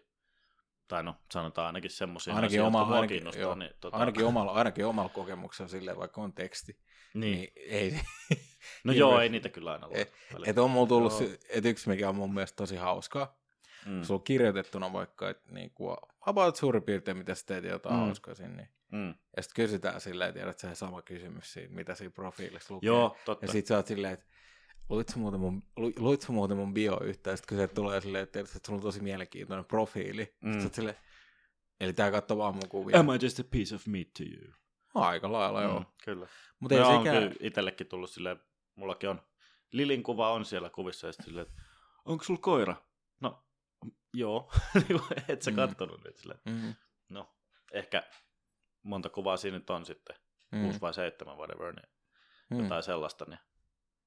Tai 0.89 1.03
no, 1.03 1.14
sanotaan 1.32 1.66
ainakin 1.66 1.91
semmoisia 1.91 2.34
Ainakin 2.34 2.59
naisia, 2.59 2.66
oma- 2.66 2.95
ainakin- 2.95 3.09
kiinnostaa. 3.09 3.43
joo. 3.43 3.55
Niin, 3.55 3.70
tota, 3.80 3.97
ainakin, 3.97 4.24
omalla, 4.24 4.53
ainakin 4.53 4.87
omalla 4.87 5.09
kokemuksella 5.09 5.68
silleen, 5.68 5.97
vaikka 5.99 6.20
on 6.20 6.32
teksti, 6.32 6.78
niin. 7.14 7.20
niin, 7.37 7.53
ei 7.57 8.01
No 8.84 8.93
joo, 8.93 9.20
ei 9.20 9.28
niitä 9.28 9.49
kyllä 9.49 9.72
aina 9.72 9.89
lue. 9.89 10.01
Et- 10.47 10.59
on 10.59 10.70
mulla 10.70 10.87
tullut, 10.89 11.20
Joo. 11.20 11.30
että 11.49 11.68
yksi 11.68 11.89
mikä 11.89 12.09
on 12.09 12.14
mun 12.16 12.34
mielestä 12.34 12.57
tosi 12.57 12.76
hauskaa, 12.76 13.39
Mm. 13.87 14.03
sulla 14.03 14.18
on 14.18 14.24
kirjoitettuna 14.24 14.93
vaikka, 14.93 15.30
että 15.30 15.53
niinku, 15.53 15.97
about 16.20 16.57
suurin 16.57 16.82
piirtein, 16.82 17.16
mitä 17.16 17.34
sä 17.34 17.43
teet 17.47 17.64
jotain 17.64 17.95
Mm. 17.95 18.01
hauskaa 18.01 18.34
sinne, 18.34 18.57
niin 18.57 18.68
Mm. 18.93 19.14
Ja 19.37 19.43
sitten 19.43 19.64
kysytään 19.64 20.01
silleen, 20.01 20.34
tiedät 20.34 20.59
se 20.59 20.74
sama 20.74 21.03
kysymys 21.03 21.53
siitä, 21.53 21.74
mitä 21.74 21.95
siinä 21.95 22.11
profiilissa 22.11 22.74
lukee. 22.74 22.87
Joo, 22.87 23.16
totta. 23.24 23.47
Ja 23.47 23.53
sit 23.53 23.66
sä 23.66 23.76
oot 23.76 23.87
silleen, 23.87 24.14
että 24.14 24.26
luit 24.89 25.09
sä 25.09 25.18
muuten 25.18 25.41
mun, 25.41 25.62
lu, 25.76 25.93
luit 25.99 26.20
sä 26.22 26.32
muuten 26.32 26.57
mun 26.57 26.74
bio 26.74 27.01
yhtään, 27.05 27.32
ja 27.32 27.37
sit 27.37 27.47
kun 27.47 27.57
se 27.59 27.68
tulee 27.68 28.01
silleen, 28.01 28.22
että, 28.24 28.41
että 28.41 28.59
sulla 28.66 28.76
on 28.76 28.82
tosi 28.82 29.01
mielenkiintoinen 29.03 29.64
profiili. 29.64 30.37
Mm. 30.41 30.53
Sit 30.53 30.61
sä 30.61 30.66
oot 30.66 30.74
silleen, 30.74 30.97
eli 31.80 31.93
tää 31.93 32.11
katsoo 32.11 32.39
vaan 32.39 32.55
mun 32.55 32.68
kuvia. 32.68 33.01
Am 33.01 33.09
I 33.11 33.18
just 33.22 33.39
a 33.41 33.45
piece 33.51 33.74
of 33.74 33.87
meat 33.87 34.09
to 34.18 34.22
you? 34.24 34.53
Aika 34.95 35.32
lailla, 35.32 35.62
joo. 35.62 35.80
Mm, 35.80 35.87
kyllä. 36.05 36.26
Mutta 36.61 36.74
No 36.74 36.80
ei 36.80 36.87
joo, 36.91 36.97
on 36.99 37.03
kyllä 37.05 37.30
itsellekin 37.41 37.87
tullut 37.87 38.11
silleen, 38.11 38.41
mullakin 38.74 39.11
on, 39.11 39.22
Lilin 39.72 40.03
kuva 40.03 40.32
on 40.32 40.45
siellä 40.45 40.70
kuvissa 40.70 41.07
ja 41.07 41.12
sitten 41.12 41.24
silleen, 41.26 41.47
että 41.47 41.62
onko 42.05 42.24
sulla 42.24 42.41
koira? 42.41 42.76
No, 43.20 43.45
joo. 44.14 44.53
Niinku, 44.89 45.07
Et 45.28 45.43
sä 45.43 45.51
Mm. 45.51 45.57
kattonut 45.57 46.05
nyt 46.05 46.16
silleen. 46.16 46.41
mm, 46.45 46.74
No, 47.09 47.34
ehkä 47.72 48.03
monta 48.82 49.09
kuvaa 49.09 49.37
siinä 49.37 49.59
nyt 49.59 49.70
on 49.70 49.87
sitten, 49.87 50.16
mm, 50.53 50.62
kuusi 50.62 50.80
vai 50.80 50.95
seitsemän, 50.95 51.37
whatever, 51.37 51.72
niin 51.74 51.89
mm. 52.51 52.62
jotain 52.62 52.82
sellaista, 52.82 53.24
niin 53.28 53.39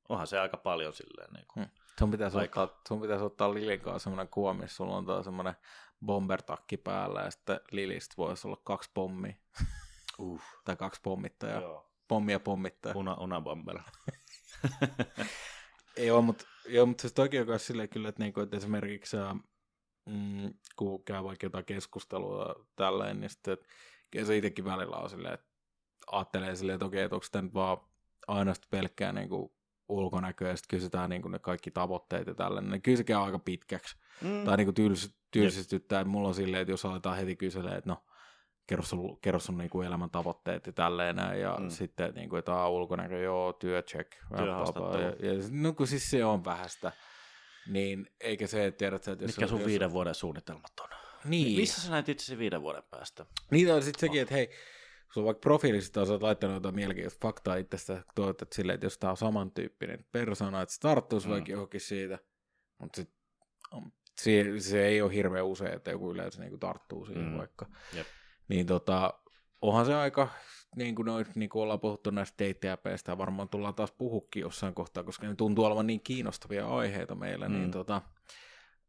onhan 0.10 0.28
se 0.28 0.40
aika 0.40 0.58
paljon 0.58 0.94
silleen. 0.94 1.34
Niin 1.34 1.46
kuin. 1.54 1.66
Mm. 1.66 1.72
Sun 2.00 2.12
pitäisi, 2.12 2.38
Aika. 2.38 2.62
ottaa, 2.62 2.82
sun 2.88 3.02
pitäisi 3.02 3.24
ottaa 3.24 3.54
Lilin 3.54 3.80
kanssa 3.82 4.00
semmoinen 4.04 4.28
kuva, 4.28 4.54
missä 4.54 4.76
sulla 4.76 4.98
on 4.98 5.06
taas 5.06 5.26
semmoinen 5.26 5.54
bombertakki 6.06 6.78
päällä, 6.78 7.22
ja 7.22 7.32
sitten 7.32 7.60
Lilistä 7.72 8.14
voisi 8.18 8.48
olla 8.48 8.62
kaksi 8.64 8.90
pommia, 8.94 9.34
Uh, 10.20 10.42
tai 10.66 10.76
kaksi 10.76 11.02
pommittajaa. 11.04 11.62
joo. 11.62 11.92
Pommi 12.08 12.32
ja 12.32 12.40
pommittaja. 12.40 12.96
Una, 12.98 13.14
unabomber. 13.14 13.80
Joo, 15.98 16.22
mutta 16.22 16.46
joo, 16.68 16.86
mut 16.86 17.00
siis 17.00 17.14
toki 17.14 17.40
on 17.40 17.48
myös 17.48 17.68
silleen 17.68 17.90
kyllä, 17.90 18.10
että, 18.10 18.24
niinku, 18.24 18.40
että 18.40 18.58
esimerkiksi 18.58 19.18
mm, 20.06 20.54
kun 20.76 21.04
käy 21.04 21.24
vaikka 21.24 21.46
jotain 21.46 21.66
keskustelua 21.66 22.66
tälleen, 22.76 23.20
niin 23.20 23.30
sitten 23.30 23.54
että 23.54 23.68
kyllä 24.12 24.26
se 24.26 24.38
itsekin 24.38 24.66
välillä 24.66 24.98
on 24.98 25.10
silleen, 25.10 25.34
että 25.34 25.48
ajattelee 26.12 26.56
silleen, 26.56 26.74
että 26.76 26.86
okei, 26.86 27.02
että 27.04 27.16
onko 27.16 27.26
tämä 27.32 27.42
nyt 27.42 27.54
vaan 27.54 27.78
ainoastaan 28.28 28.70
pelkkää 28.72 29.12
niinku 29.12 29.56
ulkonäköä, 29.90 30.50
ja 30.50 30.56
sitten 30.58 30.78
kysytään 30.78 31.10
niinku 31.10 31.28
ne 31.28 31.40
kaikki 31.40 31.72
tavoitteet 31.72 32.28
ja 32.28 32.34
tällainen, 32.36 32.72
niin 32.72 32.82
kyllä 32.82 32.98
se 32.98 33.04
käy 33.04 33.18
aika 33.18 33.40
pitkäksi. 33.40 33.98
Mm. 34.22 34.46
Tai 34.46 34.58
niinku 34.58 34.74
tyls, 34.74 35.16
tylsistyttää, 35.32 36.02
että 36.02 36.12
mulla 36.12 36.28
on 36.28 36.36
silleen, 36.36 36.62
että 36.62 36.72
jos 36.72 36.86
aletaan 36.86 37.18
heti 37.18 37.36
kyselee, 37.36 37.76
että 37.78 37.90
no, 37.90 38.04
kerro 38.68 38.84
sun, 38.84 39.20
kerro 39.22 39.40
sun 39.40 39.58
niinku 39.58 39.82
elämän 39.82 40.10
tavoitteet 40.10 40.68
ja 40.68 40.74
tälleen 40.74 41.16
näin, 41.16 41.42
ja 41.42 41.58
Mm. 41.60 41.70
sitten 41.70 42.14
niinku, 42.14 42.36
että 42.36 42.54
aa, 42.54 42.70
ulkonäkö, 42.70 43.18
joo, 43.20 43.54
työ, 43.54 43.82
check, 43.82 44.12
ja, 44.38 44.46
ja, 45.28 45.34
no 45.52 45.74
kun 45.74 45.88
siis 45.88 46.10
se 46.10 46.26
on 46.26 46.46
vähäistä, 46.46 46.92
niin 47.68 48.08
eikä 48.22 48.48
se, 48.48 48.66
että 48.66 48.78
tiedät 48.78 49.04
sä, 49.04 49.12
että 49.12 49.24
jos... 49.24 49.30
Mitkä 49.30 49.48
sun 49.48 49.60
jos, 49.60 49.68
viiden 49.68 49.92
vuoden 49.92 50.16
suunnitelmat 50.16 50.72
on? 50.82 50.90
Niin, 51.26 51.60
Missä 51.60 51.82
sä 51.82 51.92
näet 51.92 52.10
itsesi 52.10 52.38
viiden 52.38 52.62
vuoden 52.62 52.84
päästä? 52.92 53.26
niin 53.52 53.74
on 53.74 53.84
sitten 53.84 54.00
sekin, 54.00 54.22
että 54.22 54.34
hei, 54.34 54.50
sulla 55.14 55.26
on 55.26 55.26
vaikka 55.26 55.40
profiilissa 55.42 56.06
sä 56.06 56.12
oot 56.12 56.22
laittanut 56.24 56.54
jotain 56.56 56.76
mielenkiintoista 56.76 57.28
faktaa 57.28 57.56
itsestä, 57.56 58.04
että 58.30 58.46
silleen, 58.56 58.74
että 58.74 58.86
jos 58.86 58.98
tää 58.98 59.10
on 59.12 59.18
samantyyppinen 59.18 60.06
persona, 60.12 60.62
että 60.62 60.76
se 60.76 60.80
tarttuisi 60.82 61.28
Mm. 61.28 61.32
vaikka 61.34 61.52
johonkin 61.52 61.82
siitä, 61.82 62.20
mutta 62.78 62.96
sit, 62.96 63.10
se, 64.22 64.46
se 64.60 64.86
ei 64.88 65.02
ole 65.02 65.14
hirveän 65.14 65.46
usein, 65.46 65.74
että 65.74 65.92
joku 65.92 66.12
yleensä 66.12 66.42
niin 66.42 66.60
tarttuu 66.60 67.06
siihen 67.06 67.26
Mm. 67.26 67.38
vaikka. 67.38 67.66
Jep. 67.94 68.08
Niin 68.48 68.66
tota, 68.66 69.14
onhan 69.62 69.86
se 69.86 69.96
aika, 69.96 70.30
niin 70.76 70.96
kuin, 70.96 71.06
noit, 71.06 71.36
niin 71.36 71.50
kuin 71.50 71.64
ollaan 71.64 71.80
puhuttu 71.80 72.12
näistä 72.12 72.44
ja 73.08 73.18
varmaan 73.18 73.50
tullaan 73.50 73.76
taas 73.76 73.92
puhukin 73.92 74.42
jossain 74.42 74.74
kohtaa, 74.74 75.04
koska 75.04 75.28
ne 75.28 75.36
tuntuu 75.36 75.66
olevan 75.66 75.88
niin 75.88 76.02
kiinnostavia 76.02 76.68
aiheita 76.68 77.16
meillä, 77.16 77.48
mm. 77.50 77.56
Mm. 77.56 77.60
niin 77.60 77.72
tota, 77.72 78.02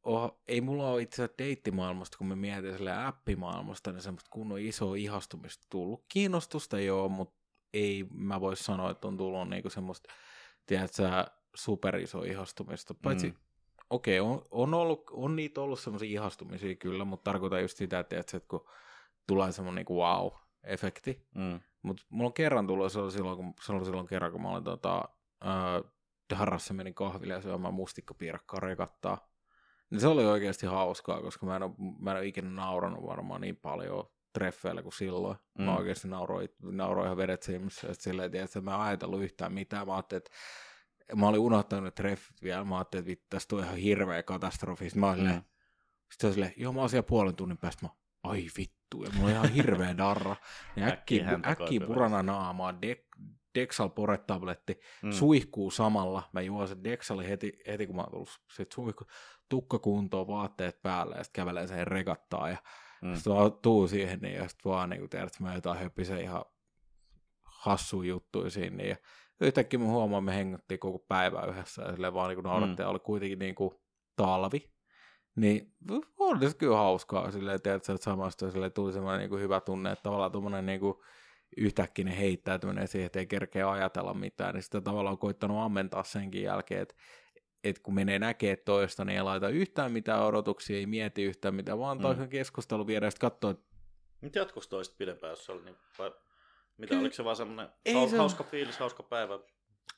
oh, 0.02 0.40
ei 0.48 0.60
mulla 0.60 0.90
ole 0.90 1.02
itse 1.02 1.14
asiassa 1.22 1.38
deittimaailmasta, 1.38 2.18
kun 2.18 2.26
me 2.26 2.36
mietin 2.36 2.72
sille 2.72 3.04
appimaailmasta, 3.04 3.92
niin 3.92 4.02
semmoista 4.02 4.30
kunnon 4.30 4.60
isoa 4.60 4.96
ihastumista 4.96 5.66
tullut. 5.70 6.04
Kiinnostusta 6.08 6.80
joo, 6.80 7.08
mutta 7.08 7.40
ei 7.72 8.06
mä 8.12 8.40
voi 8.40 8.56
sanoa, 8.56 8.90
että 8.90 9.08
on 9.08 9.16
tullut 9.16 9.48
niinku 9.48 9.70
semmoista, 9.70 10.12
tiedätkö, 10.66 11.24
superiso 11.54 12.22
ihastumista. 12.22 12.94
Paitsi, 12.94 13.28
Mm. 13.28 13.36
okei, 13.90 14.20
okay, 14.20 14.32
on, 14.32 14.46
on, 14.50 14.74
ollut, 14.74 15.10
on 15.12 15.36
niitä 15.36 15.60
ollut 15.60 15.80
semmoisia 15.80 16.20
ihastumisia 16.20 16.74
kyllä, 16.74 17.04
mutta 17.04 17.30
tarkoitan 17.30 17.62
just 17.62 17.76
sitä, 17.76 17.98
että, 17.98 18.08
tiedätkö, 18.08 18.36
että 18.36 18.48
kun 18.48 18.64
tulee 19.26 19.52
semmoinen 19.52 19.76
niinku 19.76 20.00
wow-efekti. 20.02 21.28
Mm. 21.34 21.60
Mutta 21.82 22.02
mulla 22.08 22.26
on 22.26 22.32
kerran 22.32 22.66
tullut, 22.66 22.92
se 22.92 22.98
oli 22.98 23.12
silloin, 23.12 23.36
kun, 23.36 23.54
se 23.62 23.72
oli 23.72 23.84
silloin 23.84 24.06
kerran, 24.06 24.32
kun 24.32 24.42
mä 24.42 24.50
olin 24.50 24.64
tota, 24.64 25.08
ää, 25.40 25.82
Darrassa 26.30 26.74
menin 26.74 26.94
kahville 26.94 27.34
ja 27.34 27.42
syömään 27.42 27.74
mustikkapiirakkaa 27.74 28.60
rekattaa. 28.60 29.29
Niin 29.90 30.00
se 30.00 30.06
oli 30.08 30.24
oikeasti 30.26 30.66
hauskaa, 30.66 31.22
koska 31.22 31.46
mä 31.46 31.56
en 31.56 31.62
ole, 31.62 31.72
mä 31.98 32.10
en 32.10 32.16
ole 32.16 32.26
ikinä 32.26 32.50
nauranut 32.50 33.06
varmaan 33.06 33.40
niin 33.40 33.56
paljon 33.56 34.04
treffeillä 34.32 34.82
kuin 34.82 34.92
silloin. 34.92 35.36
Mm. 35.58 35.64
Mä 35.64 35.76
oikeasti 35.76 36.08
nauroin, 36.08 36.48
nauroin 36.62 37.04
ihan 37.06 37.16
vedet 37.16 37.42
silmissä. 37.42 37.86
Ja 37.86 37.94
sit 37.94 38.02
silleen, 38.02 38.30
tiedät, 38.30 38.48
että 38.48 38.60
mä 38.60 38.74
en 38.74 38.80
ajatellut 38.80 39.22
yhtään 39.22 39.52
mitään. 39.52 39.86
Mä 39.86 39.94
ajattelin, 39.94 40.18
että 40.22 40.30
mä 41.16 41.28
olin 41.28 41.40
unohtanut 41.40 41.84
ne 41.84 41.90
treffit 41.90 42.42
vielä. 42.42 42.64
Mä 42.64 42.76
ajattelin, 42.78 43.00
että 43.02 43.10
vittu, 43.10 43.26
tästä 43.30 43.48
tulee 43.48 43.64
ihan 43.64 43.76
hirveä 43.76 44.22
katastrofi. 44.22 44.84
Sitten 44.84 45.00
mä 45.00 45.06
olin 45.10 45.18
Mm. 45.18 45.24
silleen, 45.26 45.44
sitten 46.12 46.32
silleen, 46.32 46.52
joo 46.56 46.72
mä 46.72 46.80
oon 46.80 46.90
siellä 46.90 47.06
puolen 47.06 47.36
tunnin 47.36 47.58
päästä. 47.58 47.86
Mä, 47.86 47.90
ai 48.22 48.46
vittu, 48.58 49.02
ja 49.04 49.10
mulla 49.14 49.26
on 49.26 49.32
ihan 49.32 49.52
hirveä 49.52 49.96
darra. 49.96 50.36
Ja 50.76 50.86
Äkkiä 50.86 51.28
äkkiä, 51.30 51.50
äkkiä 51.52 51.80
purana 51.86 52.22
naamaa, 52.22 52.82
de, 52.82 53.04
Dexal 53.54 53.88
Pore-tabletti, 53.88 54.80
Mm. 55.02 55.10
suihkuu 55.12 55.70
samalla. 55.70 56.22
Mä 56.32 56.40
juon 56.40 56.68
sen 56.68 56.84
Dexalin 56.84 57.26
heti, 57.28 57.52
heti 57.66 57.86
kun 57.86 57.96
mä 57.96 58.02
oon 58.02 58.10
tullut 58.10 58.40
sit 58.52 58.72
suihku, 58.72 59.04
tukkakuntoon, 59.48 60.26
vaatteet 60.26 60.82
päällä 60.82 61.16
ja 61.16 61.24
sitten 61.24 61.42
kävelee 61.42 61.66
sen 61.66 61.86
rekattaa 61.86 62.48
ja 62.48 62.56
Mm. 63.02 63.14
sitten 63.14 63.32
vaan 63.32 63.52
tuu 63.52 63.88
siihen 63.88 64.18
niin, 64.20 64.34
ja 64.34 64.48
sitten 64.48 64.70
vaan 64.72 64.90
niin 64.90 65.08
tiedät, 65.10 65.26
että 65.26 65.42
mä 65.42 65.54
jotain 65.54 65.78
höpisen 65.78 66.20
ihan 66.20 66.44
hassuja 67.44 68.08
juttuja 68.08 68.50
siinä 68.50 68.76
niin, 68.76 68.88
ja 68.88 68.96
yhtäkkiä 69.40 69.78
mä 69.78 69.84
huomaan, 69.86 70.24
me 70.24 70.34
hengottiin 70.36 70.80
koko 70.80 70.98
päivä 70.98 71.42
yhdessä 71.46 71.82
ja 71.82 71.92
silleen 71.92 72.14
vaan 72.14 72.34
niin 72.34 72.44
naurattiin, 72.44 72.86
mm. 72.86 72.90
oli 72.90 72.98
kuitenkin 72.98 73.38
niin 73.38 73.54
kuin 73.54 73.70
talvi, 74.16 74.70
niin 75.36 75.74
on 76.18 76.40
se 76.50 76.56
kyllä 76.56 76.76
hauskaa 76.76 77.30
silleen, 77.30 77.62
tiedät, 77.62 77.88
että 77.88 78.04
samasta 78.04 78.50
silleen 78.50 78.72
tuli 78.72 78.92
semmoinen 78.92 79.18
niin 79.20 79.30
kuin 79.30 79.42
hyvä 79.42 79.60
tunne, 79.60 79.92
että 79.92 80.02
tavallaan 80.02 80.32
tuommoinen 80.32 80.66
niin 80.66 80.80
kuin 80.80 80.94
yhtäkkinen 81.56 82.14
heittäytyminen 82.14 82.88
siihen, 82.88 83.06
että 83.06 83.18
ei 83.18 83.26
kerkeä 83.26 83.70
ajatella 83.70 84.14
mitään, 84.14 84.54
niin 84.54 84.62
sitä 84.62 84.80
tavallaan 84.80 85.12
on 85.12 85.18
koittanut 85.18 85.58
ammentaa 85.62 86.04
senkin 86.04 86.42
jälkeen, 86.42 86.82
että 86.82 86.94
että 87.64 87.82
kun 87.82 87.94
menee 87.94 88.18
näkee 88.18 88.56
toista, 88.56 89.04
niin 89.04 89.16
ei 89.16 89.22
laita 89.22 89.48
yhtään 89.48 89.92
mitään 89.92 90.22
odotuksia, 90.24 90.76
ei 90.76 90.86
mieti 90.86 91.22
yhtään 91.22 91.54
mitään, 91.54 91.78
vaan 91.78 91.90
antaa 91.90 92.12
Mm. 92.14 92.20
mm. 92.20 92.28
keskustelu 92.28 92.86
viedä 92.86 93.06
ja 93.06 93.10
sitten 93.10 93.30
katsoo, 93.30 93.50
että 93.50 93.64
Nyt 94.20 94.34
jatkuisi 94.34 94.68
toista 94.68 94.94
pidempään, 94.98 95.30
jos 95.30 95.44
se 95.46 95.52
oli 95.52 95.64
niin, 95.64 95.76
vai 95.98 96.10
mitä, 96.78 96.88
Kyllä. 96.88 97.00
oliko 97.00 97.14
se 97.14 97.24
vaan 97.24 97.36
semmoinen 97.36 97.68
Ei 97.84 97.94
hau, 97.94 98.08
se- 98.08 98.16
hauska 98.16 98.44
fiilis, 98.44 98.78
hauska 98.78 99.02
päivä? 99.02 99.38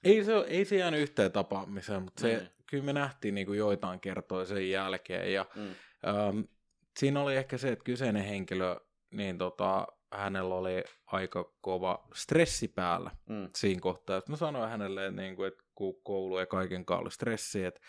ei 0.05 0.25
se, 0.25 0.33
ei 0.47 0.65
se 0.65 0.77
jäänyt 0.77 1.01
yhteen 1.01 1.33
tapaamiseen, 1.33 2.03
mutta 2.03 2.21
se, 2.21 2.29
Niin. 2.37 2.49
kyllä 2.67 2.85
me 2.85 2.93
nähtiin 2.93 3.35
niin 3.35 3.47
kuin 3.47 3.59
joitain 3.59 4.01
kertoja 4.01 4.47
sen 4.47 4.71
jälkeen 4.71 5.33
ja 5.33 5.47
Mm. 5.55 5.63
ähm, 6.09 6.41
siinä 6.99 7.21
oli 7.23 7.37
ehkä 7.37 7.59
se, 7.59 7.69
että 7.73 7.85
kyseinen 7.85 8.25
henkilö 8.25 8.77
niin 9.11 9.39
tota, 9.39 9.87
hänellä 10.13 10.55
oli 10.55 10.85
aika 11.07 11.53
kova 11.61 12.09
stressi 12.15 12.69
päällä 12.69 13.11
Mm. 13.29 13.49
siinä 13.57 13.81
kohtaa. 13.81 14.17
että 14.17 14.31
Mä 14.31 14.37
sanoin 14.37 14.71
hänelle, 14.71 15.07
että, 15.07 15.21
niin 15.23 15.37
kuin, 15.37 15.49
että 15.49 15.65
kun 15.75 15.95
koulu 16.03 16.39
ja 16.39 16.47
kaiken 16.47 16.85
kanssa 16.85 17.01
oli 17.03 17.11
stressi, 17.11 17.65
että, 17.65 17.81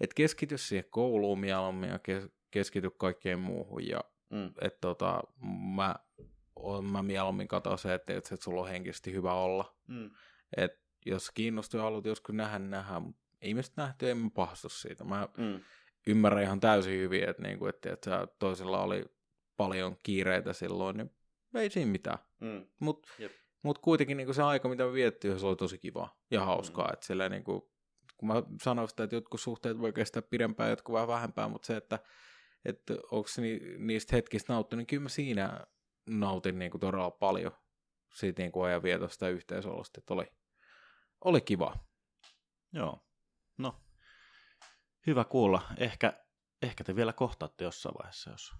että 0.00 0.14
keskity 0.14 0.58
siihen 0.58 0.84
kouluun 0.90 1.38
mieluummin 1.40 1.90
ja 1.90 1.98
kes- 1.98 2.28
keskity 2.50 2.90
kaikkeen 2.90 3.38
muuhun. 3.38 3.88
Ja 3.88 4.00
Mm. 4.30 4.52
että 4.60 4.78
tota, 4.80 5.22
mä, 5.74 5.94
mä 6.92 7.02
mieluummin 7.02 7.48
katson 7.48 7.78
se, 7.78 7.94
että, 7.94 8.14
että 8.16 8.36
sulla 8.36 8.60
on 8.60 8.68
henkisesti 8.68 9.12
hyvä 9.12 9.34
olla. 9.34 9.76
Mm. 9.88 10.10
että 10.56 10.82
jos 11.06 11.30
kiinnostuu 11.30 11.78
ja 11.78 11.84
haluat 11.84 12.04
joskus 12.06 12.34
nähdä, 12.34 12.58
niin 12.58 13.02
mutta 13.02 13.22
ei 13.40 13.54
me 13.54 13.62
sitä 13.62 13.82
nähty, 13.82 14.10
en 14.10 14.18
mä 14.18 14.30
pahastu 14.34 14.68
siitä. 14.68 15.04
Mä 15.04 15.28
Mm. 15.36 15.60
ymmärrän 16.06 16.42
ihan 16.42 16.60
täysin 16.60 16.98
hyvin, 17.00 17.28
että, 17.28 17.42
niinku, 17.42 17.66
että, 17.66 17.92
että 17.92 18.28
toisella 18.38 18.82
oli 18.82 19.04
paljon 19.56 19.96
kiireitä 20.02 20.52
silloin, 20.52 20.96
niin 20.96 21.10
ei 21.60 21.70
siinä 21.70 21.90
mitään. 21.90 22.18
Mm. 22.40 22.66
Mutta 22.78 23.08
mut 23.62 23.78
kuitenkin 23.78 24.16
niinku 24.16 24.32
se 24.32 24.42
aika, 24.42 24.68
mitä 24.68 24.84
me 24.84 25.38
se 25.38 25.46
oli 25.46 25.56
tosi 25.56 25.78
kiva 25.78 26.16
ja 26.30 26.44
hauskaa. 26.44 26.86
Mm. 26.86 26.92
Että 26.92 27.06
silleen, 27.06 27.30
niinku, 27.30 27.72
kun 28.16 28.28
mä 28.28 28.42
sanoin 28.62 28.88
sitä, 28.88 29.04
että 29.04 29.16
jotkut 29.16 29.40
suhteet 29.40 29.78
voi 29.78 29.92
kestää 29.92 30.22
pidempään, 30.22 30.70
jotkut 30.70 30.92
vähän 30.92 31.08
vähempään, 31.08 31.50
mutta 31.50 31.66
se, 31.66 31.76
että, 31.76 31.98
että 32.64 32.94
onko 33.10 33.28
ni, 33.36 33.60
niistä 33.78 34.16
hetkistä 34.16 34.52
nauttinut, 34.52 34.78
niin 34.78 34.86
kyllä 34.86 35.02
mä 35.02 35.08
siinä 35.08 35.66
nautin 36.06 36.58
niinku 36.58 36.78
todella 36.78 37.10
paljon 37.10 37.52
siitä 38.14 38.42
niinku 38.42 38.62
ajanvietosta 38.62 39.24
ja 39.24 39.30
yhteisolosta, 39.30 39.98
että 39.98 40.14
oli, 40.14 40.26
oli 41.24 41.40
kiva. 41.40 41.76
Joo. 42.72 43.06
No, 43.58 43.80
hyvä 45.06 45.24
kuulla. 45.24 45.62
Ehkä, 45.76 46.24
ehkä 46.62 46.84
te 46.84 46.96
vielä 46.96 47.12
kohtaatte 47.12 47.64
jossain 47.64 47.94
vaiheessa, 47.98 48.30
jos 48.30 48.52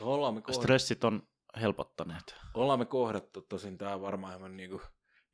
Ollaan 0.00 0.34
me, 0.34 0.42
stressit 0.52 1.04
on 1.04 1.28
helpottaneet. 1.60 2.36
ollaan 2.54 2.78
me 2.78 2.84
kohdattu, 2.84 3.40
tosin 3.40 3.78
tää 3.78 4.00
varmaan 4.00 4.38
ihan 4.38 4.56
niinku, 4.56 4.82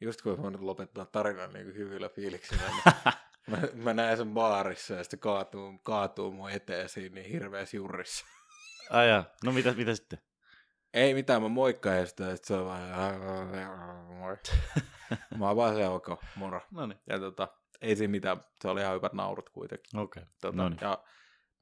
just 0.00 0.22
kun 0.22 0.40
mä 0.40 0.50
nyt 0.50 0.60
lopettaa 0.60 1.06
tarinan 1.06 1.52
niinku 1.52 1.72
hyvillä 1.78 2.08
fiiliksillä, 2.08 2.62
niin 2.62 2.82
mä, 3.50 3.58
mä, 3.74 3.94
näen 3.94 4.16
sen 4.16 4.34
baarissa 4.34 4.94
ja 4.94 5.04
sitten 5.04 5.18
kaatuu, 5.18 5.78
kaatuu 5.82 6.32
mun 6.32 6.50
eteen 6.50 6.88
siinä 6.88 7.14
niin 7.14 7.30
hirveässä 7.30 7.76
jurrissa. 7.76 8.26
Ai 8.90 9.08
jaa. 9.08 9.24
No 9.44 9.52
mitä, 9.52 9.72
mitä 9.72 9.94
sitten? 9.94 10.18
Ei 10.94 11.14
mitään, 11.14 11.42
mä 11.42 11.48
moikkaan 11.48 12.06
sitä, 12.06 12.32
että 12.32 12.46
se 12.46 12.54
on 12.54 12.66
vaan, 12.66 13.20
moi. 14.06 14.36
mä 15.38 15.46
oon 15.46 15.56
vaan 15.56 15.74
se 15.74 15.88
ok, 15.88 16.08
moro. 16.36 16.60
No 16.70 16.86
niin. 16.86 17.00
Ja 17.06 17.18
tota, 17.18 17.48
ei 17.80 17.96
siinä 17.96 18.10
mitään, 18.10 18.40
se 18.60 18.68
oli 18.68 18.80
ihan 18.80 18.94
hyvät 18.94 19.12
naurut 19.12 19.50
kuitenkin. 19.50 20.00
Okei. 20.00 20.22
Tota, 20.40 20.56
No 20.56 20.68
niin. 20.68 20.78
Ja 20.80 21.04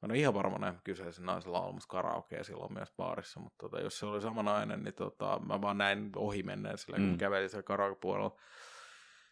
mä 0.01 0.05
en 0.05 0.11
ole 0.11 0.17
ihan 0.19 0.33
varma 0.33 0.57
näin 0.57 0.79
kyseisen 0.83 1.25
naisella 1.25 1.59
on 1.59 1.65
olemassa 1.65 1.87
karaokea 1.89 2.43
silloin 2.43 2.73
myös 2.73 2.91
baarissa, 2.97 3.39
mutta 3.39 3.57
tota, 3.59 3.79
jos 3.79 3.99
se 3.99 4.05
oli 4.05 4.21
sama 4.21 4.43
nainen, 4.43 4.83
niin 4.83 4.93
tota, 4.93 5.39
mä 5.45 5.61
vaan 5.61 5.77
näin 5.77 6.11
ohi 6.15 6.43
menneen 6.43 6.77
sillä, 6.77 6.97
kun 6.97 7.05
Mm. 7.09 7.17
kävelin 7.17 7.49
siellä 7.49 7.63
karaokepuolella. 7.63 8.35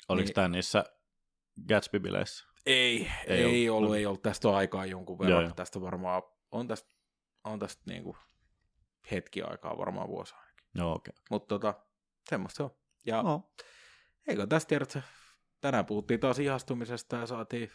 Oliko 0.09 0.25
Niin. 0.25 0.33
tämä 0.33 0.47
niissä 0.47 0.83
Gatsby-bileissä? 1.69 2.45
Ei, 2.65 3.11
Ei 3.27 3.43
ei, 3.43 3.69
ollut. 3.69 3.77
ollut, 3.77 3.89
No. 3.89 3.95
ei 3.95 4.05
ollut. 4.05 4.21
Tästä 4.21 4.49
on 4.49 4.55
aikaa 4.55 4.85
jonkun 4.85 5.19
verran. 5.19 5.31
Joo, 5.31 5.41
Joo. 5.41 5.51
Tästä 5.55 5.81
varmaan, 5.81 6.23
on 6.51 6.67
tästä, 6.67 6.89
on 7.43 7.59
tästä 7.59 7.83
niinku 7.85 8.17
hetki 9.11 9.41
aikaa, 9.41 9.77
varmaan 9.77 10.07
vuosi 10.07 10.35
ainakin. 10.35 10.65
Joo, 10.75 10.93
okei. 10.95 11.13
Mutta 11.29 11.47
tota, 11.47 11.73
semmoista 12.29 12.57
se 12.57 12.63
on. 12.63 12.71
Ja 13.05 13.19
Okay. 13.19 13.31
No. 13.31 13.49
eikö 14.27 14.47
tästä 14.47 14.69
tiedä, 14.69 14.83
että 14.83 15.01
tänään 15.61 15.85
puhuttiin 15.85 16.19
taas 16.19 16.39
ihastumisesta 16.39 17.15
ja 17.15 17.25
saatiin 17.25 17.71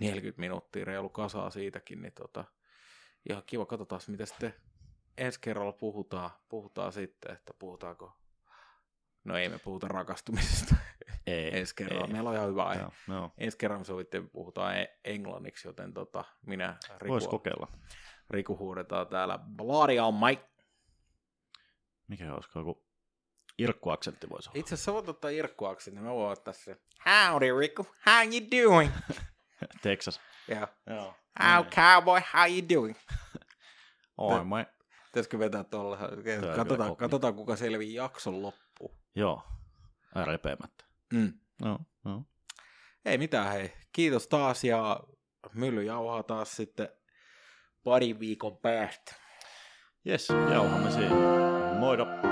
40 0.00 0.40
minuuttia 0.40 0.84
reilu 0.84 1.08
kasaa 1.08 1.50
siitäkin, 1.50 2.02
niin 2.02 2.12
tota, 2.12 2.44
ihan 3.28 3.42
kiva, 3.46 3.66
katsotaan 3.66 4.00
mitä 4.08 4.26
sitten 4.26 4.54
ensi 5.18 5.40
kerralla 5.40 5.72
puhutaan, 5.72 6.30
puhutaan 6.48 6.92
sitten, 6.92 7.32
että 7.32 7.54
puhutaanko, 7.58 8.16
no 9.24 9.36
ei 9.36 9.48
me 9.48 9.58
puhuta 9.58 9.88
rakastumisesta 9.88 10.74
Ei. 11.26 11.50
ensi 11.58 11.74
kerralla, 11.74 12.06
ei. 12.06 12.12
meillä 12.12 12.30
on 12.30 12.36
ihan 12.36 12.48
hyvä 12.48 12.64
aihe. 12.64 12.80
Joo, 12.82 12.92
joo. 13.08 13.32
Ensi 13.38 13.58
kerran 13.58 13.80
me 13.80 13.84
sovittiin, 13.84 14.30
puhutaan 14.30 14.78
e- 14.78 14.98
englanniksi, 15.04 15.68
joten 15.68 15.94
tota, 15.94 16.24
minä 16.46 16.76
Vois 17.08 17.22
Riku, 17.22 17.30
kokeilla. 17.30 17.68
Riku 18.30 18.58
huudetaan 18.58 19.06
täällä 19.06 19.38
Bloody 19.56 19.98
on 19.98 20.14
Mike. 20.14 20.48
Mikä 22.08 22.34
olisiko 22.34 22.58
joku 22.58 22.86
irkkuaksentti 23.58 24.30
voisi 24.30 24.48
olla? 24.48 24.60
Itse 24.60 24.74
asiassa 24.74 24.92
voit 24.92 25.08
ottaa 25.08 25.30
Irkkuaksi, 25.30 25.90
niin 25.90 26.02
mä 26.02 26.10
voin 26.14 26.32
ottaa 26.32 26.54
se. 26.54 26.76
Howdy 27.06 27.58
Riku, 27.58 27.86
how 28.06 28.24
you 28.24 28.64
doing? 28.64 28.90
Texas. 29.82 30.20
Ja 30.48 30.68
Joo. 30.86 31.14
how 31.42 31.64
cowboy, 31.64 32.20
how 32.34 32.50
you 32.50 32.68
doing? 32.68 32.96
Oi, 34.18 34.44
mä... 34.44 34.66
Pitäisikö 35.04 35.38
vetää 35.38 35.64
tuolla? 35.64 35.98
Katsotaan, 36.56 36.96
katsotaan, 36.96 37.34
kuka 37.34 37.56
selvii 37.56 37.94
jakson 37.94 38.42
loppuun. 38.42 38.96
Joo. 39.14 39.42
Repeämättä. 40.26 40.84
Mm. 41.12 41.32
Joo, 41.64 41.78
joo. 42.04 42.22
Ei 43.04 43.18
mitään, 43.18 43.52
hei. 43.52 43.72
Kiitos 43.92 44.28
taas 44.28 44.64
ja 44.64 45.00
mylly 45.54 45.84
jauhaa 45.84 46.22
taas 46.22 46.56
sitten 46.56 46.88
parin 47.84 48.20
viikon 48.20 48.58
päästä. 48.58 49.14
Jes, 50.04 50.28
jauhamme 50.28 50.90
siinä. 50.90 51.14
Moido. 51.78 52.27